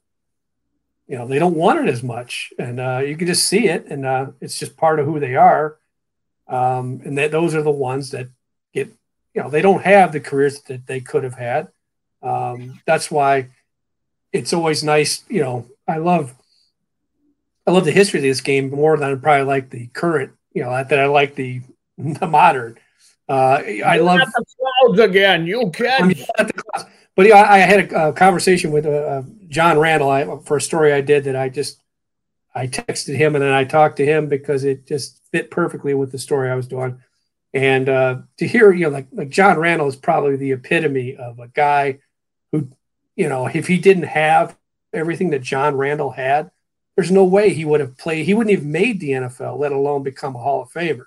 you 1.07 1.17
know, 1.17 1.25
they 1.25 1.39
don't 1.39 1.55
want 1.55 1.79
it 1.79 1.91
as 1.91 2.03
much, 2.03 2.53
and 2.59 2.79
uh, 2.79 3.01
you 3.03 3.17
can 3.17 3.25
just 3.25 3.47
see 3.47 3.69
it, 3.69 3.87
and 3.87 4.05
uh, 4.05 4.27
it's 4.39 4.59
just 4.59 4.77
part 4.77 4.99
of 4.99 5.07
who 5.07 5.19
they 5.19 5.35
are. 5.35 5.79
Um, 6.47 7.01
and 7.03 7.17
that 7.17 7.31
those 7.31 7.55
are 7.55 7.63
the 7.63 7.71
ones 7.71 8.11
that 8.11 8.27
get, 8.71 8.89
you 9.33 9.41
know, 9.41 9.49
they 9.49 9.63
don't 9.63 9.83
have 9.83 10.11
the 10.11 10.19
careers 10.19 10.61
that 10.67 10.85
they 10.85 11.01
could 11.01 11.23
have 11.23 11.39
had 11.39 11.69
um, 12.25 12.81
that's 12.85 13.11
why 13.11 13.49
it's 14.33 14.53
always 14.53 14.83
nice. 14.83 15.23
You 15.29 15.41
know, 15.41 15.65
I 15.87 15.97
love 15.97 16.33
I 17.67 17.71
love 17.71 17.85
the 17.85 17.91
history 17.91 18.19
of 18.19 18.23
this 18.23 18.41
game 18.41 18.69
more 18.69 18.97
than 18.97 19.11
I 19.11 19.15
probably 19.15 19.45
like 19.45 19.69
the 19.69 19.87
current. 19.87 20.33
You 20.53 20.63
know, 20.63 20.71
that 20.71 20.99
I 20.99 21.05
like 21.05 21.35
the 21.35 21.61
the 21.97 22.27
modern. 22.27 22.77
Uh, 23.27 23.61
I 23.85 23.97
love 23.97 24.19
the 24.19 24.45
clouds 24.59 24.99
again. 24.99 25.45
You 25.47 25.71
can. 25.71 26.13
But 27.15 27.27
yeah, 27.27 27.45
I 27.49 27.59
had 27.59 27.91
a, 27.91 28.09
a 28.09 28.13
conversation 28.13 28.71
with 28.71 28.85
uh, 28.85 28.89
uh, 28.89 29.23
John 29.47 29.79
Randle 29.79 30.09
I, 30.09 30.37
for 30.43 30.57
a 30.57 30.61
story 30.61 30.91
I 30.91 31.01
did 31.01 31.23
that 31.23 31.35
I 31.35 31.47
just 31.47 31.81
I 32.53 32.67
texted 32.67 33.15
him 33.15 33.35
and 33.35 33.43
then 33.43 33.53
I 33.53 33.63
talked 33.63 33.97
to 33.97 34.05
him 34.05 34.27
because 34.27 34.63
it 34.63 34.85
just 34.85 35.21
fit 35.31 35.49
perfectly 35.49 35.93
with 35.93 36.11
the 36.11 36.17
story 36.17 36.49
I 36.49 36.55
was 36.55 36.67
doing. 36.67 37.01
And 37.53 37.87
uh, 37.87 38.17
to 38.37 38.47
hear, 38.47 38.73
you 38.73 38.85
know, 38.85 38.89
like 38.89 39.07
like 39.13 39.29
John 39.29 39.57
Randle 39.57 39.87
is 39.87 39.95
probably 39.95 40.35
the 40.35 40.51
epitome 40.51 41.15
of 41.15 41.39
a 41.39 41.47
guy 41.47 41.99
who, 42.51 42.69
you 43.15 43.29
know, 43.29 43.47
if 43.47 43.67
he 43.67 43.77
didn't 43.77 44.03
have 44.03 44.57
everything 44.93 45.29
that 45.31 45.41
John 45.41 45.75
Randle 45.75 46.11
had, 46.11 46.51
there's 46.95 47.11
no 47.11 47.25
way 47.25 47.53
he 47.53 47.65
would 47.65 47.79
have 47.79 47.97
played. 47.97 48.25
He 48.25 48.33
wouldn't 48.33 48.55
have 48.55 48.65
made 48.65 48.99
the 48.99 49.11
NFL, 49.11 49.59
let 49.59 49.71
alone 49.71 50.03
become 50.03 50.35
a 50.35 50.39
Hall 50.39 50.61
of 50.61 50.71
Famer 50.71 51.05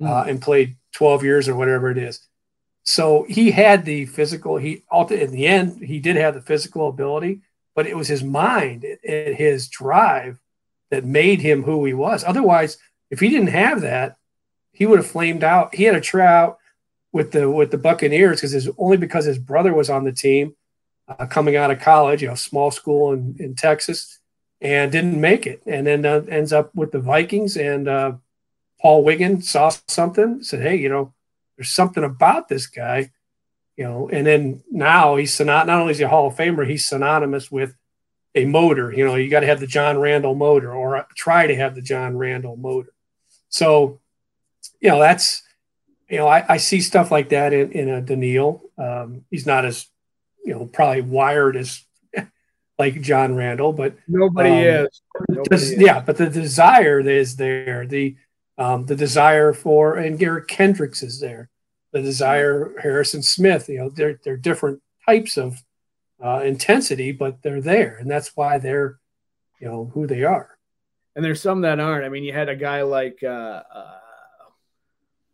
mm. 0.00 0.08
uh, 0.08 0.24
and 0.28 0.40
played 0.40 0.76
12 0.92 1.24
years 1.24 1.48
or 1.48 1.54
whatever 1.54 1.90
it 1.90 1.98
is. 1.98 2.26
So 2.82 3.26
he 3.28 3.50
had 3.50 3.84
the 3.84 4.06
physical. 4.06 4.56
He 4.56 4.82
in 5.10 5.30
the 5.30 5.46
end, 5.46 5.82
he 5.84 6.00
did 6.00 6.16
have 6.16 6.34
the 6.34 6.40
physical 6.40 6.88
ability, 6.88 7.40
but 7.74 7.86
it 7.86 7.96
was 7.96 8.08
his 8.08 8.24
mind 8.24 8.84
and 8.84 9.34
his 9.34 9.68
drive 9.68 10.40
that 10.90 11.04
made 11.04 11.40
him 11.40 11.62
who 11.62 11.84
he 11.84 11.94
was. 11.94 12.24
Otherwise, 12.24 12.78
if 13.10 13.20
he 13.20 13.28
didn't 13.28 13.48
have 13.48 13.82
that, 13.82 14.16
he 14.72 14.86
would 14.86 14.98
have 14.98 15.06
flamed 15.06 15.44
out. 15.44 15.74
He 15.74 15.84
had 15.84 15.94
a 15.94 16.00
tryout 16.00 16.58
with 17.12 17.32
the 17.32 17.50
with 17.50 17.70
the 17.70 17.78
Buccaneers 17.78 18.38
because 18.38 18.54
it's 18.54 18.68
only 18.78 18.96
because 18.96 19.26
his 19.26 19.38
brother 19.38 19.74
was 19.74 19.90
on 19.90 20.04
the 20.04 20.12
team 20.12 20.54
uh, 21.18 21.26
coming 21.26 21.56
out 21.56 21.70
of 21.70 21.80
college, 21.80 22.22
you 22.22 22.28
know, 22.28 22.34
small 22.34 22.70
school 22.70 23.12
in, 23.12 23.36
in 23.38 23.54
Texas, 23.54 24.18
and 24.60 24.92
didn't 24.92 25.20
make 25.20 25.46
it, 25.46 25.62
and 25.66 25.86
then 25.86 26.04
uh, 26.04 26.22
ends 26.28 26.52
up 26.52 26.74
with 26.74 26.92
the 26.92 27.00
Vikings. 27.00 27.56
And 27.56 27.88
uh, 27.88 28.12
Paul 28.80 29.04
Wiggin 29.04 29.42
saw 29.42 29.70
something, 29.88 30.42
said, 30.42 30.62
"Hey, 30.62 30.76
you 30.76 30.88
know, 30.88 31.14
there's 31.56 31.70
something 31.70 32.04
about 32.04 32.48
this 32.48 32.66
guy." 32.66 33.10
You 33.76 33.84
know, 33.84 34.10
and 34.10 34.26
then 34.26 34.62
now 34.70 35.16
he's 35.16 35.40
not 35.40 35.66
not 35.66 35.80
only 35.80 35.92
is 35.92 35.98
he 35.98 36.04
a 36.04 36.08
Hall 36.08 36.28
of 36.28 36.36
Famer, 36.36 36.68
he's 36.68 36.86
synonymous 36.86 37.50
with 37.50 37.74
a 38.34 38.44
motor. 38.44 38.92
You 38.92 39.06
know, 39.06 39.14
you 39.14 39.30
got 39.30 39.40
to 39.40 39.46
have 39.46 39.60
the 39.60 39.66
John 39.66 39.98
Randle 39.98 40.34
motor, 40.34 40.72
or 40.72 41.06
try 41.16 41.46
to 41.46 41.56
have 41.56 41.74
the 41.74 41.82
John 41.82 42.16
Randle 42.16 42.56
motor. 42.56 42.92
So, 43.48 44.00
you 44.80 44.90
know, 44.90 45.00
that's 45.00 45.42
you 46.10 46.18
know, 46.18 46.26
I, 46.26 46.44
I 46.48 46.56
see 46.56 46.80
stuff 46.80 47.10
like 47.10 47.28
that 47.28 47.52
in, 47.52 47.70
in 47.70 47.88
a 47.88 48.00
Danielle. 48.02 48.60
Um, 48.76 49.24
he's 49.30 49.46
not 49.46 49.64
as, 49.64 49.86
you 50.44 50.52
know, 50.52 50.66
probably 50.66 51.02
wired 51.02 51.56
as 51.56 51.84
like 52.78 53.00
John 53.00 53.34
Randle, 53.34 53.72
but 53.72 53.94
nobody 54.08 54.68
um, 54.68 54.86
is. 54.86 55.02
Nobody 55.28 55.54
is. 55.54 55.72
Yeah, 55.78 56.00
but 56.00 56.16
the 56.16 56.28
desire 56.28 57.00
is 57.00 57.36
there. 57.36 57.86
The 57.86 58.16
um, 58.58 58.86
the 58.86 58.96
desire 58.96 59.52
for 59.52 59.96
and 59.96 60.22
Eric 60.22 60.48
Kendricks 60.48 61.02
is 61.02 61.20
there. 61.20 61.48
The 61.92 62.02
desire 62.02 62.74
Harrison 62.80 63.22
Smith. 63.22 63.68
You 63.68 63.78
know, 63.78 63.90
they're 63.90 64.20
they're 64.24 64.36
different 64.36 64.82
types 65.06 65.36
of 65.36 65.62
uh, 66.22 66.42
intensity, 66.44 67.12
but 67.12 67.42
they're 67.42 67.62
there, 67.62 67.96
and 67.98 68.10
that's 68.10 68.32
why 68.36 68.58
they're 68.58 68.98
you 69.60 69.68
know 69.68 69.90
who 69.94 70.06
they 70.06 70.24
are. 70.24 70.56
And 71.16 71.24
there's 71.24 71.42
some 71.42 71.62
that 71.62 71.80
aren't. 71.80 72.04
I 72.04 72.08
mean, 72.08 72.24
you 72.24 72.32
had 72.32 72.48
a 72.48 72.56
guy 72.56 72.82
like. 72.82 73.18
Uh, 73.22 73.62
uh 73.74 73.99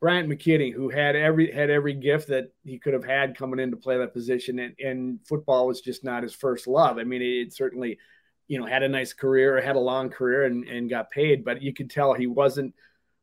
Bryant 0.07 0.29
McKinnie, 0.29 0.73
who 0.73 0.89
had 0.89 1.17
every 1.17 1.51
had 1.51 1.69
every 1.69 1.93
gift 1.93 2.29
that 2.29 2.53
he 2.63 2.79
could 2.79 2.93
have 2.93 3.05
had 3.05 3.37
coming 3.37 3.59
in 3.59 3.73
to 3.73 3.77
play 3.77 3.99
that 3.99 4.13
position, 4.13 4.61
and, 4.61 4.79
and 4.79 5.19
football 5.27 5.67
was 5.67 5.81
just 5.81 6.05
not 6.05 6.23
his 6.23 6.33
first 6.33 6.69
love. 6.69 6.99
I 6.99 7.03
mean, 7.03 7.23
it, 7.23 7.53
certainly, 7.53 7.99
you 8.47 8.61
know, 8.61 8.67
had 8.67 8.85
a 8.85 8.89
nice 8.89 9.13
career, 9.13 9.61
had 9.61 9.75
a 9.75 9.81
long 9.81 10.09
career, 10.09 10.45
and, 10.45 10.63
and 10.63 10.89
got 10.89 11.11
paid, 11.11 11.45
but 11.45 11.61
you 11.61 11.75
could 11.75 11.91
tell 11.91 12.15
he 12.15 12.29
wasn't 12.29 12.73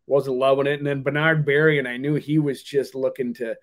wasn't 0.08 0.36
loving 0.36 0.68
it. 0.68 0.80
And 0.80 0.86
then 0.86 1.04
Bernard 1.04 1.46
Berrian, 1.46 1.80
and 1.80 1.88
I 1.88 1.96
knew 1.96 2.16
he 2.16 2.38
was 2.38 2.62
just 2.62 2.96
looking 2.96 3.34
to 3.36 3.56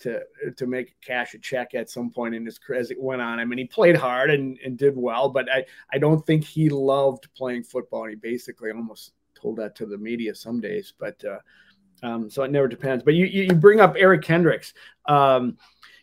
to 0.00 0.22
to 0.56 0.66
make 0.66 1.00
cash 1.00 1.34
a 1.34 1.38
check 1.38 1.76
at 1.76 1.88
some 1.88 2.10
point 2.10 2.34
in 2.34 2.44
his 2.44 2.58
career 2.58 2.80
as 2.80 2.90
it 2.90 3.00
went 3.00 3.22
on. 3.22 3.38
I 3.38 3.44
mean, 3.44 3.58
he 3.58 3.66
played 3.66 3.94
hard 3.94 4.32
and, 4.32 4.58
and 4.64 4.76
did 4.76 4.96
well, 4.96 5.28
but 5.28 5.48
I, 5.48 5.64
I 5.92 5.98
don't 5.98 6.26
think 6.26 6.42
he 6.42 6.70
loved 6.70 7.32
playing 7.36 7.62
football. 7.62 8.02
And 8.02 8.10
he 8.10 8.16
basically 8.16 8.72
almost 8.72 9.12
told 9.40 9.58
that 9.58 9.76
to 9.76 9.86
the 9.86 9.96
media 9.96 10.34
some 10.34 10.60
days. 10.60 10.92
But 10.98 11.24
uh, 11.24 11.38
um, 12.04 12.30
so 12.30 12.42
it 12.42 12.50
never 12.50 12.68
depends. 12.68 13.02
But 13.02 13.14
you 13.14 13.26
you 13.26 13.54
bring 13.54 13.80
up 13.80 13.94
Eric 13.98 14.22
Kendricks. 14.22 14.74
Um, 15.06 15.56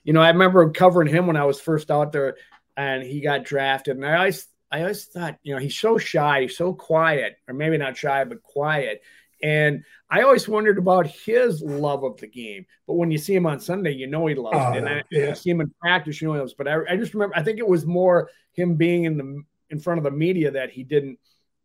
you 0.03 0.13
know, 0.13 0.21
I 0.21 0.29
remember 0.29 0.67
covering 0.71 1.07
him 1.07 1.27
when 1.27 1.37
I 1.37 1.45
was 1.45 1.61
first 1.61 1.91
out 1.91 2.11
there, 2.11 2.37
and 2.75 3.03
he 3.03 3.21
got 3.21 3.43
drafted. 3.43 3.97
And 3.97 4.05
I 4.05 4.17
always 4.17 4.47
I 4.71 4.81
always 4.81 5.05
thought, 5.05 5.37
you 5.43 5.53
know, 5.53 5.59
he's 5.59 5.77
so 5.77 5.97
shy, 5.97 6.41
he's 6.41 6.57
so 6.57 6.73
quiet, 6.73 7.37
or 7.47 7.53
maybe 7.53 7.77
not 7.77 7.97
shy, 7.97 8.23
but 8.23 8.41
quiet. 8.41 9.01
And 9.43 9.83
I 10.09 10.21
always 10.21 10.47
wondered 10.47 10.77
about 10.77 11.07
his 11.07 11.61
love 11.61 12.03
of 12.03 12.17
the 12.17 12.27
game. 12.27 12.65
But 12.87 12.93
when 12.93 13.11
you 13.11 13.17
see 13.17 13.33
him 13.33 13.47
on 13.47 13.59
Sunday, 13.59 13.91
you 13.91 14.07
know 14.07 14.27
he 14.27 14.35
loves 14.35 14.57
oh, 14.57 14.73
it. 14.73 14.77
And 14.77 14.89
I, 14.89 15.03
yeah. 15.09 15.33
see 15.33 15.49
him 15.49 15.61
in 15.61 15.73
practice, 15.81 16.21
you 16.21 16.27
know 16.27 16.35
he 16.35 16.39
loves. 16.39 16.53
It. 16.53 16.57
But 16.57 16.67
I, 16.67 16.77
I 16.89 16.95
just 16.95 17.13
remember, 17.13 17.35
I 17.35 17.43
think 17.43 17.59
it 17.59 17.67
was 17.67 17.85
more 17.85 18.29
him 18.53 18.75
being 18.75 19.05
in 19.05 19.17
the 19.17 19.43
in 19.69 19.79
front 19.79 19.99
of 19.99 20.03
the 20.03 20.11
media 20.11 20.51
that 20.51 20.71
he 20.71 20.83
didn't 20.83 21.19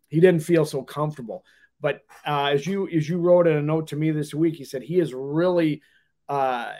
he 0.09 0.20
didn't 0.20 0.42
feel 0.42 0.64
so 0.64 0.83
comfortable. 0.83 1.44
But 1.87 2.03
uh, 2.27 2.46
as 2.46 2.66
you 2.66 2.88
as 2.88 3.09
you 3.09 3.18
wrote 3.18 3.46
in 3.46 3.57
a 3.57 3.62
note 3.62 3.87
to 3.88 3.96
me 3.96 4.11
this 4.11 4.35
week, 4.35 4.57
he 4.57 4.64
said 4.64 4.83
he 4.83 4.99
has 4.99 5.14
really 5.14 5.83
uh, 6.29 6.72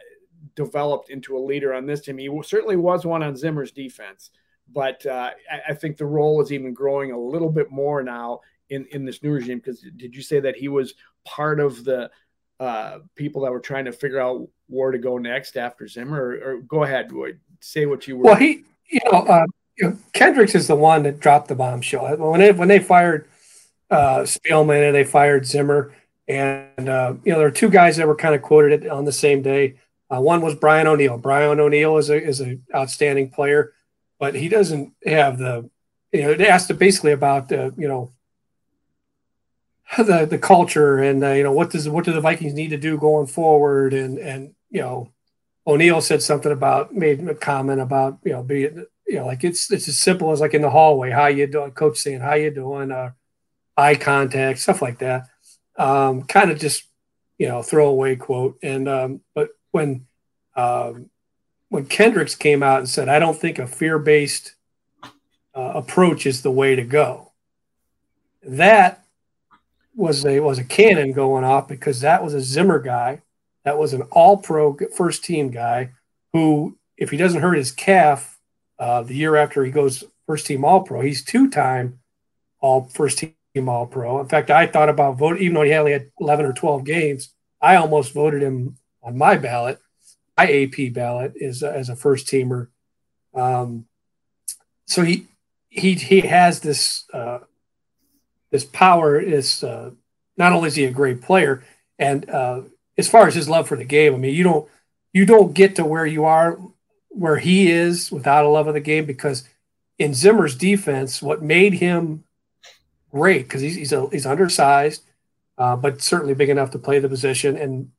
developed 0.57 1.11
into 1.11 1.37
a 1.37 1.39
leader 1.39 1.73
on 1.73 1.87
this 1.87 2.01
team. 2.01 2.19
He 2.19 2.29
certainly 2.43 2.75
was 2.75 3.07
one 3.07 3.23
on 3.23 3.37
Zimmer's 3.37 3.71
defense, 3.71 4.31
but 4.73 5.07
uh, 5.07 5.31
I, 5.49 5.61
I, 5.71 5.75
think 5.75 5.97
the 5.97 6.07
role 6.07 6.43
is 6.43 6.51
even 6.51 6.75
growing 6.75 7.13
a 7.13 7.21
little 7.21 7.51
bit 7.51 7.71
more 7.71 8.03
now 8.03 8.41
in 8.69 8.85
in 8.87 9.05
this 9.05 9.23
new 9.23 9.31
regime. 9.31 9.59
Because 9.59 9.87
did 9.97 10.13
you 10.13 10.23
say 10.23 10.41
that 10.41 10.57
he 10.57 10.67
was 10.67 10.95
part 11.25 11.61
of 11.61 11.85
the 11.85 12.11
uh, 12.59 12.99
people 13.15 13.43
that 13.43 13.53
were 13.53 13.61
trying 13.61 13.85
to 13.85 13.93
figure 13.93 14.19
out 14.19 14.49
where 14.67 14.91
to 14.91 14.99
go 14.99 15.19
next 15.19 15.57
after 15.57 15.87
Zimmer? 15.87 16.21
Or, 16.21 16.51
or 16.51 16.61
go 16.63 16.83
ahead, 16.83 17.11
Boyd, 17.11 17.39
say 17.61 17.87
what 17.87 18.09
you 18.09 18.17
were. 18.17 18.25
Well, 18.25 18.35
he, 18.35 18.65
you 18.89 18.99
know, 19.05 19.21
uh, 19.21 19.47
you 19.79 19.89
know, 19.89 19.99
Kendricks 20.15 20.57
is 20.57 20.67
the 20.67 20.75
one 20.75 21.05
that 21.05 21.21
dropped 21.21 21.47
the 21.47 21.55
bombshell 21.55 22.17
when 22.17 22.41
they 22.41 22.51
when 22.51 22.67
they 22.67 22.81
fired 22.81 23.29
uh, 23.91 24.21
Spielman 24.21 24.87
and 24.87 24.95
they 24.95 25.05
fired 25.05 25.47
Zimmer. 25.47 25.95
And, 26.29 26.89
uh, 26.89 27.15
you 27.25 27.33
know, 27.33 27.39
there 27.39 27.47
are 27.47 27.53
two 27.53 27.71
guys 27.71 27.97
that 27.97 28.07
were 28.07 28.17
kind 28.17 28.35
of 28.35 28.43
quoted 28.43 28.89
on 28.89 29.05
the 29.05 29.13
same 29.13 29.43
day. 29.43 29.77
Uh, 30.11 30.21
one 30.21 30.41
was 30.41 30.55
Brian 30.55 30.87
O'Neill. 30.87 31.19
Brian 31.19 31.61
O'Neill 31.61 31.97
is 31.99 32.11
a 32.11 32.23
is 32.23 32.41
an 32.41 32.63
outstanding 32.75 33.31
player, 33.31 33.73
but 34.19 34.35
he 34.35 34.49
doesn't 34.49 34.93
have 35.05 35.39
the, 35.39 35.69
you 36.13 36.23
know, 36.23 36.35
They 36.35 36.49
asked 36.49 36.77
basically 36.79 37.13
about, 37.13 37.51
uh, 37.51 37.71
you 37.77 37.89
know, 37.89 38.13
the 39.97 40.27
the 40.27 40.39
culture 40.39 40.99
and 40.99 41.23
uh, 41.25 41.31
you 41.31 41.43
know 41.43 41.53
what 41.53 41.71
does 41.71 41.89
what 41.89 42.05
do 42.05 42.13
the 42.13 42.21
Vikings 42.21 42.55
need 42.55 42.71
to 42.71 42.77
do 42.77 42.99
going 42.99 43.27
forward 43.27 43.95
and 43.95 44.19
and 44.19 44.55
you 44.71 44.81
know 44.81 45.11
O'Neill 45.67 46.01
said 46.01 46.23
something 46.23 46.53
about 46.53 46.95
made 46.95 47.27
a 47.29 47.35
comment 47.35 47.81
about 47.81 48.19
you 48.25 48.33
know 48.33 48.43
being 48.43 48.85
you 49.07 49.17
know 49.17 49.27
like 49.27 49.45
it's 49.45 49.71
it's 49.71 49.89
as 49.89 49.99
simple 49.99 50.33
as 50.33 50.41
like 50.41 50.55
in 50.55 50.63
the 50.63 50.71
hallway 50.71 51.11
how 51.11 51.27
you 51.27 51.47
doing 51.47 51.71
coach 51.71 51.99
saying 51.99 52.21
how 52.21 52.35
you 52.35 52.51
doing 52.51 52.91
uh 52.91 53.13
eye 53.77 53.95
contact, 53.95 54.59
stuff 54.59 54.83
like 54.83 54.99
that. 54.99 55.29
Um, 55.79 56.23
kind 56.23 56.51
of 56.51 56.59
just 56.59 56.85
you 57.39 57.49
know 57.49 57.63
throwaway 57.63 58.17
quote. 58.17 58.59
And 58.63 58.89
um, 58.89 59.21
but 59.35 59.51
when 59.71 60.07
um, 60.55 61.11
when 61.69 61.87
Kendricks 61.87 62.35
came 62.35 62.63
out 62.63 62.79
and 62.79 62.89
said, 62.89 63.09
"I 63.09 63.19
don't 63.19 63.39
think 63.39 63.59
a 63.59 63.67
fear 63.67 63.99
based 63.99 64.55
uh, 65.55 65.73
approach 65.75 66.27
is 66.27 66.43
the 66.43 66.51
way 66.51 66.77
to 66.77 66.85
go," 66.85 67.33
that 68.43 69.05
was 69.95 70.25
a 70.25 70.41
was 70.41 70.59
a 70.59 70.65
cannon 70.65 71.13
going 71.13 71.45
off 71.45 71.69
because 71.69 72.01
that 72.01 72.23
was 72.23 72.35
a 72.35 72.41
Zimmer 72.41 72.79
guy, 72.79 73.23
that 73.65 73.79
was 73.79 73.93
an 73.93 74.03
All 74.11 74.37
Pro 74.37 74.77
first 74.95 75.25
team 75.25 75.51
guy 75.51 75.91
who, 76.33 76.79
if 76.97 77.11
he 77.11 77.17
doesn't 77.17 77.41
hurt 77.41 77.57
his 77.57 77.73
calf 77.73 78.39
uh, 78.79 79.03
the 79.03 79.15
year 79.15 79.37
after 79.37 79.65
he 79.65 79.71
goes 79.71 80.05
first 80.27 80.47
team 80.47 80.65
All 80.65 80.83
Pro, 80.83 81.01
he's 81.01 81.25
two 81.25 81.51
time 81.51 82.01
All 82.61 82.85
first 82.95 83.19
team 83.19 83.36
team 83.57 83.69
All 83.69 83.87
Pro. 83.87 84.21
In 84.21 84.29
fact, 84.29 84.51
I 84.51 84.67
thought 84.67 84.89
about 84.89 85.17
voting, 85.17 85.43
even 85.43 85.55
though 85.55 85.63
he 85.63 85.73
only 85.73 85.93
had 85.93 86.11
11 86.21 86.45
or 86.45 86.53
12 86.53 86.85
games, 86.85 87.31
I 87.61 87.77
almost 87.77 88.13
voted 88.13 88.43
him 88.43 88.77
on 89.03 89.17
my 89.17 89.37
ballot, 89.37 89.79
my 90.37 90.47
AP 90.47 90.93
ballot, 90.93 91.33
is 91.37 91.63
as 91.63 91.89
a 91.89 91.97
first 91.97 92.27
teamer. 92.27 92.69
Um, 93.35 93.87
so 94.87 95.03
he 95.03 95.27
he 95.69 95.95
he 95.95 96.21
has 96.21 96.61
this 96.61 97.05
uh, 97.13 97.41
this 98.51 98.65
power. 98.65 99.19
Is 99.19 99.65
uh, 99.65 99.91
not 100.37 100.53
only 100.53 100.69
is 100.69 100.75
he 100.75 100.85
a 100.85 100.91
great 100.91 101.23
player, 101.23 101.65
and 101.99 102.29
uh, 102.29 102.63
as 102.99 103.09
far 103.09 103.27
as 103.27 103.35
his 103.35 103.49
love 103.49 103.67
for 103.69 103.77
the 103.77 103.85
game, 103.85 104.15
I 104.15 104.19
mean, 104.19 104.35
you 104.35 104.45
don't 104.45 104.69
you 105.13 105.25
don't 105.25 105.55
get 105.55 105.77
to 105.77 105.85
where 105.85 106.07
you 106.07 106.25
are 106.25 106.59
where 107.09 107.39
he 107.39 107.71
is 107.71 108.13
without 108.13 108.45
a 108.45 108.49
love 108.49 108.67
of 108.67 108.75
the 108.75 108.81
game 108.81 109.07
because 109.07 109.49
in 109.99 110.13
Zimmer's 110.13 110.55
defense, 110.55 111.23
what 111.23 111.43
made 111.43 111.73
him 111.73 112.25
great 113.17 113.43
because 113.43 113.63
he's 113.63 113.77
he's, 113.77 113.93
a, 113.93 114.09
he's 114.11 114.27
undersized, 114.27 115.03
uh, 115.59 115.77
but 115.77 116.03
certainly 116.03 116.35
big 116.35 116.51
enough 116.51 116.71
to 116.73 116.79
play 116.79 116.99
the 117.01 117.09
position. 117.09 117.57
And 117.57 117.91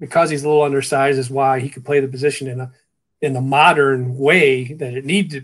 because 0.00 0.30
he's 0.30 0.44
a 0.44 0.48
little 0.48 0.64
undersized, 0.70 1.18
is 1.18 1.30
why 1.30 1.60
he 1.60 1.68
could 1.68 1.84
play 1.84 2.00
the 2.00 2.14
position 2.16 2.48
in 2.48 2.60
a 2.60 2.72
in 3.20 3.32
the 3.32 3.40
modern 3.40 4.18
way 4.18 4.74
that 4.80 4.94
it 4.94 5.04
need 5.04 5.30
to, 5.30 5.40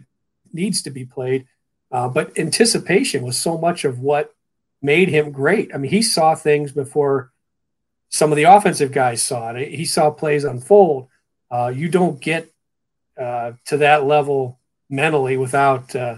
needs 0.53 0.83
to 0.83 0.91
be 0.91 1.05
played. 1.05 1.47
Uh, 1.91 2.09
but 2.09 2.37
anticipation 2.37 3.22
was 3.22 3.39
so 3.39 3.57
much 3.57 3.85
of 3.85 4.01
what 4.01 4.35
made 4.83 5.09
him 5.09 5.31
great. 5.31 5.70
I 5.72 5.79
mean, 5.79 5.91
he 5.91 6.03
saw 6.03 6.35
things 6.35 6.72
before 6.72 7.31
some 8.11 8.33
of 8.33 8.37
the 8.37 8.45
offensive 8.45 8.93
guys 8.93 9.22
saw 9.22 9.51
it. 9.51 9.72
He 9.72 9.85
saw 9.85 10.11
plays 10.11 10.45
unfold. 10.45 11.09
Uh, 11.51 11.72
you 11.74 11.89
don't 11.89 12.20
get 12.20 12.51
uh, 13.16 13.53
to 13.66 13.79
that 13.79 14.05
level 14.05 14.59
mentally 14.91 15.37
without 15.37 15.95
uh, 15.95 16.16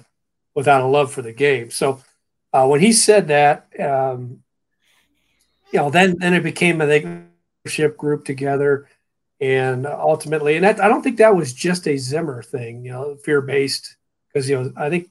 without 0.55 0.83
a 0.83 0.87
love 0.87 1.13
for 1.13 1.23
the 1.23 1.33
game. 1.33 1.71
So 1.71 2.03
uh, 2.53 2.67
when 2.67 2.81
he 2.81 2.93
said 2.93 3.29
that, 3.29 3.69
um, 3.79 4.43
you 5.73 5.79
know, 5.79 5.91
then 5.91 6.17
then 6.19 6.35
it 6.35 6.43
became 6.43 6.81
a 6.81 6.87
leadership 6.87 7.97
group 7.97 8.25
together, 8.25 8.89
and 9.41 9.87
ultimately, 9.87 10.57
and 10.57 10.65
that, 10.65 10.81
I 10.81 10.89
don't 10.89 11.03
think 11.03 11.19
that 11.19 11.37
was 11.37 11.53
just 11.53 11.87
a 11.87 11.97
Zimmer 11.97 12.43
thing, 12.43 12.85
you 12.85 12.93
know, 12.93 13.17
fear 13.17 13.41
based, 13.41 13.97
because 14.29 14.49
you 14.49 14.61
know 14.61 14.73
I 14.77 14.91
think 14.91 15.09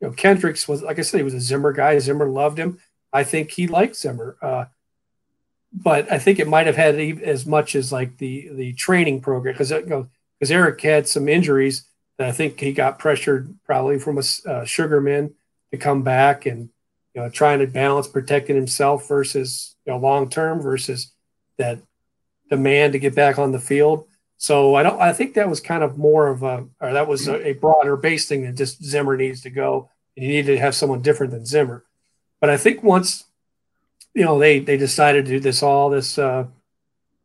you 0.00 0.08
know 0.08 0.12
Kendricks 0.12 0.68
was 0.68 0.82
like 0.82 0.98
I 0.98 1.02
said, 1.02 1.18
he 1.18 1.24
was 1.24 1.34
a 1.34 1.40
Zimmer 1.40 1.72
guy. 1.72 1.98
Zimmer 1.98 2.28
loved 2.28 2.58
him. 2.58 2.78
I 3.12 3.24
think 3.24 3.50
he 3.50 3.66
liked 3.66 3.96
Zimmer, 3.96 4.36
uh, 4.42 4.66
but 5.72 6.12
I 6.12 6.18
think 6.18 6.38
it 6.38 6.48
might 6.48 6.66
have 6.66 6.76
had 6.76 6.96
as 6.96 7.46
much 7.46 7.74
as 7.74 7.92
like 7.92 8.18
the 8.18 8.50
the 8.52 8.72
training 8.74 9.20
program 9.20 9.54
because 9.54 9.70
you 9.70 9.86
know 9.86 10.08
because 10.38 10.50
Eric 10.50 10.80
had 10.80 11.08
some 11.08 11.28
injuries 11.28 11.84
And 12.18 12.28
I 12.28 12.32
think 12.32 12.60
he 12.60 12.72
got 12.72 12.98
pressured 12.98 13.54
probably 13.64 13.98
from 13.98 14.18
a 14.18 14.22
uh, 14.50 14.64
Sugarman 14.64 15.34
to 15.72 15.78
come 15.78 16.02
back 16.02 16.46
and 16.46 16.68
you 17.14 17.20
know 17.20 17.28
trying 17.28 17.60
to 17.60 17.66
balance 17.66 18.08
protecting 18.08 18.56
himself 18.56 19.08
versus 19.08 19.76
you 19.86 19.92
know 19.92 19.98
long 19.98 20.28
term 20.28 20.60
versus 20.60 21.12
that 21.58 21.78
demand 22.50 22.92
to 22.92 22.98
get 22.98 23.14
back 23.14 23.38
on 23.38 23.52
the 23.52 23.60
field. 23.60 24.06
So 24.36 24.74
I 24.74 24.82
don't. 24.82 25.00
I 25.00 25.12
think 25.12 25.34
that 25.34 25.48
was 25.48 25.60
kind 25.60 25.82
of 25.82 25.98
more 25.98 26.28
of 26.28 26.42
a, 26.42 26.66
or 26.80 26.92
that 26.94 27.08
was 27.08 27.28
a, 27.28 27.48
a 27.48 27.52
broader 27.52 27.96
base 27.96 28.26
thing 28.26 28.42
than 28.42 28.56
just 28.56 28.82
Zimmer 28.82 29.16
needs 29.16 29.42
to 29.42 29.50
go, 29.50 29.90
and 30.16 30.24
you 30.24 30.32
need 30.32 30.46
to 30.46 30.58
have 30.58 30.74
someone 30.74 31.02
different 31.02 31.32
than 31.32 31.46
Zimmer. 31.46 31.84
But 32.40 32.48
I 32.48 32.56
think 32.56 32.82
once, 32.82 33.24
you 34.14 34.24
know, 34.24 34.38
they 34.38 34.58
they 34.58 34.78
decided 34.78 35.26
to 35.26 35.30
do 35.32 35.40
this 35.40 35.62
all 35.62 35.90
this, 35.90 36.18
uh, 36.18 36.46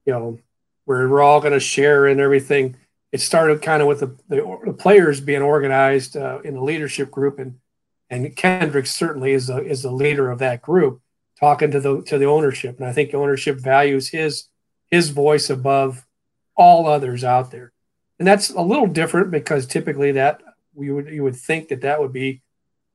you 0.05 0.13
know, 0.13 0.39
where 0.83 1.07
we're 1.07 1.23
all 1.23 1.39
going 1.39 1.53
to 1.53 1.59
share 1.59 2.05
and 2.05 2.19
everything. 2.19 2.75
It 3.13 3.21
started 3.21 3.61
kind 3.61 3.81
of 3.81 3.87
with 3.87 4.01
the, 4.01 4.07
the, 4.27 4.59
the 4.65 4.73
players 4.73 5.21
being 5.21 5.41
organized 5.41 6.17
uh, 6.17 6.39
in 6.43 6.55
the 6.55 6.61
leadership 6.61 7.11
group, 7.11 7.39
and 7.39 7.59
and 8.09 8.35
Kendrick 8.35 8.87
certainly 8.87 9.33
is 9.33 9.47
the 9.47 9.57
is 9.63 9.81
the 9.81 9.91
leader 9.91 10.29
of 10.29 10.39
that 10.39 10.61
group, 10.61 11.01
talking 11.39 11.71
to 11.71 11.79
the 11.79 12.01
to 12.03 12.17
the 12.17 12.25
ownership, 12.25 12.79
and 12.79 12.87
I 12.87 12.93
think 12.93 13.13
ownership 13.13 13.59
values 13.59 14.09
his 14.09 14.47
his 14.91 15.09
voice 15.09 15.49
above 15.49 16.05
all 16.55 16.87
others 16.87 17.23
out 17.23 17.51
there, 17.51 17.71
and 18.19 18.27
that's 18.27 18.49
a 18.49 18.61
little 18.61 18.87
different 18.87 19.31
because 19.31 19.65
typically 19.65 20.11
that 20.13 20.41
we 20.73 20.91
would 20.91 21.07
you 21.07 21.23
would 21.23 21.35
think 21.35 21.69
that 21.69 21.81
that 21.81 21.99
would 21.99 22.13
be 22.13 22.41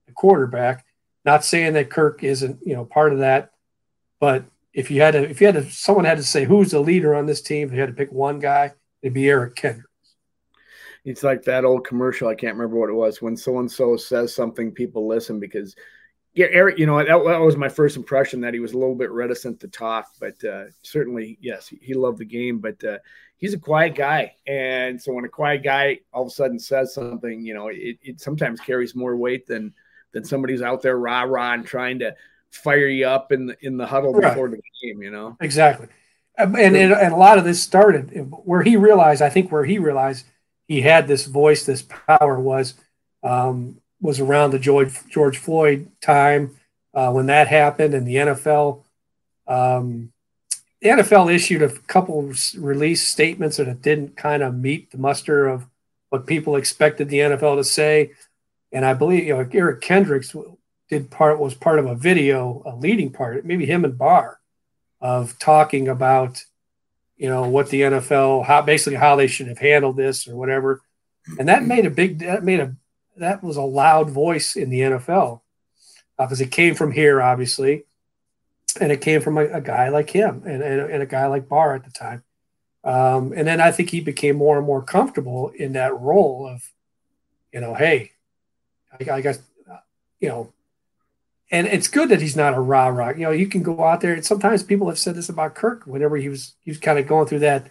the 0.06 0.12
quarterback. 0.12 0.84
Not 1.24 1.44
saying 1.44 1.74
that 1.74 1.90
Kirk 1.90 2.22
isn't 2.22 2.60
you 2.64 2.74
know 2.74 2.84
part 2.84 3.12
of 3.12 3.18
that, 3.18 3.50
but 4.20 4.44
if 4.72 4.90
you 4.90 5.00
had 5.02 5.12
to 5.12 5.28
if 5.28 5.40
you 5.40 5.46
had 5.46 5.56
to 5.56 5.70
someone 5.70 6.04
had 6.04 6.18
to 6.18 6.24
say 6.24 6.44
who's 6.44 6.70
the 6.70 6.80
leader 6.80 7.14
on 7.14 7.26
this 7.26 7.42
team, 7.42 7.72
you 7.72 7.80
had 7.80 7.88
to 7.88 7.94
pick 7.94 8.12
one 8.12 8.38
guy, 8.38 8.72
it'd 9.02 9.14
be 9.14 9.28
Eric 9.28 9.56
Kendricks. 9.56 9.89
It's 11.04 11.22
like 11.22 11.42
that 11.44 11.64
old 11.64 11.86
commercial. 11.86 12.28
I 12.28 12.34
can't 12.34 12.56
remember 12.56 12.76
what 12.76 12.90
it 12.90 12.94
was. 12.94 13.22
When 13.22 13.36
so 13.36 13.58
and 13.58 13.70
so 13.70 13.96
says 13.96 14.34
something, 14.34 14.72
people 14.72 15.06
listen 15.08 15.40
because 15.40 15.74
yeah, 16.34 16.46
Eric, 16.50 16.78
you 16.78 16.86
know, 16.86 16.98
that, 16.98 17.06
that, 17.06 17.40
was 17.40 17.56
my 17.56 17.68
first 17.68 17.96
impression 17.96 18.40
that 18.42 18.54
he 18.54 18.60
was 18.60 18.72
a 18.72 18.78
little 18.78 18.94
bit 18.94 19.10
reticent 19.10 19.58
to 19.60 19.68
talk, 19.68 20.06
but 20.20 20.42
uh, 20.44 20.64
certainly, 20.82 21.38
yes, 21.40 21.66
he, 21.66 21.78
he, 21.82 21.94
loved 21.94 22.18
the 22.18 22.24
game, 22.24 22.60
but 22.60 22.82
uh, 22.84 22.98
he's 23.38 23.52
a 23.52 23.58
quiet 23.58 23.96
guy. 23.96 24.34
And 24.46 25.00
so 25.00 25.12
when 25.12 25.24
a 25.24 25.28
quiet 25.28 25.64
guy 25.64 25.98
all 26.12 26.22
of 26.22 26.28
a 26.28 26.30
sudden 26.30 26.58
says 26.58 26.94
something, 26.94 27.44
you 27.44 27.52
know, 27.52 27.66
it, 27.68 27.98
it 28.02 28.20
sometimes 28.20 28.60
carries 28.60 28.94
more 28.94 29.16
weight 29.16 29.46
than, 29.48 29.74
than 30.12 30.24
somebody's 30.24 30.62
out 30.62 30.82
there 30.82 30.98
rah 30.98 31.22
rah 31.22 31.54
and 31.54 31.66
trying 31.66 31.98
to 31.98 32.14
fire 32.50 32.86
you 32.86 33.06
up 33.06 33.32
in 33.32 33.46
the, 33.46 33.56
in 33.62 33.76
the 33.76 33.86
huddle 33.86 34.12
right. 34.12 34.28
before 34.28 34.48
the 34.48 34.60
game, 34.82 35.02
you 35.02 35.10
know? 35.10 35.36
Exactly. 35.40 35.88
And, 36.38 36.56
and, 36.56 36.76
and 36.76 37.12
a 37.12 37.16
lot 37.16 37.38
of 37.38 37.44
this 37.44 37.60
started 37.60 38.10
where 38.44 38.62
he 38.62 38.76
realized, 38.76 39.20
I 39.20 39.30
think 39.30 39.50
where 39.50 39.64
he 39.64 39.78
realized 39.78 40.26
he 40.70 40.82
had 40.82 41.08
this 41.08 41.26
voice, 41.26 41.66
this 41.66 41.82
power 41.82 42.38
was, 42.38 42.74
um, 43.24 43.80
was 44.00 44.20
around 44.20 44.52
the 44.52 44.58
George 44.60 44.96
George 45.08 45.36
Floyd 45.36 45.90
time 46.00 46.54
uh, 46.94 47.10
when 47.10 47.26
that 47.26 47.48
happened, 47.48 47.92
and 47.92 48.06
the 48.06 48.14
NFL. 48.14 48.84
Um, 49.48 50.12
the 50.80 50.90
NFL 50.90 51.34
issued 51.34 51.62
a 51.62 51.70
couple 51.70 52.32
release 52.56 53.04
statements 53.04 53.56
that 53.56 53.82
didn't 53.82 54.16
kind 54.16 54.44
of 54.44 54.54
meet 54.54 54.92
the 54.92 54.98
muster 54.98 55.48
of 55.48 55.66
what 56.10 56.24
people 56.24 56.54
expected 56.54 57.08
the 57.08 57.18
NFL 57.18 57.56
to 57.56 57.64
say, 57.64 58.12
and 58.70 58.84
I 58.84 58.94
believe 58.94 59.24
you 59.24 59.34
know 59.34 59.48
Eric 59.52 59.80
Kendricks 59.80 60.36
did 60.88 61.10
part 61.10 61.40
was 61.40 61.54
part 61.54 61.80
of 61.80 61.86
a 61.86 61.96
video, 61.96 62.62
a 62.64 62.76
leading 62.76 63.10
part, 63.10 63.44
maybe 63.44 63.66
him 63.66 63.84
and 63.84 63.98
Barr, 63.98 64.38
of 65.00 65.36
talking 65.40 65.88
about 65.88 66.44
you 67.20 67.28
know 67.28 67.46
what 67.46 67.68
the 67.68 67.82
NFL 67.82 68.46
how 68.46 68.62
basically 68.62 68.96
how 68.96 69.14
they 69.14 69.26
should 69.26 69.48
have 69.48 69.58
handled 69.58 69.96
this 69.96 70.26
or 70.26 70.36
whatever, 70.36 70.80
and 71.38 71.48
that 71.48 71.62
made 71.62 71.84
a 71.84 71.90
big 71.90 72.20
that 72.20 72.42
made 72.42 72.60
a 72.60 72.74
that 73.18 73.42
was 73.42 73.58
a 73.58 73.62
loud 73.62 74.08
voice 74.08 74.56
in 74.56 74.70
the 74.70 74.80
NFL 74.80 75.42
because 76.18 76.40
uh, 76.40 76.44
it 76.44 76.50
came 76.50 76.74
from 76.74 76.92
here, 76.92 77.20
obviously, 77.20 77.84
and 78.80 78.90
it 78.90 79.02
came 79.02 79.20
from 79.20 79.36
a, 79.36 79.44
a 79.44 79.60
guy 79.60 79.90
like 79.90 80.08
him 80.08 80.42
and, 80.46 80.62
and, 80.62 80.90
and, 80.90 81.02
a 81.02 81.06
guy 81.06 81.26
like 81.26 81.46
Barr 81.46 81.74
at 81.74 81.84
the 81.84 81.90
time. 81.90 82.24
Um, 82.84 83.34
and 83.36 83.46
then 83.46 83.60
I 83.60 83.70
think 83.70 83.90
he 83.90 84.00
became 84.00 84.36
more 84.36 84.56
and 84.56 84.66
more 84.66 84.82
comfortable 84.82 85.50
in 85.50 85.74
that 85.74 85.98
role 85.98 86.46
of, 86.46 86.62
you 87.52 87.60
know, 87.60 87.74
hey, 87.74 88.12
I, 88.92 89.10
I 89.10 89.20
guess, 89.20 89.38
you 90.20 90.28
know, 90.28 90.52
and 91.50 91.66
it's 91.66 91.88
good 91.88 92.08
that 92.10 92.20
he's 92.20 92.36
not 92.36 92.54
a 92.54 92.60
rah 92.60 92.88
rah. 92.88 93.10
You 93.10 93.24
know, 93.24 93.30
you 93.30 93.46
can 93.46 93.62
go 93.62 93.84
out 93.84 94.00
there, 94.00 94.14
and 94.14 94.24
sometimes 94.24 94.62
people 94.62 94.88
have 94.88 94.98
said 94.98 95.14
this 95.14 95.28
about 95.28 95.54
Kirk 95.54 95.84
whenever 95.86 96.16
he 96.16 96.28
was 96.28 96.54
he 96.60 96.70
was 96.70 96.78
kind 96.78 96.98
of 96.98 97.06
going 97.06 97.26
through 97.26 97.40
that 97.40 97.70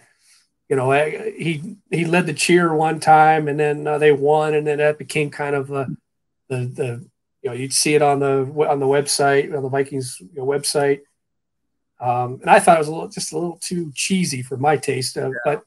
you 0.70 0.76
know, 0.76 0.92
eh, 0.92 1.32
he 1.36 1.76
he 1.90 2.04
led 2.04 2.26
the 2.26 2.32
cheer 2.32 2.72
one 2.72 3.00
time, 3.00 3.48
and 3.48 3.58
then 3.58 3.86
uh, 3.88 3.98
they 3.98 4.12
won, 4.12 4.54
and 4.54 4.64
then 4.64 4.78
that 4.78 4.98
became 4.98 5.28
kind 5.28 5.56
of 5.56 5.70
uh, 5.72 5.86
the 6.48 6.58
the 6.58 7.06
you 7.42 7.50
know 7.50 7.52
you'd 7.52 7.72
see 7.72 7.96
it 7.96 8.02
on 8.02 8.20
the 8.20 8.42
on 8.68 8.78
the 8.78 8.86
website 8.86 9.54
on 9.54 9.64
the 9.64 9.68
Vikings 9.68 10.18
you 10.20 10.28
know, 10.36 10.46
website, 10.46 11.00
um, 11.98 12.38
and 12.40 12.48
I 12.48 12.60
thought 12.60 12.76
it 12.76 12.78
was 12.78 12.88
a 12.88 12.92
little 12.92 13.08
just 13.08 13.32
a 13.32 13.34
little 13.34 13.58
too 13.60 13.90
cheesy 13.96 14.42
for 14.42 14.56
my 14.56 14.76
taste. 14.76 15.18
Uh, 15.18 15.30
yeah. 15.30 15.38
But 15.44 15.64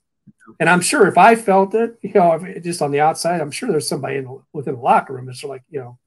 and 0.62 0.70
I'm 0.70 0.80
sure 0.80 1.06
if 1.06 1.18
I 1.18 1.36
felt 1.36 1.76
it, 1.76 2.00
you 2.02 2.14
know, 2.14 2.40
just 2.64 2.82
on 2.82 2.92
the 2.92 3.02
outside, 3.02 3.42
I'm 3.42 3.52
sure 3.52 3.70
there's 3.70 3.90
somebody 3.90 4.16
in 4.16 4.40
within 4.54 4.76
the 4.76 4.82
locker 4.82 5.12
room 5.14 5.26
that's 5.26 5.44
like, 5.44 5.64
you 5.70 5.82
know, 5.82 6.00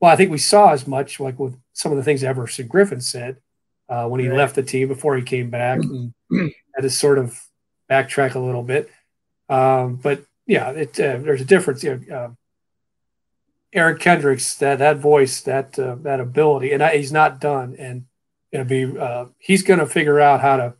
well, 0.00 0.10
I 0.10 0.16
think 0.16 0.30
we 0.30 0.38
saw 0.38 0.72
as 0.72 0.86
much 0.86 1.20
like 1.20 1.38
with 1.38 1.58
some 1.72 1.92
of 1.92 1.98
the 1.98 2.04
things 2.04 2.22
Everson 2.22 2.68
Griffen 2.68 3.02
said 3.02 3.38
uh, 3.88 4.06
when 4.06 4.20
he 4.20 4.28
right. 4.28 4.36
left 4.36 4.54
the 4.54 4.62
team 4.62 4.88
before 4.88 5.16
he 5.16 5.22
came 5.22 5.50
back 5.50 5.80
and 5.80 6.12
had 6.74 6.82
to 6.82 6.90
sort 6.90 7.18
of 7.18 7.40
backtrack 7.90 8.34
a 8.34 8.38
little 8.38 8.62
bit. 8.62 8.90
Um, 9.48 9.96
but 9.96 10.22
yeah, 10.46 10.70
it, 10.70 10.98
uh, 11.00 11.18
there's 11.18 11.40
a 11.40 11.46
difference. 11.46 11.82
You 11.82 12.04
know, 12.08 12.16
uh, 12.16 12.30
Eric 13.72 14.00
Kendricks, 14.00 14.54
that 14.56 14.78
that 14.78 14.98
voice, 14.98 15.40
that 15.42 15.78
uh, 15.78 15.96
that 16.02 16.20
ability, 16.20 16.72
and 16.72 16.82
I, 16.82 16.96
he's 16.96 17.12
not 17.12 17.40
done. 17.40 17.76
And 17.78 18.06
it'll 18.52 18.66
be 18.66 18.98
uh, 18.98 19.26
he's 19.38 19.62
going 19.62 19.80
to 19.80 19.86
figure 19.86 20.20
out 20.20 20.40
how 20.40 20.56
to 20.56 20.74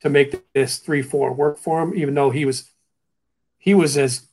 to 0.00 0.10
make 0.10 0.52
this 0.52 0.78
three 0.78 1.02
four 1.02 1.32
work 1.32 1.58
for 1.58 1.82
him. 1.82 1.94
Even 1.94 2.14
though 2.14 2.30
he 2.30 2.44
was 2.44 2.70
he 3.58 3.74
was 3.74 3.96
as 3.96 4.26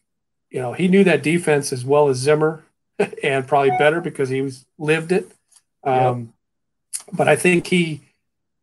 you 0.49 0.59
know 0.59 0.73
he 0.73 0.87
knew 0.87 1.03
that 1.03 1.23
defense 1.23 1.73
as 1.73 1.85
well 1.85 2.09
as 2.09 2.17
Zimmer, 2.17 2.62
and 3.23 3.47
probably 3.47 3.71
better 3.71 4.01
because 4.01 4.29
he 4.29 4.41
was 4.41 4.65
lived 4.77 5.11
it. 5.11 5.31
Um, 5.83 6.19
yep. 6.19 6.27
But 7.13 7.27
I 7.27 7.35
think 7.35 7.67
he 7.67 8.01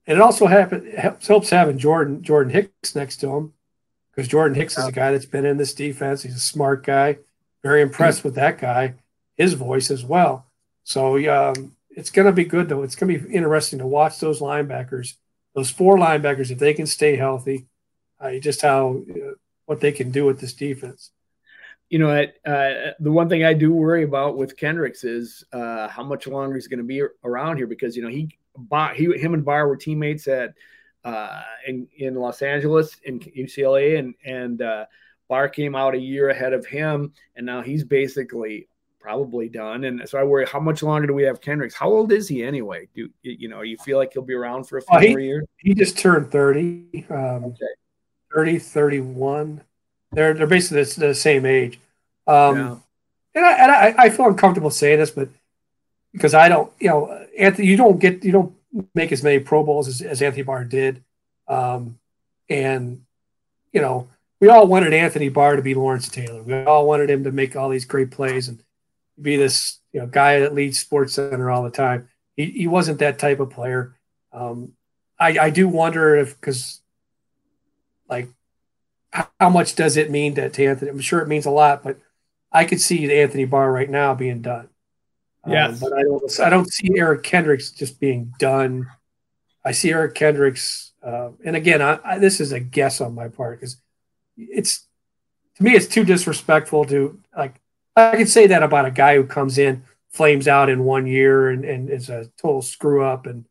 and 0.07 0.19
it 0.19 0.23
also 0.23 0.47
happen, 0.47 0.91
helps 0.93 1.51
having 1.51 1.79
Jordan 1.79 2.23
Jordan 2.23 2.53
Hicks 2.53 2.97
next 2.97 3.19
to 3.19 3.37
him 3.37 3.53
because 4.11 4.29
Jordan 4.29 4.57
Hicks 4.57 4.77
is 4.77 4.87
a 4.87 4.93
guy 4.93 5.13
that's 5.13 5.27
been 5.27 5.47
in 5.47 5.57
this 5.57 5.75
defense. 5.75 6.23
He's 6.23 6.37
a 6.37 6.41
smart 6.41 6.85
guy. 6.85 7.19
Very 7.63 7.83
impressed 7.83 8.25
with 8.25 8.35
that 8.35 8.59
guy. 8.59 8.95
His 9.37 9.55
voice 9.55 9.91
as 9.91 10.05
well. 10.05 10.47
So 10.85 11.17
um, 11.33 11.77
it's 11.91 12.11
going 12.11 12.27
to 12.27 12.33
be 12.33 12.45
good 12.45 12.69
though. 12.69 12.83
It's 12.83 12.97
going 12.97 13.13
to 13.13 13.21
be 13.21 13.35
interesting 13.35 13.79
to 13.79 13.87
watch 13.87 14.19
those 14.19 14.41
linebackers, 14.41 15.15
those 15.55 15.71
four 15.71 15.97
linebackers, 15.97 16.51
if 16.51 16.59
they 16.59 16.75
can 16.75 16.87
stay 16.87 17.17
healthy. 17.17 17.67
Uh, 18.21 18.33
just 18.39 18.63
how 18.63 19.03
uh, 19.11 19.35
what 19.67 19.81
they 19.81 19.93
can 19.93 20.11
do 20.11 20.27
with 20.27 20.41
this 20.41 20.53
defense. 20.53 21.11
You 21.91 21.99
know, 21.99 22.11
uh, 22.47 22.93
the 23.01 23.11
one 23.11 23.29
thing 23.29 23.45
I 23.45 23.53
do 23.53 23.73
worry 23.73 24.05
about 24.05 24.37
with 24.37 24.57
Kendricks 24.57 25.05
is 25.05 25.45
uh, 25.53 25.89
how 25.89 26.05
much 26.05 26.27
longer 26.27 26.55
he's 26.55 26.69
going 26.69 26.79
to 26.79 26.85
be 26.85 27.03
around 27.25 27.57
here 27.57 27.67
because 27.67 27.97
you 27.97 28.03
know 28.03 28.09
he 28.09 28.39
Barr, 28.57 28.95
he, 28.95 29.07
him 29.19 29.35
and 29.35 29.45
Barr 29.45 29.69
were 29.69 29.77
teammates 29.77 30.29
at 30.29 30.55
uh, 31.05 31.43
in 31.67 31.89
in 31.97 32.15
Los 32.15 32.43
Angeles 32.43 32.97
in 33.05 33.21
UCLA, 33.21 33.99
and 33.99 34.15
and 34.25 34.63
uh, 34.63 34.87
Barr 35.29 35.49
came 35.49 35.75
out 35.75 35.95
a 35.95 35.99
year 35.99 36.31
ahead 36.31 36.53
of 36.53 36.67
him, 36.67 37.13
and 37.37 37.45
now 37.45 37.63
he's 37.63 37.85
basically 37.85 38.69
probably 39.01 39.49
done. 39.49 39.85
And 39.85 40.07
so 40.09 40.19
I 40.19 40.25
worry, 40.25 40.47
how 40.47 40.61
much 40.61 40.83
longer 40.83 41.07
do 41.07 41.15
we 41.15 41.23
have 41.23 41.41
Kendricks? 41.41 41.75
How 41.75 41.89
old 41.89 42.13
is 42.13 42.29
he 42.29 42.45
anyway? 42.45 42.89
Do 42.95 43.09
you 43.23 43.49
know? 43.49 43.63
You 43.63 43.77
feel 43.79 43.99
like 43.99 44.13
he'll 44.13 44.23
be 44.23 44.35
around 44.35 44.65
for 44.65 44.79
a 44.79 44.83
few 44.83 44.99
he, 44.99 45.09
more 45.09 45.21
years? 45.21 45.47
He 45.57 45.75
just 45.75 45.99
turned 45.99 46.31
thirty. 46.31 47.07
Um, 47.11 47.47
okay. 47.47 47.67
30, 48.33 48.61
31. 48.61 49.61
They're 50.13 50.35
they're 50.35 50.47
basically 50.47 50.85
the, 50.85 51.01
the 51.09 51.15
same 51.15 51.47
age. 51.47 51.79
Um, 52.27 52.57
yeah. 52.57 52.77
And, 53.35 53.47
I, 53.47 53.53
and 53.53 53.73
I, 53.73 53.95
I 54.05 54.11
feel 54.11 54.27
uncomfortable 54.27 54.71
saying 54.71 54.99
this, 54.99 55.13
but 55.13 55.29
because 56.13 56.35
I 56.35 56.49
don't, 56.49 56.73
you 56.81 56.89
know, 56.89 57.27
Anthony, 57.39 57.69
you 57.69 57.77
don't 57.77 58.01
get, 58.01 58.25
you 58.25 58.33
don't 58.33 58.55
make 58.95 59.13
as 59.13 59.23
many 59.23 59.39
Pro 59.39 59.63
Bowls 59.63 59.87
as, 59.87 60.03
as 60.03 60.21
Anthony 60.21 60.43
Barr 60.43 60.65
did. 60.65 61.05
Um, 61.47 61.99
and, 62.49 63.03
you 63.73 63.81
know, 63.81 64.09
we 64.41 64.49
all 64.49 64.67
wanted 64.67 64.93
Anthony 64.93 65.29
Barr 65.29 65.55
to 65.55 65.63
be 65.63 65.75
Lawrence 65.75 66.09
Taylor. 66.09 66.43
We 66.43 66.65
all 66.65 66.89
wanted 66.89 67.09
him 67.09 67.23
to 67.23 67.31
make 67.31 67.55
all 67.55 67.69
these 67.69 67.85
great 67.85 68.11
plays 68.11 68.49
and 68.49 68.61
be 69.21 69.37
this, 69.37 69.79
you 69.93 70.01
know, 70.01 70.07
guy 70.07 70.41
that 70.41 70.55
leads 70.55 70.81
Sports 70.81 71.15
Center 71.15 71.51
all 71.51 71.63
the 71.63 71.71
time. 71.71 72.09
He, 72.37 72.47
he 72.47 72.67
wasn't 72.67 72.99
that 72.99 73.21
type 73.21 73.39
of 73.39 73.51
player. 73.51 73.95
Um, 74.33 74.73
I, 75.19 75.39
I 75.39 75.51
do 75.51 75.69
wonder 75.69 76.17
if, 76.17 76.35
because, 76.41 76.81
like, 78.09 78.29
how, 79.13 79.51
much 79.51 79.75
does 79.75 79.97
it 79.97 80.11
mean 80.11 80.35
to, 80.37 80.49
to 80.49 80.65
Anthony? 80.65 80.91
I'm 80.91 81.01
sure 81.01 81.21
it 81.21 81.29
means 81.29 81.47
a 81.47 81.51
lot, 81.51 81.83
but 81.83 81.99
I 82.53 82.65
could 82.65 82.81
see 82.81 83.13
Anthony 83.13 83.45
Barr 83.45 83.73
right 83.73 83.91
now 83.91 84.15
being 84.15 84.43
done. 84.43 84.69
Yeah, 85.47 85.69
um, 85.69 85.79
but 85.79 85.93
I 85.93 86.03
don't. 86.03 86.41
I 86.41 86.51
don't 86.51 86.71
see 86.71 86.91
Eric 86.97 87.23
Kendricks 87.23 87.71
just 87.71 87.99
being 87.99 88.35
done. 88.39 88.87
I 89.65 89.73
see 89.73 89.91
Eric 89.91 90.15
Kendricks, 90.15 90.93
uh, 91.03 91.31
and 91.45 91.57
again, 91.57 91.81
I, 91.81 91.99
I, 92.05 92.19
this 92.19 92.41
is 92.41 92.53
a 92.53 92.61
guess 92.61 93.01
on 93.01 93.15
my 93.15 93.29
part 93.29 93.59
because 93.59 93.77
it's 94.37 94.87
to 95.57 95.65
me, 95.65 95.75
it's 95.75 95.87
too 95.87 96.05
disrespectful 96.05 96.85
to 96.87 97.19
like. 97.37 97.61
I 97.97 98.17
could 98.17 98.29
say 98.29 98.47
that 98.47 98.63
about 98.63 98.87
a 98.87 98.91
guy 98.91 99.17
who 99.17 99.25
comes 99.25 99.59
in, 99.59 99.83
flames 100.11 100.49
out 100.49 100.71
in 100.71 100.85
one 100.85 101.07
year, 101.07 101.51
and, 101.51 101.65
and 101.65 101.91
is 101.91 102.09
a 102.09 102.31
total 102.41 102.63
screw 102.63 103.05
up, 103.05 103.27
and 103.27 103.45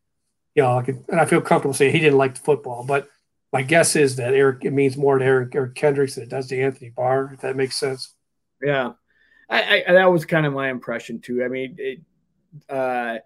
you 0.55 0.63
know, 0.63 0.77
I 0.77 0.83
could, 0.83 1.03
and 1.09 1.19
I 1.19 1.25
feel 1.25 1.41
comfortable 1.41 1.73
saying 1.73 1.91
he 1.91 1.99
didn't 1.99 2.17
like 2.17 2.35
the 2.35 2.41
football. 2.41 2.83
But 2.83 3.09
my 3.51 3.61
guess 3.61 3.95
is 3.95 4.15
that 4.17 4.33
Eric 4.33 4.65
it 4.65 4.73
means 4.73 4.97
more 4.97 5.17
to 5.17 5.25
Eric, 5.25 5.55
Eric 5.55 5.75
Kendricks 5.75 6.15
than 6.15 6.23
it 6.23 6.29
does 6.29 6.47
to 6.47 6.61
Anthony 6.61 6.91
Barr. 6.91 7.31
If 7.33 7.41
that 7.41 7.55
makes 7.55 7.79
sense. 7.79 8.13
Yeah, 8.61 8.93
I, 9.49 9.83
I 9.87 9.93
that 9.93 10.11
was 10.11 10.25
kind 10.25 10.45
of 10.45 10.53
my 10.53 10.69
impression 10.69 11.19
too. 11.21 11.43
I 11.43 11.47
mean, 11.47 11.75
it, 11.77 11.99
uh, 12.69 13.17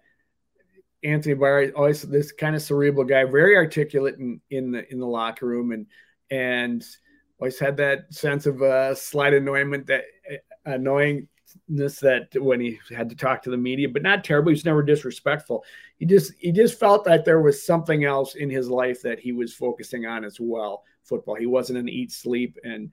Anthony 1.02 1.34
Barr 1.34 1.70
always 1.76 2.02
this 2.02 2.32
kind 2.32 2.56
of 2.56 2.62
cerebral 2.62 3.04
guy, 3.04 3.24
very 3.24 3.56
articulate 3.56 4.16
in, 4.18 4.40
in 4.50 4.72
the 4.72 4.90
in 4.90 4.98
the 4.98 5.06
locker 5.06 5.46
room, 5.46 5.72
and 5.72 5.86
and 6.30 6.84
always 7.38 7.58
had 7.58 7.76
that 7.76 8.12
sense 8.12 8.46
of 8.46 8.62
uh, 8.62 8.94
slight 8.94 9.34
annoyment 9.34 9.86
that 9.88 10.04
uh, 10.66 10.70
that 11.68 12.28
when 12.34 12.60
he 12.60 12.78
had 12.94 13.08
to 13.08 13.16
talk 13.16 13.42
to 13.42 13.50
the 13.50 13.56
media, 13.56 13.88
but 13.88 14.02
not 14.02 14.24
terribly. 14.24 14.52
He 14.52 14.56
was 14.56 14.64
never 14.64 14.82
disrespectful. 14.82 15.64
He 15.96 16.06
just 16.06 16.32
he 16.38 16.52
just 16.52 16.78
felt 16.78 17.04
that 17.04 17.24
there 17.24 17.40
was 17.40 17.64
something 17.64 18.04
else 18.04 18.34
in 18.34 18.50
his 18.50 18.68
life 18.68 19.02
that 19.02 19.18
he 19.18 19.32
was 19.32 19.54
focusing 19.54 20.06
on 20.06 20.24
as 20.24 20.38
well. 20.40 20.84
Football. 21.04 21.36
He 21.36 21.46
wasn't 21.46 21.78
an 21.78 21.88
eat, 21.88 22.12
sleep, 22.12 22.58
and 22.64 22.90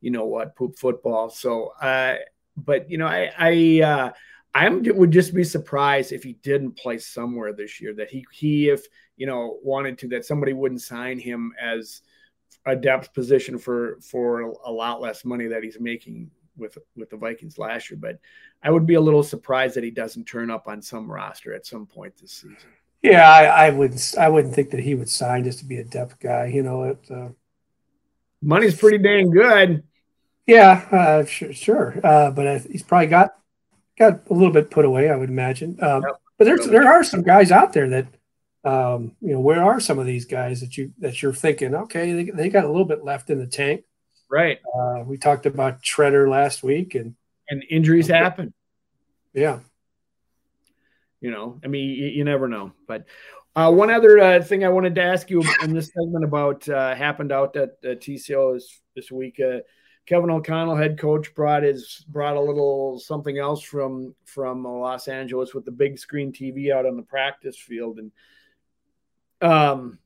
you 0.00 0.10
know 0.10 0.24
what, 0.26 0.56
poop 0.56 0.78
football. 0.78 1.30
So, 1.30 1.72
uh, 1.80 2.16
but 2.56 2.90
you 2.90 2.98
know, 2.98 3.06
I 3.06 3.30
I 3.38 3.82
uh, 3.82 4.12
I 4.54 4.68
would 4.68 5.10
just 5.10 5.34
be 5.34 5.44
surprised 5.44 6.12
if 6.12 6.22
he 6.22 6.34
didn't 6.34 6.78
play 6.78 6.98
somewhere 6.98 7.52
this 7.52 7.80
year. 7.80 7.94
That 7.94 8.10
he 8.10 8.24
he 8.32 8.68
if 8.68 8.86
you 9.16 9.26
know 9.26 9.58
wanted 9.62 9.98
to 9.98 10.08
that 10.08 10.24
somebody 10.24 10.52
wouldn't 10.52 10.82
sign 10.82 11.18
him 11.18 11.52
as 11.60 12.02
a 12.66 12.74
depth 12.74 13.14
position 13.14 13.58
for 13.58 13.98
for 14.00 14.40
a 14.40 14.70
lot 14.70 15.00
less 15.00 15.24
money 15.24 15.46
that 15.46 15.62
he's 15.62 15.78
making 15.80 16.30
with 16.56 16.78
with 16.96 17.10
the 17.10 17.16
Vikings 17.16 17.58
last 17.58 17.90
year. 17.90 17.98
But 18.00 18.18
I 18.62 18.70
would 18.70 18.86
be 18.86 18.94
a 18.94 19.00
little 19.00 19.22
surprised 19.22 19.76
that 19.76 19.84
he 19.84 19.90
doesn't 19.90 20.24
turn 20.24 20.50
up 20.50 20.68
on 20.68 20.82
some 20.82 21.10
roster 21.10 21.54
at 21.54 21.66
some 21.66 21.86
point 21.86 22.16
this 22.16 22.32
season. 22.32 22.56
Yeah, 23.02 23.30
I, 23.30 23.66
I 23.66 23.70
wouldn't 23.70 24.14
I 24.18 24.28
wouldn't 24.28 24.54
think 24.54 24.70
that 24.70 24.80
he 24.80 24.94
would 24.94 25.10
sign 25.10 25.44
just 25.44 25.58
to 25.60 25.64
be 25.64 25.78
a 25.78 25.84
depth 25.84 26.18
guy. 26.18 26.46
You 26.46 26.62
know, 26.62 26.84
it, 26.84 27.10
uh, 27.10 27.28
money's 28.42 28.76
pretty 28.76 28.98
dang 28.98 29.30
good. 29.30 29.82
Yeah, 30.46 30.86
uh, 30.90 31.24
sure, 31.24 31.52
sure. 31.52 32.00
Uh, 32.02 32.30
but 32.30 32.62
he's 32.62 32.82
probably 32.82 33.08
got 33.08 33.36
got 33.98 34.28
a 34.30 34.34
little 34.34 34.52
bit 34.52 34.70
put 34.70 34.84
away, 34.84 35.10
I 35.10 35.16
would 35.16 35.28
imagine. 35.28 35.78
Um, 35.82 36.02
yep. 36.02 36.20
But 36.38 36.44
there's 36.44 36.66
there 36.66 36.86
are 36.86 37.02
some 37.02 37.22
guys 37.22 37.50
out 37.50 37.72
there 37.72 37.88
that, 37.88 38.06
um, 38.64 39.16
you 39.20 39.32
know, 39.32 39.40
where 39.40 39.62
are 39.62 39.80
some 39.80 39.98
of 39.98 40.06
these 40.06 40.24
guys 40.24 40.60
that 40.60 40.76
you 40.76 40.92
that 40.98 41.22
you're 41.22 41.32
thinking, 41.32 41.74
okay, 41.74 42.12
they, 42.12 42.24
they 42.30 42.48
got 42.48 42.64
a 42.64 42.68
little 42.68 42.84
bit 42.84 43.04
left 43.04 43.30
in 43.30 43.38
the 43.38 43.46
tank, 43.46 43.84
right? 44.30 44.58
Uh, 44.74 45.04
we 45.04 45.16
talked 45.16 45.46
about 45.46 45.82
Tretter 45.82 46.28
last 46.28 46.62
week, 46.62 46.94
and 46.94 47.14
and 47.48 47.62
injuries 47.70 48.08
happen. 48.08 48.52
Yeah, 49.32 49.60
you 51.20 51.30
know, 51.30 51.60
I 51.64 51.68
mean, 51.68 51.90
you, 51.90 52.06
you 52.08 52.24
never 52.24 52.48
know. 52.48 52.72
But 52.86 53.06
uh, 53.54 53.72
one 53.72 53.90
other 53.90 54.18
uh, 54.18 54.42
thing 54.42 54.64
I 54.64 54.68
wanted 54.68 54.94
to 54.96 55.02
ask 55.02 55.30
you 55.30 55.42
in 55.62 55.72
this 55.74 55.90
segment 55.94 56.24
about 56.24 56.68
uh, 56.68 56.94
happened 56.94 57.32
out 57.32 57.56
at 57.56 57.82
TCO 57.82 58.54
this, 58.54 58.80
this 58.94 59.10
week. 59.10 59.40
Uh, 59.40 59.60
Kevin 60.06 60.30
O'Connell, 60.30 60.76
head 60.76 60.98
coach, 60.98 61.34
brought 61.34 61.64
his 61.64 62.04
brought 62.08 62.36
a 62.36 62.40
little 62.40 63.00
something 63.00 63.38
else 63.38 63.62
from 63.62 64.14
from 64.24 64.64
Los 64.64 65.08
Angeles 65.08 65.52
with 65.52 65.64
the 65.64 65.72
big 65.72 65.98
screen 65.98 66.32
TV 66.32 66.70
out 66.72 66.86
on 66.86 66.96
the 66.96 67.02
practice 67.02 67.56
field. 67.56 67.98
And 67.98 68.12
um, 69.40 69.98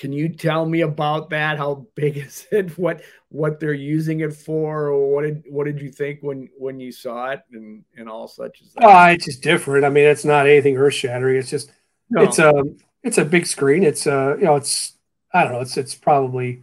can 0.00 0.14
you 0.14 0.30
tell 0.30 0.64
me 0.64 0.80
about 0.80 1.28
that? 1.28 1.58
How 1.58 1.86
big 1.94 2.16
is 2.26 2.46
it? 2.50 2.76
What 2.78 3.02
what 3.28 3.60
they're 3.60 3.74
using 3.74 4.20
it 4.20 4.32
for? 4.32 4.88
Or 4.88 5.14
what 5.14 5.22
did 5.22 5.44
what 5.48 5.64
did 5.64 5.80
you 5.80 5.92
think 5.92 6.20
when 6.22 6.48
when 6.58 6.80
you 6.80 6.90
saw 6.90 7.30
it 7.30 7.42
and 7.52 7.84
and 7.96 8.08
all 8.08 8.26
such 8.26 8.62
as 8.62 8.72
that? 8.72 8.84
Oh, 8.84 9.12
it's 9.12 9.26
just 9.26 9.42
different. 9.42 9.84
I 9.84 9.90
mean, 9.90 10.06
it's 10.06 10.24
not 10.24 10.46
anything 10.46 10.78
earth 10.78 10.94
shattering. 10.94 11.36
It's 11.36 11.50
just 11.50 11.70
no. 12.08 12.22
it's 12.22 12.38
a 12.38 12.64
it's 13.02 13.18
a 13.18 13.24
big 13.24 13.46
screen. 13.46 13.84
It's 13.84 14.06
uh 14.06 14.36
you 14.38 14.46
know 14.46 14.56
it's 14.56 14.94
I 15.34 15.44
don't 15.44 15.52
know. 15.52 15.60
It's 15.60 15.76
it's 15.76 15.94
probably 15.94 16.62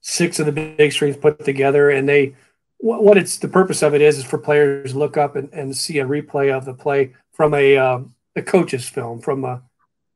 six 0.00 0.38
of 0.38 0.46
the 0.46 0.52
big 0.52 0.92
screens 0.92 1.16
put 1.16 1.44
together, 1.44 1.90
and 1.90 2.08
they 2.08 2.36
what 2.78 3.18
it's 3.18 3.36
the 3.38 3.48
purpose 3.48 3.82
of 3.82 3.92
it 3.92 4.00
is 4.00 4.18
is 4.18 4.24
for 4.24 4.38
players 4.38 4.92
to 4.92 4.98
look 4.98 5.16
up 5.18 5.36
and, 5.36 5.52
and 5.52 5.76
see 5.76 5.98
a 5.98 6.06
replay 6.06 6.56
of 6.56 6.64
the 6.64 6.72
play 6.72 7.12
from 7.32 7.52
a 7.54 7.76
um, 7.76 8.14
a 8.36 8.40
coach's 8.40 8.88
film 8.88 9.20
from 9.20 9.44
a 9.44 9.60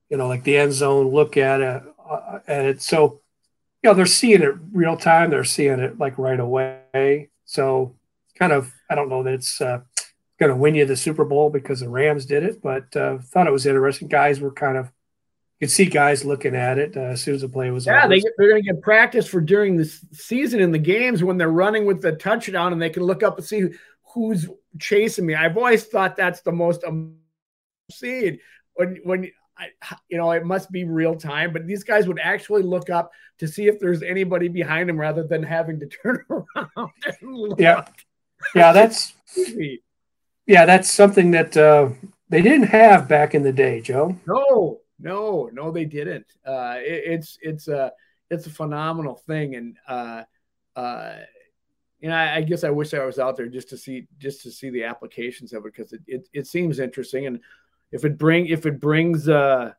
you 0.08 0.16
know 0.16 0.28
like 0.28 0.44
the 0.44 0.56
end 0.56 0.72
zone 0.72 1.08
look 1.08 1.36
at 1.36 1.60
it 1.60 1.82
uh, 2.08 2.38
at 2.46 2.64
it 2.64 2.82
so 2.82 3.20
you 3.82 3.90
know 3.90 3.94
they're 3.94 4.06
seeing 4.06 4.42
it 4.42 4.54
real 4.72 4.96
time 4.96 5.30
they're 5.30 5.44
seeing 5.44 5.78
it 5.80 5.98
like 5.98 6.18
right 6.18 6.40
away 6.40 7.28
so 7.44 7.94
kind 8.38 8.52
of 8.52 8.72
i 8.90 8.94
don't 8.94 9.08
know 9.08 9.22
that 9.22 9.34
it's 9.34 9.60
uh, 9.60 9.80
going 10.38 10.50
to 10.50 10.56
win 10.56 10.74
you 10.74 10.84
the 10.84 10.96
super 10.96 11.24
bowl 11.24 11.50
because 11.50 11.80
the 11.80 11.88
rams 11.88 12.26
did 12.26 12.42
it 12.42 12.60
but 12.62 12.94
uh, 12.96 13.18
thought 13.18 13.46
it 13.46 13.52
was 13.52 13.66
interesting 13.66 14.08
guys 14.08 14.40
were 14.40 14.52
kind 14.52 14.76
of 14.76 14.86
you 15.60 15.66
could 15.66 15.72
see 15.72 15.84
guys 15.84 16.24
looking 16.24 16.56
at 16.56 16.78
it 16.78 16.96
uh, 16.96 17.00
as 17.00 17.22
soon 17.22 17.34
as 17.36 17.42
the 17.42 17.48
play 17.48 17.70
was 17.70 17.86
yeah, 17.86 18.04
over. 18.04 18.08
they 18.08 18.20
they're 18.36 18.50
going 18.50 18.62
to 18.62 18.72
get 18.72 18.82
practice 18.82 19.26
for 19.26 19.40
during 19.40 19.76
the 19.76 19.84
season 20.12 20.60
in 20.60 20.72
the 20.72 20.78
games 20.78 21.22
when 21.22 21.38
they're 21.38 21.48
running 21.48 21.86
with 21.86 22.02
the 22.02 22.12
touchdown 22.12 22.72
and 22.72 22.82
they 22.82 22.90
can 22.90 23.04
look 23.04 23.22
up 23.22 23.38
and 23.38 23.46
see 23.46 23.68
who's 24.12 24.48
chasing 24.78 25.26
me. 25.26 25.34
I've 25.34 25.56
always 25.56 25.84
thought 25.84 26.16
that's 26.16 26.40
the 26.40 26.52
most 26.52 26.84
seed 27.90 28.40
when 28.74 29.00
when 29.04 29.30
I, 29.56 29.68
you 30.08 30.18
know 30.18 30.30
it 30.32 30.44
must 30.44 30.70
be 30.70 30.84
real 30.84 31.14
time, 31.14 31.52
but 31.52 31.66
these 31.66 31.84
guys 31.84 32.08
would 32.08 32.18
actually 32.18 32.62
look 32.62 32.90
up 32.90 33.10
to 33.38 33.48
see 33.48 33.66
if 33.66 33.78
there's 33.78 34.02
anybody 34.02 34.48
behind 34.48 34.88
them 34.88 34.98
rather 34.98 35.24
than 35.24 35.42
having 35.42 35.80
to 35.80 35.86
turn 36.02 36.24
around. 36.30 37.58
yeah, 37.58 37.84
yeah, 38.54 38.72
that's 38.72 39.14
yeah, 40.46 40.66
that's 40.66 40.90
something 40.90 41.30
that 41.32 41.56
uh, 41.56 41.90
they 42.28 42.42
didn't 42.42 42.68
have 42.68 43.08
back 43.08 43.34
in 43.34 43.42
the 43.42 43.52
day, 43.52 43.80
Joe. 43.80 44.16
No, 44.26 44.80
no, 44.98 45.50
no, 45.52 45.70
they 45.70 45.84
didn't. 45.84 46.26
Uh, 46.44 46.76
it, 46.78 47.02
it's 47.06 47.38
it's 47.42 47.68
a 47.68 47.92
it's 48.30 48.46
a 48.46 48.50
phenomenal 48.50 49.14
thing, 49.14 49.54
and 49.54 49.76
uh, 49.88 50.22
uh, 50.76 51.16
you 52.00 52.08
know, 52.08 52.16
I, 52.16 52.36
I, 52.36 52.40
guess 52.42 52.64
I 52.64 52.70
wish 52.70 52.92
I 52.92 53.04
was 53.04 53.18
out 53.18 53.36
there 53.36 53.46
just 53.46 53.68
to 53.70 53.76
see 53.76 54.06
just 54.18 54.42
to 54.42 54.50
see 54.50 54.70
the 54.70 54.84
applications 54.84 55.52
of 55.52 55.64
it 55.64 55.72
because 55.74 55.92
it, 55.92 56.02
it, 56.06 56.28
it 56.32 56.46
seems 56.46 56.78
interesting, 56.78 57.26
and 57.26 57.40
if 57.92 58.04
it 58.04 58.18
bring 58.18 58.46
if 58.46 58.66
it 58.66 58.80
brings 58.80 59.28
uh 59.28 59.72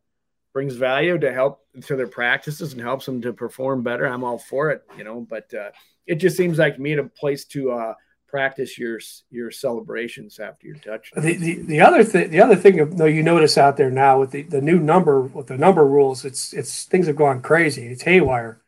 brings 0.53 0.75
value 0.75 1.17
to 1.19 1.33
help 1.33 1.65
to 1.85 1.95
their 1.95 2.07
practices 2.07 2.73
and 2.73 2.81
helps 2.81 3.05
them 3.05 3.21
to 3.21 3.33
perform 3.33 3.83
better, 3.83 4.05
I'm 4.05 4.23
all 4.23 4.37
for 4.37 4.71
it. 4.71 4.83
You 4.97 5.03
know, 5.03 5.25
but 5.29 5.53
uh, 5.53 5.71
it 6.07 6.15
just 6.15 6.37
seems 6.37 6.57
like 6.57 6.79
me 6.79 6.93
a 6.93 7.03
place 7.03 7.45
to 7.45 7.71
uh 7.71 7.93
practice 8.27 8.77
your 8.77 8.99
your 9.29 9.51
celebrations 9.51 10.39
after 10.39 10.67
your 10.67 10.75
touchdown. 10.77 11.23
The, 11.23 11.37
the, 11.37 11.61
the 11.61 11.81
other 11.81 12.03
thing 12.03 12.29
the 12.31 12.41
other 12.41 12.55
thing 12.55 12.97
though 12.97 13.05
you 13.05 13.23
notice 13.23 13.57
out 13.57 13.77
there 13.77 13.91
now 13.91 14.19
with 14.19 14.31
the, 14.31 14.41
the 14.41 14.61
new 14.61 14.79
number 14.79 15.21
with 15.21 15.47
the 15.47 15.57
number 15.57 15.85
rules 15.85 16.25
it's 16.25 16.51
it's 16.51 16.83
things 16.83 17.07
have 17.07 17.15
gone 17.15 17.41
crazy 17.41 17.87
it's 17.87 18.03
haywire. 18.03 18.59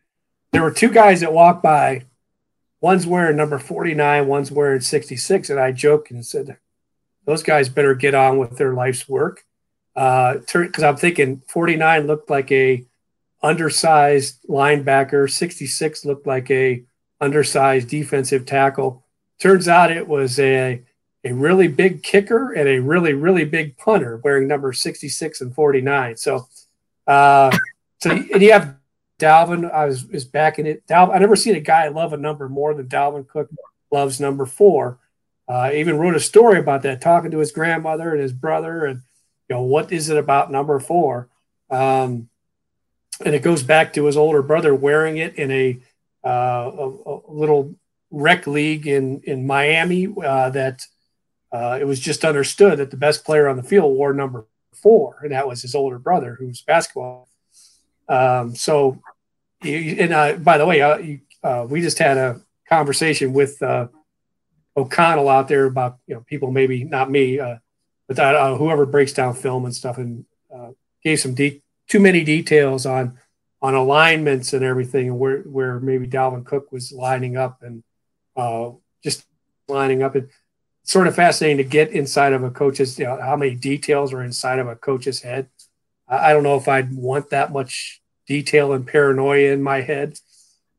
There 0.53 0.63
were 0.63 0.71
two 0.71 0.89
guys 0.89 1.19
that 1.19 1.33
walked 1.33 1.61
by, 1.61 2.05
one's 2.79 3.05
wearing 3.05 3.35
number 3.35 3.59
forty 3.59 3.93
nine, 3.93 4.27
one's 4.27 4.51
wearing 4.51 4.79
sixty 4.79 5.17
six, 5.17 5.49
and 5.49 5.59
I 5.59 5.73
joked 5.73 6.09
and 6.11 6.25
said, 6.25 6.57
those 7.27 7.43
guys 7.43 7.69
better 7.69 7.93
get 7.93 8.15
on 8.15 8.39
with 8.39 8.57
their 8.57 8.73
life's 8.73 9.07
work. 9.07 9.43
Because 9.93 10.83
uh, 10.83 10.87
I'm 10.87 10.95
thinking 10.97 11.43
forty 11.47 11.75
nine 11.75 12.07
looked 12.07 12.29
like 12.29 12.51
a 12.51 12.85
undersized 13.43 14.39
linebacker, 14.47 15.29
sixty 15.29 15.67
six 15.67 16.05
looked 16.05 16.25
like 16.25 16.49
a 16.49 16.83
undersized 17.21 17.89
defensive 17.89 18.45
tackle. 18.45 19.03
Turns 19.39 19.67
out 19.67 19.91
it 19.91 20.07
was 20.07 20.39
a 20.39 20.81
a 21.23 21.33
really 21.33 21.67
big 21.67 22.03
kicker 22.03 22.53
and 22.53 22.69
a 22.69 22.79
really 22.79 23.13
really 23.13 23.43
big 23.43 23.77
punter 23.77 24.21
wearing 24.23 24.47
number 24.47 24.71
66 24.71 25.41
and 25.41 25.53
49 25.53 26.15
so 26.15 26.47
uh 27.07 27.51
so 27.99 28.11
and 28.11 28.41
you 28.41 28.53
have 28.53 28.75
dalvin 29.19 29.69
i 29.71 29.85
was 29.85 30.05
is 30.11 30.25
backing 30.25 30.67
it. 30.67 30.85
Dalvin 30.87 31.15
i 31.15 31.17
never 31.17 31.35
seen 31.35 31.55
a 31.55 31.59
guy 31.59 31.87
love 31.87 32.13
a 32.13 32.17
number 32.17 32.47
more 32.47 32.73
than 32.73 32.87
dalvin 32.87 33.27
cook 33.27 33.49
loves 33.91 34.19
number 34.19 34.45
four 34.45 34.99
uh 35.47 35.71
even 35.73 35.97
wrote 35.97 36.15
a 36.15 36.19
story 36.19 36.59
about 36.59 36.81
that 36.81 37.01
talking 37.01 37.31
to 37.31 37.39
his 37.39 37.51
grandmother 37.51 38.11
and 38.11 38.21
his 38.21 38.33
brother 38.33 38.85
and 38.85 39.01
you 39.49 39.55
know 39.55 39.61
what 39.61 39.91
is 39.91 40.09
it 40.09 40.17
about 40.17 40.51
number 40.51 40.79
four 40.79 41.29
um 41.69 42.29
and 43.23 43.33
it 43.33 43.41
goes 43.41 43.63
back 43.63 43.93
to 43.93 44.05
his 44.05 44.17
older 44.17 44.41
brother 44.41 44.73
wearing 44.75 45.17
it 45.17 45.35
in 45.35 45.51
a 45.51 45.79
uh, 46.25 46.71
a, 46.77 47.11
a 47.11 47.31
little 47.31 47.75
rec 48.11 48.47
league 48.47 48.87
in 48.87 49.21
in 49.21 49.47
Miami 49.47 50.07
uh, 50.23 50.49
that 50.49 50.85
uh, 51.51 51.77
it 51.79 51.85
was 51.85 51.99
just 51.99 52.25
understood 52.25 52.79
that 52.79 52.91
the 52.91 52.97
best 52.97 53.23
player 53.23 53.47
on 53.47 53.57
the 53.57 53.63
field 53.63 53.95
wore 53.95 54.13
number 54.13 54.45
four, 54.73 55.17
and 55.23 55.31
that 55.31 55.47
was 55.47 55.61
his 55.61 55.73
older 55.73 55.97
brother, 55.97 56.35
who's 56.37 56.61
basketball. 56.61 57.29
Um, 58.09 58.55
so, 58.55 59.01
and 59.61 60.13
uh, 60.13 60.33
by 60.33 60.57
the 60.57 60.65
way, 60.65 60.81
uh, 61.43 61.65
we 61.69 61.81
just 61.81 61.99
had 61.99 62.17
a 62.17 62.41
conversation 62.67 63.33
with 63.33 63.61
O'Connell 64.77 65.27
out 65.27 65.47
there 65.47 65.65
about 65.65 65.97
you 66.07 66.15
know 66.15 66.21
people 66.21 66.51
maybe 66.51 66.83
not 66.83 67.09
me, 67.09 67.39
uh, 67.39 67.57
but 68.07 68.15
that, 68.17 68.57
whoever 68.57 68.85
breaks 68.85 69.11
down 69.11 69.33
film 69.33 69.65
and 69.65 69.75
stuff, 69.75 69.97
and 69.97 70.25
gave 71.03 71.19
some 71.19 71.33
de- 71.33 71.61
too 71.87 71.99
many 71.99 72.23
details 72.23 72.85
on 72.85 73.17
on 73.61 73.73
alignments 73.73 74.53
and 74.53 74.63
everything, 74.63 75.07
and 75.07 75.19
where 75.19 75.39
where 75.39 75.79
maybe 75.79 76.07
Dalvin 76.07 76.45
Cook 76.45 76.71
was 76.71 76.91
lining 76.91 77.37
up 77.37 77.63
and 77.63 77.83
uh, 78.35 78.71
just 79.03 79.25
lining 79.67 80.03
up. 80.03 80.15
And 80.15 80.29
sort 80.83 81.07
of 81.07 81.15
fascinating 81.15 81.57
to 81.57 81.63
get 81.63 81.91
inside 81.91 82.31
of 82.31 82.43
a 82.43 82.49
coach's, 82.49 82.97
you 82.97 83.03
know, 83.03 83.19
how 83.21 83.35
many 83.35 83.53
details 83.55 84.13
are 84.13 84.23
inside 84.23 84.57
of 84.57 84.67
a 84.67 84.75
coach's 84.75 85.21
head. 85.21 85.49
I, 86.07 86.29
I 86.29 86.33
don't 86.33 86.43
know 86.43 86.55
if 86.55 86.67
I'd 86.67 86.93
want 86.93 87.29
that 87.31 87.51
much 87.51 88.01
detail 88.25 88.71
and 88.71 88.87
paranoia 88.87 89.51
in 89.51 89.61
my 89.61 89.81
head. 89.81 90.17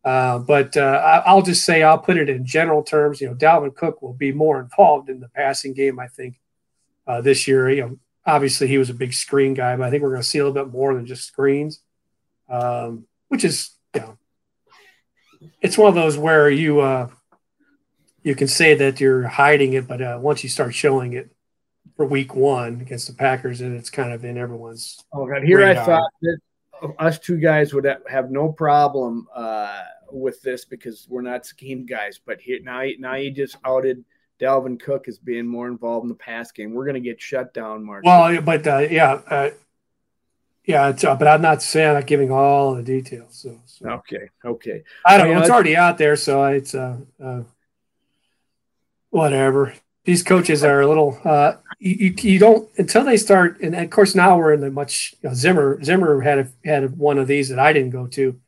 Uh, 0.04 0.38
but 0.38 0.76
uh, 0.76 1.22
I'll 1.26 1.42
just 1.42 1.64
say 1.64 1.82
I'll 1.82 1.98
put 1.98 2.16
it 2.16 2.28
in 2.28 2.46
general 2.46 2.82
terms. 2.82 3.20
You 3.20 3.28
know, 3.28 3.34
Dalvin 3.34 3.74
Cook 3.74 4.00
will 4.00 4.14
be 4.14 4.32
more 4.32 4.60
involved 4.60 5.10
in 5.10 5.20
the 5.20 5.28
passing 5.28 5.74
game. 5.74 5.98
I 5.98 6.08
think 6.08 6.40
uh, 7.06 7.20
this 7.20 7.48
year. 7.48 7.68
You 7.68 7.82
know, 7.82 7.98
obviously 8.28 8.68
he 8.68 8.78
was 8.78 8.90
a 8.90 8.94
big 8.94 9.12
screen 9.12 9.54
guy, 9.54 9.76
but 9.76 9.84
I 9.84 9.90
think 9.90 10.02
we're 10.02 10.10
going 10.10 10.22
to 10.22 10.28
see 10.28 10.38
a 10.38 10.44
little 10.46 10.64
bit 10.64 10.72
more 10.72 10.94
than 10.94 11.06
just 11.06 11.24
screens, 11.24 11.80
um, 12.48 13.06
which 13.28 13.44
is 13.44 13.70
you 13.94 14.00
know, 14.00 14.18
it's 15.60 15.78
one 15.78 15.88
of 15.88 15.94
those 15.94 16.16
where 16.16 16.48
you 16.50 16.80
uh, 16.80 17.08
you 18.22 18.34
can 18.34 18.48
say 18.48 18.74
that 18.74 19.00
you're 19.00 19.26
hiding 19.26 19.72
it, 19.72 19.88
but 19.88 20.02
uh, 20.02 20.18
once 20.20 20.42
you 20.42 20.48
start 20.48 20.74
showing 20.74 21.14
it 21.14 21.30
for 21.96 22.04
week 22.04 22.34
one 22.34 22.80
against 22.80 23.08
the 23.08 23.14
Packers, 23.14 23.60
and 23.60 23.76
it's 23.76 23.90
kind 23.90 24.12
of 24.12 24.24
in 24.24 24.38
everyone's. 24.38 25.02
Oh 25.12 25.26
God! 25.26 25.42
Here 25.42 25.58
radar. 25.58 25.82
I 25.82 25.86
thought 25.86 26.10
that 26.22 26.38
us 26.98 27.18
two 27.18 27.38
guys 27.38 27.72
would 27.74 27.88
have 28.08 28.30
no 28.30 28.52
problem 28.52 29.26
uh, 29.34 29.82
with 30.10 30.40
this 30.42 30.64
because 30.64 31.06
we're 31.08 31.22
not 31.22 31.46
scheme 31.46 31.86
guys. 31.86 32.20
But 32.24 32.40
here 32.40 32.60
now, 32.62 32.82
now 32.98 33.14
you 33.14 33.30
just 33.30 33.56
outed 33.64 34.04
Dalvin 34.40 34.80
Cook 34.80 35.08
as 35.08 35.18
being 35.18 35.46
more 35.46 35.68
involved 35.68 36.04
in 36.04 36.08
the 36.08 36.14
pass 36.14 36.52
game. 36.52 36.72
We're 36.72 36.84
going 36.84 36.94
to 36.94 37.00
get 37.00 37.20
shut 37.20 37.52
down, 37.52 37.84
Mark. 37.84 38.04
Well, 38.04 38.40
but 38.42 38.66
uh, 38.66 38.86
yeah, 38.90 39.20
uh, 39.26 39.50
yeah, 40.64 40.88
uh, 40.88 41.16
but 41.16 41.26
I'm 41.26 41.42
not 41.42 41.62
saying 41.62 41.88
I'm 41.88 41.94
not 41.94 42.06
giving 42.06 42.30
all 42.30 42.74
the 42.74 42.82
details. 42.82 43.38
So, 43.42 43.58
so. 43.64 43.88
okay, 43.88 44.28
okay. 44.44 44.84
I 45.04 45.16
don't 45.16 45.32
know. 45.32 45.40
It's 45.40 45.50
already 45.50 45.76
out 45.76 45.98
there, 45.98 46.14
so 46.14 46.44
it's 46.44 46.74
uh, 46.74 46.98
uh, 47.22 47.42
whatever. 49.10 49.74
These 50.08 50.22
coaches 50.22 50.64
are 50.64 50.80
a 50.80 50.88
little. 50.88 51.20
Uh, 51.22 51.56
you, 51.78 52.14
you 52.16 52.38
don't 52.38 52.66
until 52.78 53.04
they 53.04 53.18
start, 53.18 53.60
and 53.60 53.74
of 53.74 53.90
course 53.90 54.14
now 54.14 54.38
we're 54.38 54.54
in 54.54 54.62
the 54.62 54.70
much. 54.70 55.14
You 55.22 55.28
know, 55.28 55.34
Zimmer 55.34 55.84
Zimmer 55.84 56.22
had 56.22 56.38
a, 56.38 56.48
had 56.64 56.96
one 56.96 57.18
of 57.18 57.28
these 57.28 57.50
that 57.50 57.58
I 57.58 57.74
didn't 57.74 57.90
go 57.90 58.06
to, 58.06 58.40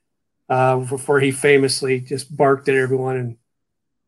uh, 0.49 0.77
before 0.79 1.21
he 1.21 1.31
famously 1.31 2.01
just 2.01 2.35
barked 2.35 2.71
at 2.71 2.77
everyone 2.77 3.17
and 3.19 3.37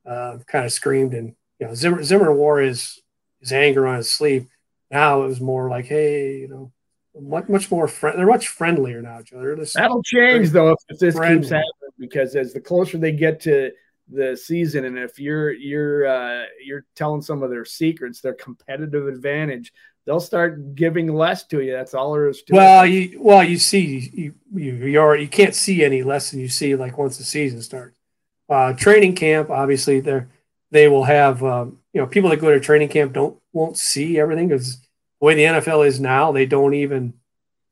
uh, 0.07 0.38
kind 0.46 0.64
of 0.64 0.72
screamed 0.72 1.12
and 1.12 1.34
you 1.61 1.66
know 1.66 1.74
Zimmer 1.74 2.03
Zimmer 2.03 2.34
wore 2.34 2.61
his 2.61 3.03
his 3.40 3.53
anger 3.53 3.86
on 3.86 3.98
his 3.98 4.11
sleeve. 4.11 4.46
Now 4.90 5.22
it 5.22 5.26
was 5.26 5.42
more 5.42 5.68
like, 5.68 5.84
hey, 5.84 6.38
you 6.38 6.48
know, 6.48 6.72
much 7.20 7.50
much 7.50 7.70
more 7.70 7.86
friend. 7.86 8.18
They're 8.18 8.26
much 8.26 8.48
friendlier 8.48 9.03
now, 9.03 9.20
Joe. 9.20 9.57
That'll 9.74 10.03
change 10.03 10.53
though 10.53 10.74
if 10.88 10.98
this 10.98 11.14
friendly. 11.14 11.40
keeps 11.40 11.50
happening 11.50 11.90
because 11.98 12.34
as 12.34 12.55
the 12.55 12.61
closer 12.61 12.96
they 12.96 13.12
get 13.12 13.40
to 13.42 13.72
the 14.09 14.36
season, 14.36 14.84
and 14.84 14.98
if 14.98 15.18
you're 15.18 15.53
you're 15.53 16.07
uh, 16.07 16.44
you're 16.64 16.84
telling 16.94 17.22
some 17.22 17.42
of 17.42 17.50
their 17.50 17.64
secrets, 17.64 18.20
their 18.20 18.34
competitive 18.34 19.09
advantage, 19.09 19.72
they'll 20.07 20.20
start 20.20 20.74
giving 20.74 21.12
less 21.12 21.46
to 21.46 21.61
you. 21.61 21.72
That's 21.72 21.94
all 21.94 22.12
there 22.12 22.28
is 22.28 22.42
to 22.42 22.55
well, 22.55 22.84
it. 22.84 22.88
You, 22.88 23.22
well, 23.22 23.44
you 23.44 23.59
see, 23.59 24.11
you 24.12 24.34
you 24.55 24.74
you, 24.74 24.98
already, 24.98 25.24
you 25.24 25.28
can't 25.28 25.55
see 25.55 25.84
any 25.84 26.03
less 26.03 26.30
than 26.30 26.40
you 26.40 26.48
see 26.48 26.74
like 26.74 26.98
once 26.98 27.18
the 27.18 27.24
season 27.24 27.62
starts. 27.62 27.96
Uh, 28.48 28.72
training 28.74 29.14
camp, 29.14 29.50
obviously, 29.50 30.00
they're 30.00 30.28
they 30.70 30.88
will 30.88 31.05
have 31.05 31.42
um, 31.42 31.78
you 31.92 32.00
know 32.00 32.07
people 32.07 32.30
that 32.30 32.40
go 32.40 32.50
to 32.50 32.61
training 32.61 32.88
camp 32.88 33.12
don't 33.12 33.38
won't 33.53 33.78
see 33.78 34.18
everything 34.18 34.48
because 34.48 34.78
the 34.78 35.26
way 35.26 35.34
the 35.34 35.44
NFL 35.44 35.86
is 35.86 36.00
now, 36.00 36.32
they 36.32 36.46
don't 36.46 36.74
even 36.74 37.14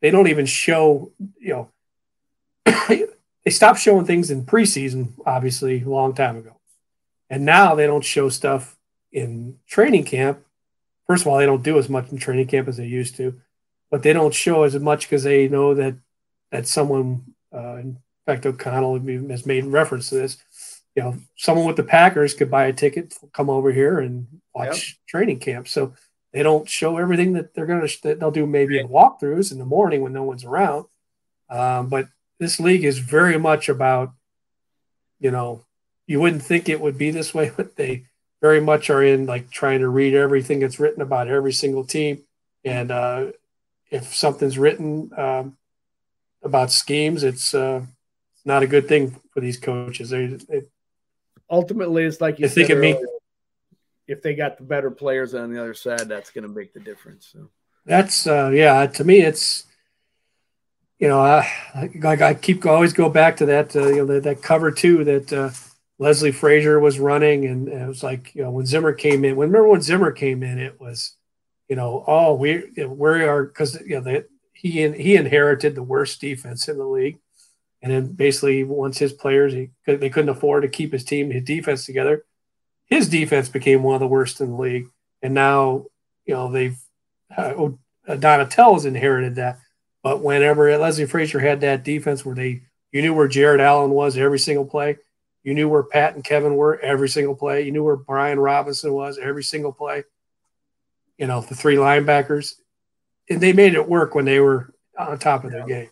they 0.00 0.10
don't 0.10 0.28
even 0.28 0.46
show 0.46 1.12
you 1.38 1.68
know 2.66 3.06
they 3.50 3.54
stopped 3.54 3.80
showing 3.80 4.06
things 4.06 4.30
in 4.30 4.44
preseason 4.44 5.12
obviously 5.26 5.82
a 5.82 5.88
long 5.88 6.14
time 6.14 6.36
ago, 6.36 6.56
and 7.28 7.44
now 7.44 7.74
they 7.74 7.86
don't 7.86 8.04
show 8.04 8.28
stuff 8.28 8.76
in 9.12 9.58
training 9.66 10.04
camp. 10.04 10.40
First 11.06 11.22
of 11.22 11.28
all, 11.28 11.38
they 11.38 11.46
don't 11.46 11.64
do 11.64 11.78
as 11.78 11.88
much 11.88 12.10
in 12.10 12.18
training 12.18 12.46
camp 12.46 12.68
as 12.68 12.76
they 12.76 12.86
used 12.86 13.16
to, 13.16 13.40
but 13.90 14.02
they 14.02 14.12
don't 14.12 14.34
show 14.34 14.62
as 14.62 14.78
much 14.78 15.06
because 15.06 15.24
they 15.24 15.48
know 15.48 15.74
that 15.74 15.96
that 16.50 16.66
someone, 16.66 17.34
uh, 17.54 17.76
in 17.76 17.98
fact, 18.26 18.46
O'Connell 18.46 18.98
has 19.28 19.46
made 19.46 19.64
reference 19.64 20.08
to 20.08 20.16
this 20.16 20.38
you 20.94 21.02
know, 21.02 21.16
someone 21.36 21.66
with 21.66 21.76
the 21.76 21.84
Packers 21.84 22.34
could 22.34 22.50
buy 22.50 22.66
a 22.66 22.72
ticket, 22.72 23.14
come 23.32 23.48
over 23.48 23.72
here 23.72 24.00
and 24.00 24.26
watch 24.54 24.66
yep. 24.90 25.06
training 25.08 25.38
camp. 25.38 25.68
So 25.68 25.94
they 26.32 26.42
don't 26.42 26.68
show 26.68 26.98
everything 26.98 27.34
that 27.34 27.54
they're 27.54 27.66
going 27.66 27.86
to, 27.86 28.02
that 28.02 28.20
they'll 28.20 28.30
do 28.30 28.46
maybe 28.46 28.78
in 28.78 28.88
walkthroughs 28.88 29.52
in 29.52 29.58
the 29.58 29.64
morning 29.64 30.02
when 30.02 30.12
no 30.12 30.24
one's 30.24 30.44
around. 30.44 30.86
Um, 31.48 31.88
but 31.88 32.08
this 32.40 32.58
league 32.58 32.84
is 32.84 32.98
very 32.98 33.38
much 33.38 33.68
about, 33.68 34.12
you 35.20 35.30
know, 35.30 35.64
you 36.06 36.18
wouldn't 36.18 36.42
think 36.42 36.68
it 36.68 36.80
would 36.80 36.98
be 36.98 37.12
this 37.12 37.32
way, 37.32 37.52
but 37.56 37.76
they 37.76 38.06
very 38.40 38.60
much 38.60 38.90
are 38.90 39.02
in 39.02 39.26
like 39.26 39.50
trying 39.50 39.80
to 39.80 39.88
read 39.88 40.14
everything 40.14 40.58
that's 40.58 40.80
written 40.80 41.02
about 41.02 41.28
every 41.28 41.52
single 41.52 41.84
team. 41.84 42.24
And 42.64 42.90
uh, 42.90 43.26
if 43.90 44.14
something's 44.14 44.58
written 44.58 45.10
um, 45.16 45.56
about 46.42 46.72
schemes, 46.72 47.22
it's 47.22 47.54
uh, 47.54 47.82
not 48.44 48.62
a 48.62 48.66
good 48.66 48.88
thing 48.88 49.20
for 49.32 49.40
these 49.40 49.58
coaches. 49.58 50.10
They, 50.10 50.26
they 50.26 50.62
ultimately, 51.50 52.04
it's 52.04 52.20
like 52.20 52.38
you 52.38 52.48
said 52.48 52.66
think 52.66 52.70
earlier, 52.70 52.98
if 54.08 54.22
they 54.22 54.34
got 54.34 54.56
the 54.56 54.64
better 54.64 54.90
players 54.90 55.34
on 55.34 55.52
the 55.52 55.60
other 55.60 55.74
side, 55.74 56.08
that's 56.08 56.30
going 56.30 56.42
to 56.42 56.48
make 56.48 56.72
the 56.72 56.80
difference. 56.80 57.28
So. 57.32 57.50
That's 57.84 58.26
uh, 58.26 58.50
yeah. 58.52 58.86
To 58.86 59.04
me, 59.04 59.20
it's 59.20 59.66
you 61.00 61.08
know, 61.08 61.20
I, 61.20 61.50
I, 61.74 62.34
keep 62.34 62.64
always 62.64 62.92
go 62.92 63.08
back 63.08 63.38
to 63.38 63.46
that 63.46 63.74
uh, 63.74 63.88
you 63.88 63.96
know 63.96 64.06
that, 64.06 64.22
that 64.22 64.42
cover 64.42 64.70
two 64.70 65.02
that 65.04 65.32
uh, 65.32 65.50
Leslie 65.98 66.30
Frazier 66.30 66.78
was 66.78 67.00
running, 67.00 67.46
and, 67.46 67.68
and, 67.68 67.82
it 67.82 67.88
was 67.88 68.02
like 68.02 68.34
you 68.34 68.42
know 68.42 68.50
when 68.52 68.66
Zimmer 68.66 68.92
came 68.92 69.24
in. 69.24 69.34
When 69.34 69.48
remember 69.48 69.68
when 69.68 69.82
Zimmer 69.82 70.12
came 70.12 70.44
in, 70.44 70.58
it 70.58 70.80
was 70.80 71.16
you 71.68 71.74
know 71.74 72.04
oh 72.06 72.34
we 72.34 72.70
we 72.76 73.24
are 73.24 73.44
because 73.44 73.80
you 73.80 73.96
know 73.96 74.02
that 74.02 74.28
he 74.52 74.88
he 74.92 75.16
inherited 75.16 75.74
the 75.74 75.82
worst 75.82 76.20
defense 76.20 76.68
in 76.68 76.78
the 76.78 76.84
league 76.84 77.18
and 77.82 77.92
then 77.92 78.12
basically, 78.12 78.62
once 78.64 78.98
his 78.98 79.12
players, 79.12 79.52
he, 79.52 79.70
they 79.86 80.10
couldn't 80.10 80.28
afford 80.28 80.62
to 80.62 80.68
keep 80.68 80.92
his 80.92 81.04
team, 81.04 81.30
his 81.30 81.44
defense 81.44 81.86
together. 81.86 82.24
His 82.86 83.08
defense 83.08 83.48
became 83.48 83.82
one 83.82 83.94
of 83.94 84.00
the 84.00 84.06
worst 84.06 84.40
in 84.40 84.50
the 84.50 84.56
league. 84.56 84.88
And 85.22 85.32
now, 85.32 85.86
you 86.26 86.34
know, 86.34 86.50
they've, 86.50 86.78
uh, 87.34 87.70
Donatell 88.06 88.74
has 88.74 88.84
inherited 88.84 89.36
that. 89.36 89.60
But 90.02 90.22
whenever 90.22 90.76
Leslie 90.78 91.06
Frazier 91.06 91.40
had 91.40 91.60
that 91.60 91.84
defense 91.84 92.24
where 92.24 92.34
they, 92.34 92.62
you 92.92 93.02
knew 93.02 93.14
where 93.14 93.28
Jared 93.28 93.60
Allen 93.60 93.90
was 93.90 94.16
every 94.16 94.38
single 94.38 94.64
play, 94.64 94.96
you 95.42 95.54
knew 95.54 95.68
where 95.68 95.82
Pat 95.82 96.14
and 96.14 96.24
Kevin 96.24 96.56
were 96.56 96.78
every 96.80 97.08
single 97.08 97.34
play, 97.34 97.62
you 97.62 97.72
knew 97.72 97.84
where 97.84 97.96
Brian 97.96 98.38
Robison 98.38 98.92
was 98.92 99.18
every 99.18 99.42
single 99.42 99.72
play, 99.72 100.04
you 101.18 101.26
know, 101.26 101.40
the 101.40 101.54
three 101.54 101.76
linebackers. 101.76 102.54
And 103.28 103.40
they 103.40 103.52
made 103.52 103.74
it 103.74 103.88
work 103.88 104.14
when 104.14 104.24
they 104.24 104.40
were 104.40 104.74
on 104.98 105.18
top 105.18 105.44
of 105.44 105.52
their 105.52 105.66
game. 105.66 105.90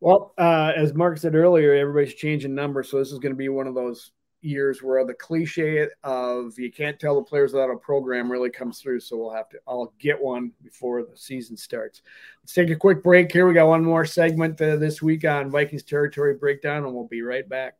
Well, 0.00 0.32
uh, 0.38 0.72
as 0.76 0.94
Mark 0.94 1.18
said 1.18 1.34
earlier, 1.34 1.74
everybody's 1.74 2.14
changing 2.14 2.54
numbers, 2.54 2.90
so 2.90 2.98
this 2.98 3.12
is 3.12 3.18
going 3.18 3.32
to 3.32 3.38
be 3.38 3.48
one 3.48 3.66
of 3.66 3.74
those 3.74 4.10
years 4.46 4.82
where 4.82 5.04
the 5.04 5.14
cliche 5.14 5.88
of 6.04 6.58
you 6.58 6.72
can't 6.72 6.98
tell 6.98 7.16
the 7.16 7.22
players 7.22 7.52
without 7.52 7.70
a 7.70 7.76
program 7.76 8.30
really 8.30 8.50
comes 8.50 8.80
through. 8.80 9.00
So 9.00 9.16
we'll 9.16 9.34
have 9.34 9.48
to, 9.50 9.58
I'll 9.66 9.92
get 9.98 10.20
one 10.20 10.52
before 10.62 11.02
the 11.02 11.16
season 11.16 11.56
starts. 11.56 12.02
Let's 12.42 12.54
take 12.54 12.70
a 12.70 12.76
quick 12.76 13.02
break 13.02 13.32
here. 13.32 13.46
We 13.46 13.54
got 13.54 13.68
one 13.68 13.84
more 13.84 14.04
segment 14.04 14.60
uh, 14.60 14.76
this 14.76 15.02
week 15.02 15.24
on 15.24 15.50
Vikings 15.50 15.82
territory 15.82 16.34
breakdown, 16.34 16.84
and 16.84 16.94
we'll 16.94 17.08
be 17.08 17.22
right 17.22 17.48
back. 17.48 17.74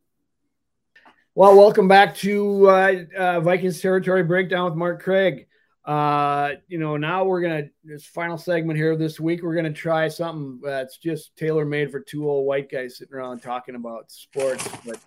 Well, 1.35 1.57
welcome 1.57 1.87
back 1.87 2.17
to 2.17 2.69
uh, 2.69 3.05
uh 3.17 3.41
Vikings 3.41 3.81
territory 3.81 4.23
breakdown 4.23 4.65
with 4.65 4.75
Mark 4.75 5.03
Craig. 5.03 5.47
Uh, 5.87 6.55
you 6.67 6.79
know, 6.79 6.97
now 6.97 7.25
we're 7.25 7.41
gonna 7.41 7.69
this 7.85 8.05
final 8.05 8.37
segment 8.37 8.77
here 8.77 8.97
this 8.97 9.21
week. 9.21 9.43
We're 9.43 9.55
gonna 9.55 9.73
try 9.73 10.09
something 10.09 10.61
that's 10.61 10.99
just 10.99 11.37
tailor 11.37 11.65
made 11.65 11.93
for 11.93 12.01
two 12.01 12.29
old 12.29 12.45
white 12.45 12.69
guys 12.69 12.99
sitting 12.99 13.15
around 13.15 13.41
talking 13.41 13.77
about 13.77 14.11
sports. 14.11 14.69
But 14.85 14.99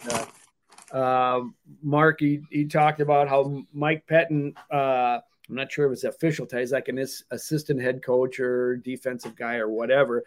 uh, 0.91 1.41
Mark, 1.81 2.19
he, 2.19 2.41
he 2.49 2.65
talked 2.65 2.99
about 2.99 3.27
how 3.27 3.63
Mike 3.73 4.05
Pettine. 4.07 4.55
Uh, 4.71 5.19
I'm 5.49 5.55
not 5.55 5.71
sure 5.71 5.87
if 5.87 5.93
it's 5.93 6.03
official 6.03 6.47
he's 6.51 6.71
like 6.71 6.89
an 6.89 7.03
assistant 7.31 7.81
head 7.81 8.03
coach 8.03 8.39
or 8.39 8.77
defensive 8.77 9.35
guy 9.35 9.55
or 9.55 9.69
whatever. 9.69 10.23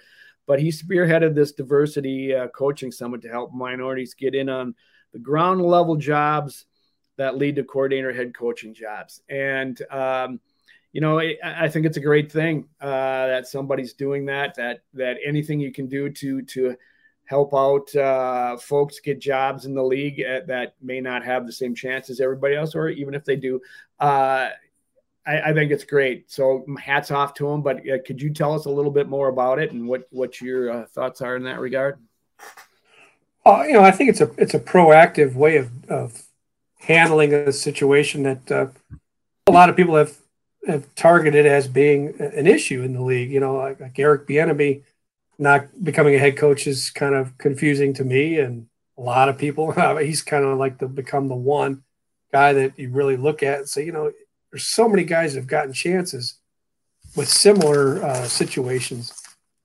But 0.47 0.61
he 0.61 0.71
spearheaded 0.71 1.35
this 1.35 1.53
diversity 1.53 2.35
uh, 2.35 2.49
coaching 2.49 2.91
summit 2.91 3.23
to 3.23 3.29
help 3.29 3.53
minorities 3.53 4.15
get 4.15 4.35
in 4.35 4.49
on 4.49 4.75
the 5.13 5.21
ground 5.21 5.63
level 5.63 5.95
jobs 5.95 6.67
that 7.17 7.37
lead 7.37 7.57
to 7.57 7.65
coordinator 7.65 8.13
head 8.13 8.35
coaching 8.37 8.75
jobs. 8.75 9.21
And, 9.29 9.81
um, 9.91 10.41
you 10.93 11.01
know, 11.01 11.21
I, 11.21 11.37
I, 11.45 11.69
think 11.69 11.87
it's 11.87 11.97
a 11.97 12.01
great 12.01 12.33
thing 12.33 12.69
uh, 12.81 13.27
that 13.27 13.47
somebody's 13.47 13.93
doing 13.93 14.27
that, 14.27 14.57
that, 14.57 14.83
that 14.95 15.19
anything 15.25 15.61
you 15.61 15.73
can 15.73 15.87
do 15.89 16.11
to, 16.11 16.43
to 16.43 16.77
help 17.25 17.55
out 17.55 17.95
uh, 17.97 18.57
folks 18.57 19.01
get 19.01 19.21
jobs 19.21 19.65
in 19.65 19.75
the 19.75 19.83
league 19.83 20.23
uh, 20.23 20.41
that 20.47 20.75
may 20.83 21.01
not 21.01 21.25
have 21.25 21.47
the 21.47 21.53
same 21.53 21.75
chance 21.75 22.11
as 22.11 22.21
everybody 22.21 22.55
else, 22.55 22.75
or 22.75 22.89
even 22.89 23.15
if 23.15 23.25
they 23.25 23.37
do, 23.37 23.61
uh, 24.01 24.49
I, 25.27 25.41
I, 25.41 25.53
think 25.55 25.71
it's 25.71 25.85
great. 25.85 26.31
So 26.31 26.65
hats 26.79 27.11
off 27.11 27.35
to 27.35 27.49
him. 27.49 27.63
But 27.63 27.89
uh, 27.89 27.99
could 28.05 28.21
you 28.21 28.33
tell 28.33 28.55
us 28.55 28.67
a 28.67 28.71
little 28.71 28.91
bit 28.91 29.09
more 29.09 29.29
about 29.29 29.59
it 29.59 29.73
and 29.73 29.87
what 29.87 30.07
what 30.11 30.41
your 30.41 30.71
uh, 30.71 30.87
thoughts 30.87 31.21
are 31.23 31.37
in 31.37 31.45
that 31.45 31.61
regard? 31.61 31.99
Uh, 33.47 33.65
you 33.67 33.75
know, 33.75 33.83
I 33.83 33.93
think 33.93 34.11
it's 34.11 34.21
a 34.21 34.31
it's 34.37 34.55
a 34.55 34.61
proactive 34.61 35.35
way 35.35 35.57
of 35.57 35.71
of 35.89 36.23
handling 36.81 37.33
a 37.33 37.53
situation 37.53 38.25
that 38.25 38.51
a 39.47 39.53
lot 39.53 39.69
of 39.69 39.77
people 39.77 39.97
have 39.97 40.19
have 40.67 40.93
targeted 40.95 41.47
as 41.47 41.67
being 41.67 42.15
an 42.21 42.47
issue 42.47 42.83
in 42.83 42.93
the 42.93 43.03
league. 43.03 43.31
You 43.31 43.41
know, 43.41 43.57
like, 43.57 43.81
like 43.81 43.99
Eric 43.99 44.27
Bieniemy 44.27 44.83
not 45.43 45.67
becoming 45.83 46.15
a 46.15 46.19
head 46.19 46.37
coach 46.37 46.67
is 46.67 46.91
kind 46.91 47.15
of 47.15 47.37
confusing 47.37 47.93
to 47.95 48.05
me 48.05 48.39
and 48.39 48.67
a 48.97 49.01
lot 49.01 49.29
of 49.29 49.37
people. 49.37 49.73
he's 49.99 50.23
kind 50.23 50.45
of 50.45 50.57
like 50.57 50.79
the 50.79 50.87
become 50.87 51.29
the 51.29 51.35
one 51.35 51.83
guy 52.33 52.53
that 52.53 52.79
you 52.79 52.91
really 52.91 53.17
look 53.17 53.43
at 53.43 53.59
and 53.59 53.69
say, 53.69 53.85
you 53.85 53.93
know, 53.93 54.11
there's 54.51 54.65
so 54.65 54.89
many 54.89 55.03
guys 55.03 55.35
that 55.35 55.41
have 55.41 55.49
gotten 55.49 55.73
chances 55.73 56.39
with 57.17 57.29
similar 57.29 58.03
uh, 58.05 58.25
situations, 58.25 59.13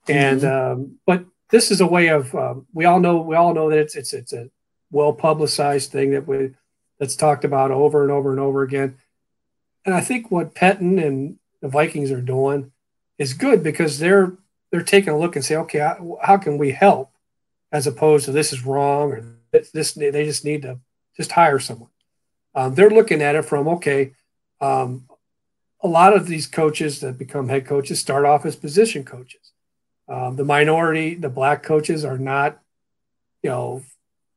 and 0.08 0.42
mm-hmm. 0.42 0.82
um, 0.82 1.00
but 1.06 1.26
this 1.50 1.72
is 1.72 1.80
a 1.80 1.88
way 1.88 2.08
of 2.08 2.34
um, 2.36 2.66
we 2.74 2.86
all 2.86 3.00
know 3.00 3.22
we 3.22 3.36
all 3.36 3.54
know 3.54 3.70
that 3.70 3.80
it's 3.80 3.96
it's 3.96 4.14
it's 4.14 4.34
a 4.34 4.50
well 4.92 5.14
publicized 5.14 5.92
thing 5.92 6.12
that 6.12 6.28
we 6.28 6.52
that's 7.00 7.16
talked 7.16 7.46
about 7.46 7.72
over 7.72 8.02
and 8.02 8.12
over 8.12 8.32
and 8.32 8.40
over 8.40 8.64
again, 8.64 8.98
and 9.86 9.94
I 9.94 10.02
think 10.02 10.32
what 10.32 10.56
Pettine 10.56 11.06
and 11.06 11.38
the 11.62 11.68
Vikings 11.68 12.12
are 12.12 12.22
doing 12.22 12.72
is 13.18 13.34
good 13.34 13.64
because 13.64 14.00
they're 14.00 14.38
they're 14.72 14.82
taking 14.82 15.14
a 15.14 15.18
look 15.18 15.36
and 15.36 15.46
say, 15.46 15.56
okay, 15.56 15.80
how, 16.22 16.38
can 16.38 16.58
we 16.58 16.72
help, 16.72 17.12
as 17.72 17.88
opposed 17.88 18.26
to 18.26 18.32
this 18.32 18.52
is 18.52 18.66
wrong 18.66 19.12
or 19.12 19.24
this 19.52 19.94
they 19.94 20.26
just 20.26 20.46
need 20.46 20.62
to 20.64 20.80
just 21.16 21.32
hire 21.32 21.60
someone. 21.60 21.90
Um, 22.54 22.76
they're 22.76 22.90
looking 22.90 23.22
at 23.22 23.36
it 23.36 23.46
from 23.46 23.68
okay, 23.68 24.14
um, 24.62 25.08
a 25.82 25.88
lot 25.88 26.16
of 26.16 26.28
these 26.28 26.48
coaches 26.48 27.00
that 27.02 27.18
become 27.18 27.50
head 27.50 27.66
coaches 27.66 28.00
start 28.00 28.26
off 28.26 28.46
as 28.46 28.56
position 28.56 29.04
coaches. 29.04 29.52
Um, 30.08 30.36
the 30.36 30.46
minority, 30.46 31.16
the 31.16 31.30
black 31.30 31.64
coaches 31.64 32.04
are 32.06 32.18
not, 32.18 32.60
you 33.44 33.50
know, 33.50 33.84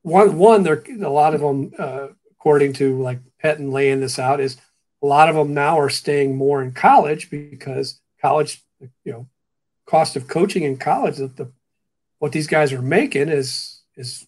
one 0.03 0.37
one. 0.37 0.62
They're 0.62 0.83
a 1.03 1.09
lot 1.09 1.35
of 1.35 1.41
them, 1.41 1.72
uh, 1.78 2.09
according 2.33 2.74
to 2.74 3.01
like 3.01 3.20
Pettine 3.43 3.72
laying 3.72 4.01
this 4.01 4.18
out, 4.18 4.41
is 4.41 4.57
a 5.03 5.07
lot 5.07 5.28
of 5.28 5.35
them 5.35 5.55
now 5.55 5.78
are 5.78 5.91
staying 5.91 6.37
more 6.37 6.62
in 6.62 6.72
college 6.72 7.31
because 7.31 8.01
college, 8.20 8.62
you 9.05 9.12
know, 9.12 9.26
cost 9.91 10.14
of 10.16 10.28
coaching 10.28 10.62
in 10.62 10.76
college. 10.76 11.16
That 11.16 11.36
the 11.36 11.51
what 12.18 12.32
these 12.32 12.47
guys 12.47 12.72
are 12.72 12.82
making 12.82 13.28
is 13.28 13.82
is, 13.97 14.26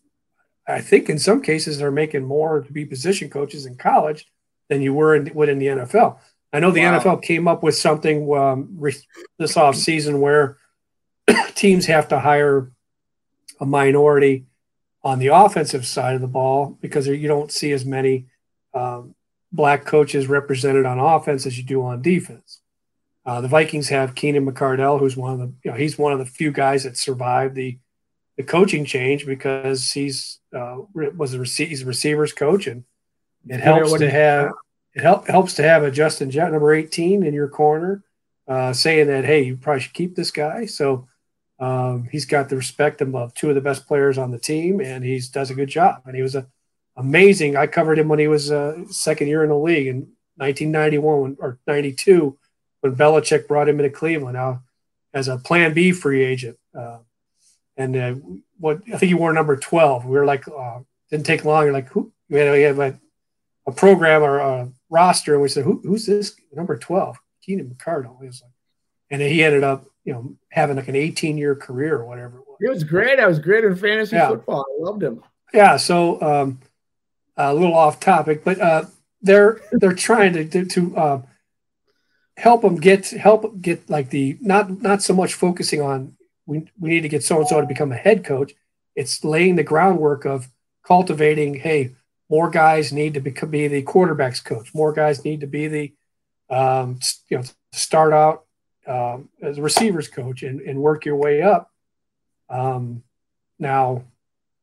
I 0.66 0.80
think 0.80 1.08
in 1.08 1.18
some 1.18 1.40
cases 1.40 1.78
they're 1.78 1.90
making 1.90 2.24
more 2.24 2.62
to 2.62 2.72
be 2.72 2.84
position 2.84 3.30
coaches 3.30 3.66
in 3.66 3.76
college 3.76 4.26
than 4.68 4.82
you 4.82 4.92
were 4.92 5.14
in, 5.14 5.32
would 5.34 5.48
in 5.48 5.58
the 5.58 5.66
NFL. 5.66 6.18
I 6.52 6.60
know 6.60 6.70
the 6.70 6.82
wow. 6.82 6.98
NFL 6.98 7.22
came 7.22 7.48
up 7.48 7.62
with 7.62 7.76
something 7.76 8.30
um, 8.36 8.78
this 9.38 9.56
off 9.56 9.76
season 9.76 10.20
where 10.20 10.58
teams 11.54 11.86
have 11.86 12.08
to 12.08 12.18
hire 12.18 12.70
a 13.60 13.66
minority 13.66 14.46
on 15.04 15.18
the 15.18 15.28
offensive 15.28 15.86
side 15.86 16.14
of 16.14 16.20
the 16.20 16.26
ball 16.26 16.76
because 16.80 17.06
you 17.06 17.28
don't 17.28 17.52
see 17.52 17.72
as 17.72 17.84
many 17.84 18.26
um, 18.74 19.14
black 19.52 19.84
coaches 19.84 20.26
represented 20.26 20.86
on 20.86 20.98
offense 20.98 21.46
as 21.46 21.56
you 21.56 21.64
do 21.64 21.82
on 21.82 22.02
defense. 22.02 22.61
Uh, 23.24 23.40
the 23.40 23.48
Vikings 23.48 23.88
have 23.88 24.14
Keenan 24.14 24.46
McCardell, 24.46 24.98
who's 24.98 25.16
one 25.16 25.32
of 25.32 25.38
the 25.38 25.52
you 25.64 25.70
know 25.70 25.76
he's 25.76 25.96
one 25.98 26.12
of 26.12 26.18
the 26.18 26.26
few 26.26 26.50
guys 26.50 26.84
that 26.84 26.96
survived 26.96 27.54
the 27.54 27.78
the 28.36 28.42
coaching 28.42 28.84
change 28.84 29.26
because 29.26 29.92
he's 29.92 30.40
uh, 30.56 30.78
was 30.94 31.34
a 31.34 31.38
rec- 31.38 31.48
he's 31.48 31.82
a 31.82 31.86
receivers 31.86 32.32
coach 32.32 32.66
and 32.66 32.84
it 33.48 33.60
helps 33.60 33.92
to 33.94 34.10
have 34.10 34.52
it 34.94 35.02
help, 35.02 35.26
helps 35.28 35.54
to 35.54 35.62
have 35.62 35.82
a 35.82 35.90
Justin 35.90 36.30
Jett 36.30 36.52
number 36.52 36.72
18 36.72 37.24
in 37.24 37.34
your 37.34 37.48
corner, 37.48 38.02
uh, 38.46 38.72
saying 38.72 39.06
that 39.06 39.24
hey, 39.24 39.42
you 39.42 39.56
probably 39.56 39.80
should 39.80 39.94
keep 39.94 40.14
this 40.14 40.30
guy. 40.30 40.66
So 40.66 41.06
um, 41.58 42.08
he's 42.10 42.26
got 42.26 42.48
the 42.48 42.56
respect 42.56 43.00
of 43.00 43.34
two 43.34 43.48
of 43.48 43.54
the 43.54 43.60
best 43.60 43.86
players 43.86 44.18
on 44.18 44.30
the 44.30 44.38
team, 44.38 44.80
and 44.80 45.04
he 45.04 45.20
does 45.32 45.50
a 45.50 45.54
good 45.54 45.68
job. 45.68 46.02
And 46.06 46.16
he 46.16 46.22
was 46.22 46.34
a 46.34 46.46
amazing. 46.96 47.56
I 47.56 47.66
covered 47.66 47.98
him 47.98 48.08
when 48.08 48.18
he 48.18 48.28
was 48.28 48.50
uh, 48.50 48.84
second 48.90 49.28
year 49.28 49.42
in 49.42 49.50
the 49.50 49.56
league 49.56 49.86
in 49.86 50.08
1991 50.36 51.36
or 51.40 51.58
92 51.66 52.36
when 52.82 52.94
Belichick 52.94 53.48
brought 53.48 53.68
him 53.68 53.80
into 53.80 53.90
Cleveland 53.90 54.34
now 54.34 54.62
as 55.14 55.28
a 55.28 55.38
Plan 55.38 55.72
B 55.72 55.92
free 55.92 56.22
agent. 56.22 56.58
Uh, 56.76 56.98
and 57.76 57.96
uh, 57.96 58.14
what 58.58 58.82
I 58.88 58.98
think 58.98 59.08
he 59.08 59.14
wore 59.14 59.32
number 59.32 59.56
12. 59.56 60.04
We 60.04 60.16
were 60.16 60.26
like, 60.26 60.46
uh, 60.46 60.80
didn't 61.10 61.26
take 61.26 61.44
long. 61.44 61.64
You're 61.64 61.72
Like, 61.72 61.88
who? 61.88 62.12
We 62.28 62.40
had, 62.40 62.52
we 62.52 62.62
had 62.62 62.78
a, 62.78 63.00
a 63.66 63.72
program 63.72 64.22
or 64.22 64.38
a 64.38 64.68
roster, 64.90 65.34
and 65.34 65.42
we 65.42 65.48
said, 65.48 65.64
Who, 65.64 65.80
"Who's 65.84 66.06
this 66.06 66.34
number 66.52 66.78
12?" 66.78 67.18
Keenan 67.42 67.74
McCardell. 67.74 68.18
He 68.20 68.26
was 68.26 68.42
like, 68.42 68.52
and 69.10 69.20
he 69.20 69.44
ended 69.44 69.64
up, 69.64 69.84
you 70.04 70.12
know, 70.12 70.36
having 70.50 70.76
like 70.76 70.88
an 70.88 70.96
18 70.96 71.36
year 71.36 71.54
career 71.54 71.96
or 71.96 72.06
whatever 72.06 72.38
it 72.38 72.44
was. 72.46 72.56
He 72.60 72.68
was 72.68 72.84
great. 72.84 73.18
I 73.18 73.26
was 73.26 73.38
great 73.38 73.64
in 73.64 73.76
fantasy 73.76 74.16
yeah. 74.16 74.28
football. 74.28 74.64
I 74.66 74.82
loved 74.82 75.02
him. 75.02 75.22
Yeah. 75.52 75.76
So 75.76 76.20
um, 76.22 76.60
a 77.36 77.52
little 77.52 77.74
off 77.74 78.00
topic, 78.00 78.44
but 78.44 78.58
uh, 78.60 78.84
they're 79.20 79.60
they're 79.72 79.92
trying 79.92 80.32
to 80.32 80.64
to 80.64 80.96
uh, 80.96 81.22
help 82.36 82.62
them 82.62 82.76
get 82.76 83.10
help 83.10 83.60
get 83.60 83.88
like 83.90 84.10
the 84.10 84.38
not 84.40 84.82
not 84.82 85.02
so 85.02 85.14
much 85.14 85.34
focusing 85.34 85.80
on 85.80 86.16
we 86.46 86.66
we 86.78 86.90
need 86.90 87.02
to 87.02 87.08
get 87.08 87.22
so 87.22 87.38
and 87.38 87.48
so 87.48 87.60
to 87.60 87.66
become 87.66 87.92
a 87.92 87.96
head 87.96 88.24
coach. 88.24 88.52
It's 88.94 89.24
laying 89.24 89.56
the 89.56 89.62
groundwork 89.62 90.24
of 90.24 90.48
cultivating. 90.86 91.54
Hey, 91.54 91.94
more 92.28 92.50
guys 92.50 92.92
need 92.92 93.14
to 93.14 93.20
become, 93.20 93.50
be 93.50 93.68
the 93.68 93.82
quarterbacks 93.82 94.44
coach. 94.44 94.74
More 94.74 94.92
guys 94.92 95.24
need 95.24 95.40
to 95.40 95.46
be 95.46 95.68
the 95.68 95.92
um, 96.50 96.98
you 97.28 97.38
know 97.38 97.44
start 97.72 98.12
out 98.12 98.44
um, 98.86 99.28
as 99.40 99.58
a 99.58 99.62
receivers 99.62 100.08
coach 100.08 100.42
and, 100.42 100.60
and 100.60 100.78
work 100.78 101.04
your 101.04 101.16
way 101.16 101.42
up. 101.42 101.70
Um, 102.48 103.02
now, 103.58 104.04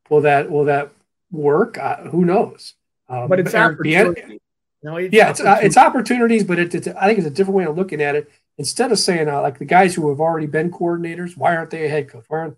will 0.08 0.22
that 0.22 0.50
will 0.50 0.66
that 0.66 0.90
work? 1.30 1.78
Uh, 1.78 1.96
who 2.04 2.24
knows? 2.24 2.74
Um, 3.08 3.28
but 3.28 3.40
it's 3.40 3.54
opportunity. 3.54 4.40
No, 4.82 4.96
it's 4.96 5.14
yeah, 5.14 5.30
it's, 5.30 5.40
uh, 5.40 5.58
it's 5.62 5.76
opportunities, 5.76 6.44
but 6.44 6.58
it, 6.58 6.74
it's 6.74 6.88
I 6.88 7.06
think 7.06 7.18
it's 7.18 7.28
a 7.28 7.30
different 7.30 7.56
way 7.56 7.64
of 7.64 7.76
looking 7.76 8.00
at 8.00 8.14
it. 8.14 8.30
Instead 8.56 8.92
of 8.92 8.98
saying 8.98 9.28
uh, 9.28 9.40
like 9.42 9.58
the 9.58 9.64
guys 9.64 9.94
who 9.94 10.08
have 10.08 10.20
already 10.20 10.46
been 10.46 10.70
coordinators, 10.70 11.36
why 11.36 11.54
aren't 11.56 11.70
they 11.70 11.86
a 11.86 11.88
head 11.88 12.08
coach? 12.08 12.24
Why 12.28 12.38
aren't 12.38 12.56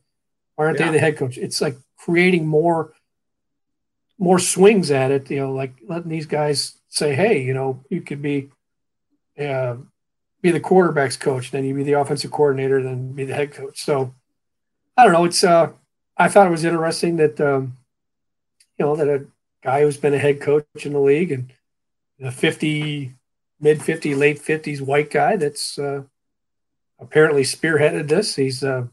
why 0.55 0.67
aren't 0.67 0.79
yeah. 0.79 0.87
they 0.87 0.93
the 0.93 0.99
head 1.01 1.17
coach? 1.17 1.37
It's 1.37 1.61
like 1.61 1.77
creating 1.97 2.47
more 2.47 2.93
more 4.19 4.39
swings 4.39 4.91
at 4.91 5.11
it. 5.11 5.31
You 5.31 5.41
know, 5.41 5.53
like 5.53 5.75
letting 5.87 6.11
these 6.11 6.27
guys 6.27 6.75
say, 6.89 7.15
"Hey, 7.15 7.43
you 7.43 7.55
know, 7.55 7.85
you 7.91 8.01
could 8.01 8.23
be 8.23 8.51
uh, 9.39 9.77
be 10.41 10.53
the 10.53 10.61
quarterbacks 10.61 11.19
coach, 11.19 11.51
then 11.51 11.65
you 11.65 11.75
be 11.75 11.83
the 11.83 11.95
offensive 11.95 12.31
coordinator, 12.31 12.83
then 12.83 13.13
be 13.13 13.25
the 13.25 13.35
head 13.35 13.53
coach." 13.53 13.83
So 13.83 14.15
I 14.97 15.05
don't 15.05 15.13
know. 15.13 15.25
It's 15.25 15.43
uh, 15.43 15.73
I 16.17 16.29
thought 16.29 16.47
it 16.47 16.51
was 16.51 16.65
interesting 16.65 17.17
that 17.17 17.41
um, 17.41 17.79
you 18.79 18.85
know 18.85 18.95
that 18.95 19.09
a 19.09 19.27
guy 19.63 19.83
who's 19.83 19.97
been 19.97 20.15
a 20.15 20.19
head 20.19 20.41
coach 20.41 20.65
in 20.85 20.93
the 20.93 21.01
league 21.01 21.33
and 21.33 21.53
the 22.23 22.31
50 22.31 23.15
mid 23.61 23.83
50 23.83 24.15
late 24.15 24.41
50s 24.41 24.81
white 24.81 25.11
guy 25.11 25.37
that's 25.37 25.79
uh, 25.79 26.03
apparently 27.01 27.43
spearheaded 27.43 28.09
this. 28.09 28.37
He's 28.37 28.63
uh, 28.63 28.87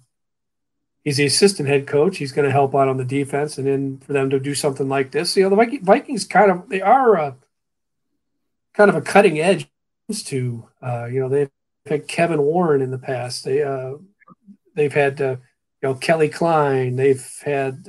he's 1.03 1.17
the 1.17 1.25
assistant 1.25 1.69
head 1.69 1.85
coach. 1.85 2.17
He's 2.17 2.31
going 2.31 2.47
to 2.47 2.51
help 2.51 2.73
out 2.73 2.87
on 2.87 2.97
the 2.97 3.05
defense 3.05 3.57
and 3.57 3.67
then 3.67 3.99
for 3.99 4.13
them 4.13 4.31
to 4.31 4.39
do 4.39 4.55
something 4.55 4.89
like 4.89 5.11
this. 5.11 5.37
You 5.37 5.47
know 5.47 5.55
the 5.55 5.79
vikings 5.83 6.25
kind 6.25 6.49
of 6.49 6.69
they 6.69 6.81
are 6.81 7.17
uh, 7.17 7.33
kind 8.73 8.89
of 8.89 8.95
a 8.95 9.01
cutting 9.01 9.39
edge 9.39 9.69
to 10.25 10.67
uh, 10.81 11.05
you 11.05 11.19
know 11.19 11.29
they've 11.29 11.51
had 11.85 12.07
kevin 12.07 12.41
warren 12.41 12.81
in 12.81 12.89
the 12.89 12.97
past. 12.97 13.45
They 13.45 13.61
uh, 13.61 13.93
they've 14.73 14.93
had 14.93 15.21
uh, 15.21 15.37
you 15.83 15.89
know 15.89 15.93
kelly 15.93 16.29
kleine. 16.29 16.97
They've 16.97 17.27
had 17.45 17.87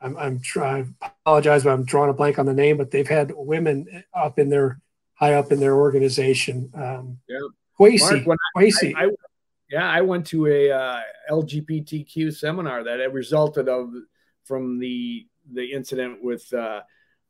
I'm, 0.00 0.16
I'm 0.16 0.40
trying. 0.40 0.94
Apologize, 1.02 1.64
but 1.64 1.70
I'm 1.70 1.84
drawing 1.84 2.10
a 2.10 2.14
blank 2.14 2.38
on 2.38 2.46
the 2.46 2.54
name. 2.54 2.76
But 2.76 2.90
they've 2.90 3.08
had 3.08 3.32
women 3.34 4.04
up 4.14 4.38
in 4.38 4.48
their 4.48 4.80
high 5.14 5.34
up 5.34 5.52
in 5.52 5.60
their 5.60 5.76
organization. 5.76 6.70
Um, 6.74 7.18
yeah, 7.28 7.38
Kwesi. 7.78 8.26
Mark, 8.26 8.38
Kwesi. 8.56 8.94
I, 8.96 9.06
I, 9.06 9.10
yeah, 9.70 9.88
I 9.88 10.00
went 10.00 10.26
to 10.28 10.46
a 10.46 10.70
uh, 10.70 11.00
LGBTQ 11.30 12.34
seminar 12.34 12.84
that 12.84 13.00
it 13.00 13.12
resulted 13.12 13.68
of 13.68 13.92
from 14.44 14.78
the 14.78 15.26
the 15.52 15.72
incident 15.72 16.22
with 16.22 16.52
uh, 16.54 16.80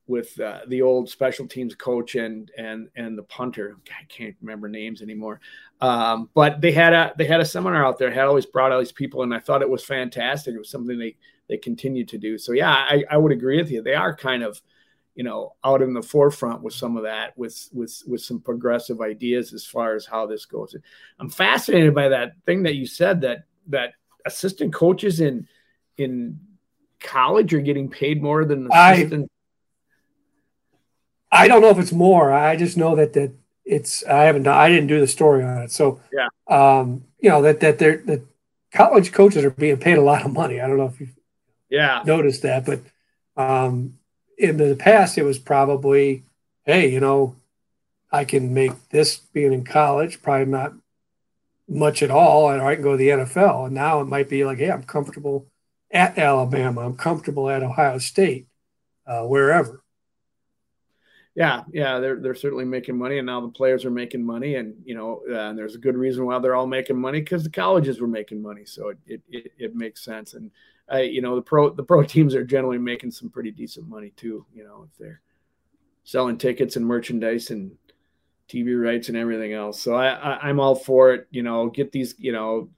with 0.06 0.38
uh, 0.40 0.60
the 0.68 0.82
old 0.82 1.08
special 1.08 1.46
teams 1.46 1.74
coach 1.74 2.14
and 2.14 2.50
and 2.56 2.88
and 2.96 3.16
the 3.16 3.22
punter. 3.24 3.76
I 3.90 4.04
can't 4.08 4.36
remember 4.40 4.68
names 4.68 5.02
anymore. 5.02 5.40
Um, 5.80 6.30
but 6.34 6.60
they 6.60 6.72
had 6.72 6.92
a 6.92 7.12
they 7.16 7.26
had 7.26 7.40
a 7.40 7.44
seminar 7.44 7.84
out 7.84 7.98
there. 7.98 8.10
Had 8.10 8.26
always 8.26 8.46
brought 8.46 8.72
all 8.72 8.78
these 8.78 8.92
people, 8.92 9.22
and 9.22 9.34
I 9.34 9.38
thought 9.38 9.62
it 9.62 9.70
was 9.70 9.84
fantastic. 9.84 10.54
It 10.54 10.58
was 10.58 10.70
something 10.70 10.98
they 10.98 11.16
they 11.48 11.56
continue 11.56 12.04
to 12.04 12.18
do. 12.18 12.38
So 12.38 12.52
yeah, 12.52 12.70
I, 12.70 13.04
I 13.10 13.16
would 13.16 13.32
agree 13.32 13.56
with 13.56 13.70
you. 13.70 13.82
They 13.82 13.94
are 13.94 14.14
kind 14.14 14.42
of, 14.42 14.60
you 15.14 15.24
know, 15.24 15.54
out 15.64 15.82
in 15.82 15.94
the 15.94 16.02
forefront 16.02 16.62
with 16.62 16.74
some 16.74 16.96
of 16.96 17.04
that, 17.04 17.36
with 17.36 17.68
with 17.72 18.02
with 18.06 18.20
some 18.20 18.40
progressive 18.40 19.00
ideas 19.00 19.52
as 19.52 19.64
far 19.64 19.94
as 19.94 20.06
how 20.06 20.26
this 20.26 20.44
goes. 20.44 20.76
I'm 21.18 21.30
fascinated 21.30 21.94
by 21.94 22.08
that 22.08 22.34
thing 22.46 22.62
that 22.64 22.74
you 22.74 22.86
said 22.86 23.22
that 23.22 23.44
that 23.68 23.94
assistant 24.24 24.72
coaches 24.72 25.20
in 25.20 25.48
in 25.96 26.38
college 27.00 27.54
are 27.54 27.60
getting 27.60 27.88
paid 27.88 28.22
more 28.22 28.44
than 28.44 28.68
assistant. 28.70 29.30
I, 31.30 31.44
I 31.44 31.48
don't 31.48 31.62
know 31.62 31.70
if 31.70 31.78
it's 31.78 31.92
more. 31.92 32.32
I 32.32 32.56
just 32.56 32.76
know 32.76 32.96
that 32.96 33.12
that 33.14 33.32
it's 33.64 34.04
I 34.06 34.24
haven't 34.24 34.46
I 34.46 34.68
didn't 34.68 34.86
do 34.86 35.00
the 35.00 35.06
story 35.06 35.44
on 35.44 35.62
it. 35.62 35.72
So 35.72 36.00
yeah, 36.12 36.28
um, 36.48 37.04
you 37.20 37.28
know 37.28 37.42
that 37.42 37.60
that 37.60 37.78
they're 37.78 37.98
the 37.98 38.24
college 38.72 39.12
coaches 39.12 39.44
are 39.44 39.50
being 39.50 39.76
paid 39.78 39.98
a 39.98 40.02
lot 40.02 40.24
of 40.24 40.32
money. 40.32 40.60
I 40.60 40.66
don't 40.66 40.78
know 40.78 40.86
if 40.86 41.00
you 41.00 41.08
yeah. 41.68 42.02
Noticed 42.04 42.42
that, 42.42 42.64
but 42.64 42.80
um, 43.36 43.98
in 44.36 44.56
the 44.56 44.76
past 44.76 45.18
it 45.18 45.24
was 45.24 45.38
probably 45.38 46.22
hey 46.64 46.90
you 46.90 47.00
know 47.00 47.34
I 48.10 48.24
can 48.24 48.54
make 48.54 48.72
this 48.90 49.16
being 49.16 49.52
in 49.52 49.64
college 49.64 50.22
probably 50.22 50.46
not 50.46 50.72
much 51.68 52.02
at 52.02 52.10
all, 52.10 52.50
and 52.50 52.62
I 52.62 52.74
can 52.74 52.82
go 52.82 52.92
to 52.92 52.96
the 52.96 53.08
NFL. 53.08 53.66
And 53.66 53.74
now 53.74 54.00
it 54.00 54.06
might 54.06 54.30
be 54.30 54.44
like 54.44 54.58
hey 54.58 54.70
I'm 54.70 54.84
comfortable 54.84 55.46
at 55.90 56.18
Alabama, 56.18 56.82
I'm 56.82 56.96
comfortable 56.96 57.48
at 57.48 57.62
Ohio 57.62 57.98
State, 57.98 58.46
uh, 59.06 59.22
wherever. 59.22 59.82
Yeah, 61.34 61.62
yeah, 61.72 62.00
they're 62.00 62.16
they're 62.16 62.34
certainly 62.34 62.64
making 62.64 62.98
money, 62.98 63.18
and 63.18 63.26
now 63.26 63.40
the 63.40 63.48
players 63.48 63.84
are 63.84 63.92
making 63.92 64.24
money, 64.24 64.56
and 64.56 64.74
you 64.84 64.96
know, 64.96 65.22
uh, 65.30 65.50
and 65.50 65.56
there's 65.56 65.76
a 65.76 65.78
good 65.78 65.96
reason 65.96 66.26
why 66.26 66.38
they're 66.40 66.56
all 66.56 66.66
making 66.66 67.00
money 67.00 67.20
because 67.20 67.44
the 67.44 67.50
colleges 67.50 68.00
were 68.00 68.08
making 68.08 68.42
money, 68.42 68.64
so 68.64 68.88
it 68.88 68.98
it, 69.06 69.22
it, 69.28 69.52
it 69.56 69.74
makes 69.76 70.04
sense, 70.04 70.34
and 70.34 70.50
uh, 70.92 70.98
you 70.98 71.20
know, 71.20 71.36
the 71.36 71.42
pro 71.42 71.70
the 71.70 71.82
pro 71.82 72.02
teams 72.04 72.34
are 72.34 72.44
generally 72.44 72.78
making 72.78 73.10
some 73.10 73.30
pretty 73.30 73.50
decent 73.50 73.88
money 73.88 74.12
too, 74.16 74.44
you 74.54 74.64
know, 74.64 74.88
if 74.90 74.98
they're 74.98 75.20
selling 76.04 76.38
tickets 76.38 76.76
and 76.76 76.86
merchandise 76.86 77.50
and 77.50 77.76
TV 78.48 78.80
rights 78.82 79.08
and 79.08 79.16
everything 79.16 79.52
else. 79.52 79.80
So 79.80 79.94
I, 79.94 80.08
I 80.08 80.48
I'm 80.48 80.60
all 80.60 80.74
for 80.74 81.12
it, 81.12 81.26
you 81.30 81.42
know, 81.42 81.68
get 81.68 81.92
these, 81.92 82.14
you 82.18 82.32
know, 82.32 82.70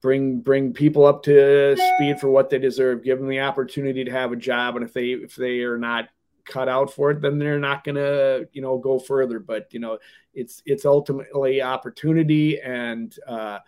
bring 0.00 0.40
bring 0.40 0.72
people 0.72 1.04
up 1.04 1.22
to 1.24 1.76
speed 1.76 2.20
for 2.20 2.28
what 2.28 2.50
they 2.50 2.58
deserve 2.58 3.02
give 3.02 3.18
them 3.18 3.28
the 3.28 3.40
opportunity 3.40 4.04
to 4.04 4.10
have 4.10 4.30
a 4.32 4.36
job 4.36 4.76
and 4.76 4.84
if 4.84 4.92
they 4.92 5.10
if 5.12 5.34
they 5.34 5.60
are 5.60 5.78
not 5.78 6.08
cut 6.46 6.68
out 6.68 6.92
for 6.92 7.10
it, 7.10 7.20
then 7.20 7.38
they're 7.38 7.58
not 7.58 7.84
to, 7.84 8.48
you 8.52 8.62
know, 8.62 8.78
go 8.78 8.98
further. 8.98 9.38
But 9.38 9.68
you 9.72 9.80
know, 9.80 9.98
it's 10.32 10.62
it's 10.64 10.86
ultimately 10.86 11.60
opportunity, 11.60 12.60
and 12.60 13.14
uh, 13.26 13.58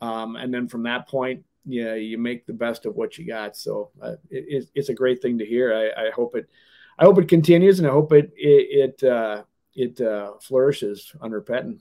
um, 0.00 0.36
and 0.36 0.54
then 0.54 0.68
from 0.68 0.84
that 0.84 1.08
point, 1.08 1.44
yeah, 1.68 1.94
you 1.94 2.16
make 2.16 2.46
the 2.46 2.52
best 2.54 2.86
of 2.86 2.96
what 2.96 3.18
you 3.18 3.26
got. 3.26 3.56
So 3.56 3.90
uh, 4.00 4.14
it, 4.30 4.68
it's 4.74 4.88
a 4.88 4.94
great 4.94 5.20
thing 5.20 5.38
to 5.38 5.44
hear. 5.44 5.74
I, 5.74 6.06
I, 6.06 6.10
hope 6.10 6.34
it, 6.34 6.48
I 6.98 7.04
hope 7.04 7.18
it 7.18 7.28
continues, 7.28 7.78
and 7.78 7.86
I 7.86 7.90
hope 7.90 8.12
it 8.12 8.32
it 8.36 9.00
it, 9.02 9.08
uh, 9.08 9.42
it 9.74 10.00
uh, 10.00 10.32
flourishes 10.40 11.12
under 11.20 11.42
Pettine. 11.42 11.80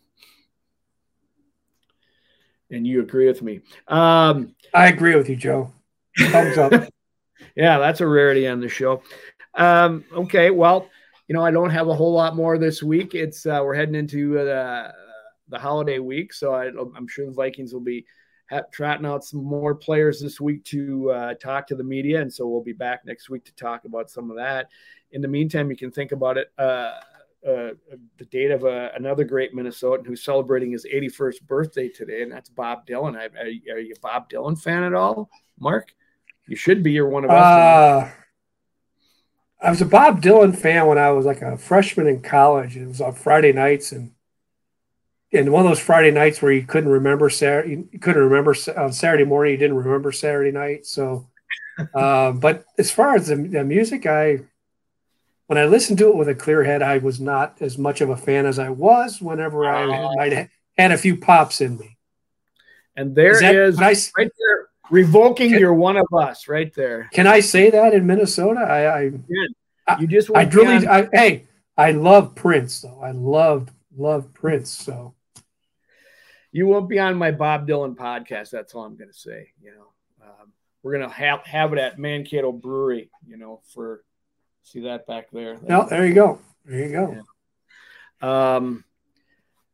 And 2.69 2.85
you 2.85 2.99
agree 3.01 3.27
with 3.27 3.41
me? 3.41 3.61
Um, 3.87 4.53
I 4.73 4.89
agree 4.89 5.15
with 5.15 5.29
you, 5.29 5.37
Joe. 5.37 5.71
Thumbs 6.19 6.57
up. 6.57 6.73
yeah, 7.55 7.79
that's 7.79 8.01
a 8.01 8.07
rarity 8.07 8.45
on 8.45 8.59
the 8.59 8.67
show. 8.67 9.01
Um, 9.53 10.03
okay, 10.11 10.49
well, 10.49 10.89
you 11.29 11.33
know, 11.33 11.45
I 11.45 11.51
don't 11.51 11.69
have 11.69 11.87
a 11.87 11.95
whole 11.95 12.11
lot 12.11 12.35
more 12.35 12.57
this 12.57 12.83
week. 12.83 13.15
It's 13.15 13.45
uh, 13.45 13.61
we're 13.63 13.75
heading 13.75 13.95
into 13.95 14.33
the 14.33 14.93
the 15.47 15.57
holiday 15.57 15.99
week, 15.99 16.33
so 16.33 16.53
I, 16.53 16.65
am 16.67 17.07
sure 17.07 17.25
the 17.25 17.31
Vikings 17.31 17.71
will 17.71 17.79
be 17.79 18.05
trotting 18.71 19.05
out 19.05 19.23
some 19.23 19.43
more 19.43 19.75
players 19.75 20.21
this 20.21 20.39
week 20.39 20.63
to 20.65 21.11
uh, 21.11 21.33
talk 21.35 21.67
to 21.67 21.75
the 21.75 21.83
media, 21.83 22.21
and 22.21 22.33
so 22.33 22.47
we'll 22.47 22.63
be 22.63 22.73
back 22.73 23.05
next 23.05 23.29
week 23.29 23.45
to 23.45 23.55
talk 23.55 23.85
about 23.85 24.09
some 24.09 24.29
of 24.29 24.37
that. 24.37 24.69
In 25.11 25.21
the 25.21 25.27
meantime, 25.27 25.69
you 25.69 25.77
can 25.77 25.91
think 25.91 26.11
about 26.11 26.37
it. 26.37 26.51
Uh, 26.57 26.93
uh, 27.47 27.69
the 28.17 28.25
date 28.25 28.51
of 28.51 28.65
uh, 28.65 28.89
another 28.95 29.23
great 29.23 29.55
Minnesotan 29.55 30.05
who's 30.05 30.23
celebrating 30.23 30.71
his 30.71 30.85
81st 30.85 31.43
birthday 31.43 31.87
today, 31.87 32.23
and 32.23 32.31
that's 32.31 32.49
Bob 32.49 32.85
Dylan. 32.85 33.15
Are, 33.15 33.39
are, 33.39 33.79
you 33.79 33.93
a 33.95 33.99
Bob 34.01 34.29
Dylan 34.29 34.59
fan 34.59 34.83
at 34.83 34.93
all, 34.93 35.29
Mark? 35.59 35.93
You 36.47 36.55
should 36.55 36.83
be. 36.83 36.91
You're 36.91 37.09
one 37.09 37.23
of 37.23 37.29
us. 37.29 37.37
Uh, 37.37 38.11
I 39.61 39.69
was 39.69 39.81
a 39.81 39.85
Bob 39.85 40.21
Dylan 40.21 40.57
fan 40.57 40.87
when 40.87 40.97
I 40.97 41.11
was 41.11 41.25
like 41.25 41.41
a 41.41 41.57
freshman 41.57 42.07
in 42.07 42.21
college. 42.21 42.75
It 42.75 42.87
was 42.87 43.01
on 43.01 43.13
Friday 43.13 43.53
nights, 43.53 43.91
and 43.91 44.11
and 45.33 45.51
one 45.51 45.65
of 45.65 45.69
those 45.69 45.79
Friday 45.79 46.11
nights 46.11 46.41
where 46.41 46.51
you 46.51 46.63
couldn't 46.63 46.89
remember 46.89 47.29
Saturday, 47.29 47.85
you 47.91 47.99
couldn't 47.99 48.23
remember 48.23 48.55
on 48.77 48.93
Saturday 48.93 49.25
morning, 49.25 49.53
you 49.53 49.57
didn't 49.57 49.77
remember 49.77 50.11
Saturday 50.11 50.51
night. 50.51 50.85
So, 50.85 51.27
um, 51.93 52.39
but 52.39 52.65
as 52.77 52.91
far 52.91 53.15
as 53.15 53.27
the, 53.27 53.35
the, 53.35 53.63
music, 53.63 54.05
I 54.05 54.39
when 55.47 55.57
I 55.57 55.65
listened 55.65 55.99
to 55.99 56.09
it 56.09 56.15
with 56.15 56.29
a 56.29 56.35
clear 56.35 56.63
head, 56.63 56.81
I 56.81 56.97
was 56.99 57.19
not 57.19 57.57
as 57.61 57.77
much 57.77 58.01
of 58.01 58.09
a 58.09 58.17
fan 58.17 58.45
as 58.45 58.59
I 58.59 58.69
was 58.69 59.21
whenever 59.21 59.65
I 59.65 59.83
uh, 59.83 60.15
might 60.15 60.33
have 60.33 60.49
had 60.77 60.91
a 60.91 60.97
few 60.97 61.17
pops 61.17 61.61
in 61.61 61.77
me. 61.77 61.97
And 62.95 63.15
there 63.15 63.31
is, 63.31 63.75
is 63.75 63.79
I, 63.79 63.95
right 64.21 64.31
there 64.37 64.69
revoking 64.89 65.51
can, 65.51 65.59
your 65.59 65.73
one 65.73 65.97
of 65.97 66.07
us 66.13 66.47
right 66.47 66.73
there. 66.73 67.09
Can 67.13 67.27
I 67.27 67.41
say 67.41 67.69
that 67.69 67.93
in 67.93 68.05
Minnesota? 68.05 68.61
I, 68.61 68.99
I 68.99 69.99
you 69.99 70.07
just 70.07 70.29
I, 70.33 70.41
I 70.41 70.43
really 70.43 70.87
I, 70.87 71.07
hey 71.11 71.47
I 71.77 71.91
love 71.91 72.35
Prince 72.35 72.81
though. 72.81 72.99
I 73.01 73.11
loved 73.11 73.71
loved 73.95 74.33
Prince 74.33 74.69
so. 74.69 75.13
You 76.57 76.65
won't 76.65 76.89
be 76.89 76.97
on 76.97 77.15
my 77.15 77.29
Bob 77.29 77.67
Dylan 77.67 77.95
podcast. 77.95 78.49
That's 78.49 78.73
all 78.73 78.83
I'm 78.83 78.97
going 78.97 79.11
to 79.11 79.17
say. 79.17 79.51
You 79.61 79.75
know, 79.75 80.25
um, 80.25 80.51
we're 80.81 80.93
going 80.97 81.07
to 81.07 81.15
have 81.15 81.45
have 81.45 81.71
it 81.71 81.77
at 81.77 81.99
Mankato 81.99 82.51
Brewery. 82.51 83.11
You 83.27 83.37
know, 83.37 83.61
for 83.75 84.03
see 84.63 84.79
that 84.81 85.05
back 85.05 85.27
there. 85.31 85.59
No, 85.61 85.85
there 85.87 86.07
you 86.07 86.15
go. 86.15 86.39
There 86.65 86.79
you 86.79 86.89
go. 86.89 87.23
Yeah. 88.23 88.55
Um, 88.55 88.83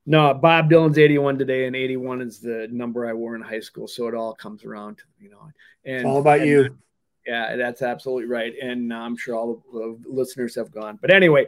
no, 0.06 0.34
Bob 0.34 0.70
Dylan's 0.70 0.98
81 0.98 1.38
today, 1.38 1.68
and 1.68 1.76
81 1.78 2.22
is 2.22 2.42
the 2.42 2.68
number 2.70 3.08
I 3.08 3.14
wore 3.14 3.38
in 3.38 3.42
high 3.42 3.62
school. 3.62 3.88
So 3.88 4.10
it 4.10 4.14
all 4.14 4.34
comes 4.34 4.66
around, 4.66 5.00
you 5.18 5.30
know. 5.30 5.40
And 5.86 6.00
it's 6.00 6.06
all 6.06 6.20
about 6.20 6.42
and, 6.42 6.50
you. 6.50 6.78
Yeah, 7.26 7.56
that's 7.56 7.82
absolutely 7.82 8.26
right. 8.26 8.54
And 8.62 8.94
I'm 8.94 9.16
sure 9.16 9.36
all 9.36 9.64
the 9.72 9.98
listeners 10.06 10.56
have 10.56 10.70
gone. 10.70 11.00
But 11.00 11.14
anyway, 11.14 11.48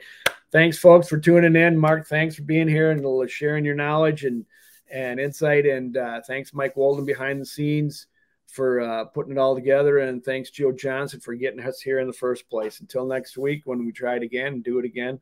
thanks, 0.53 0.77
folks, 0.77 1.09
for 1.09 1.17
tuning 1.17 1.57
in. 1.57 1.77
Mark, 1.77 2.07
thanks 2.07 2.37
for 2.37 2.43
being 2.43 2.69
here 2.69 2.91
and 2.91 3.29
sharing 3.29 3.65
your 3.65 3.75
knowledge 3.75 4.23
and 4.23 4.45
and 4.91 5.19
insight. 5.19 5.65
And 5.65 5.97
uh, 5.97 6.21
thanks, 6.27 6.53
Mike 6.53 6.75
Walden, 6.75 7.05
behind 7.05 7.41
the 7.41 7.45
scenes 7.45 8.07
for 8.47 8.81
uh, 8.81 9.05
putting 9.05 9.33
it 9.33 9.37
all 9.37 9.55
together. 9.55 9.99
And 9.99 10.23
thanks, 10.23 10.49
Joe 10.49 10.71
Johnson, 10.71 11.19
for 11.19 11.35
getting 11.35 11.59
us 11.59 11.81
here 11.81 11.99
in 11.99 12.07
the 12.07 12.13
first 12.13 12.49
place. 12.49 12.79
Until 12.79 13.05
next 13.05 13.37
week, 13.37 13.63
when 13.65 13.85
we 13.85 13.91
try 13.91 14.15
it 14.15 14.23
again 14.23 14.53
and 14.53 14.63
do 14.63 14.79
it 14.79 14.85
again, 14.85 15.19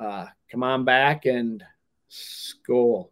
uh, 0.00 0.26
come 0.50 0.62
on 0.62 0.84
back 0.84 1.26
and 1.26 1.62
Skål. 2.10 3.10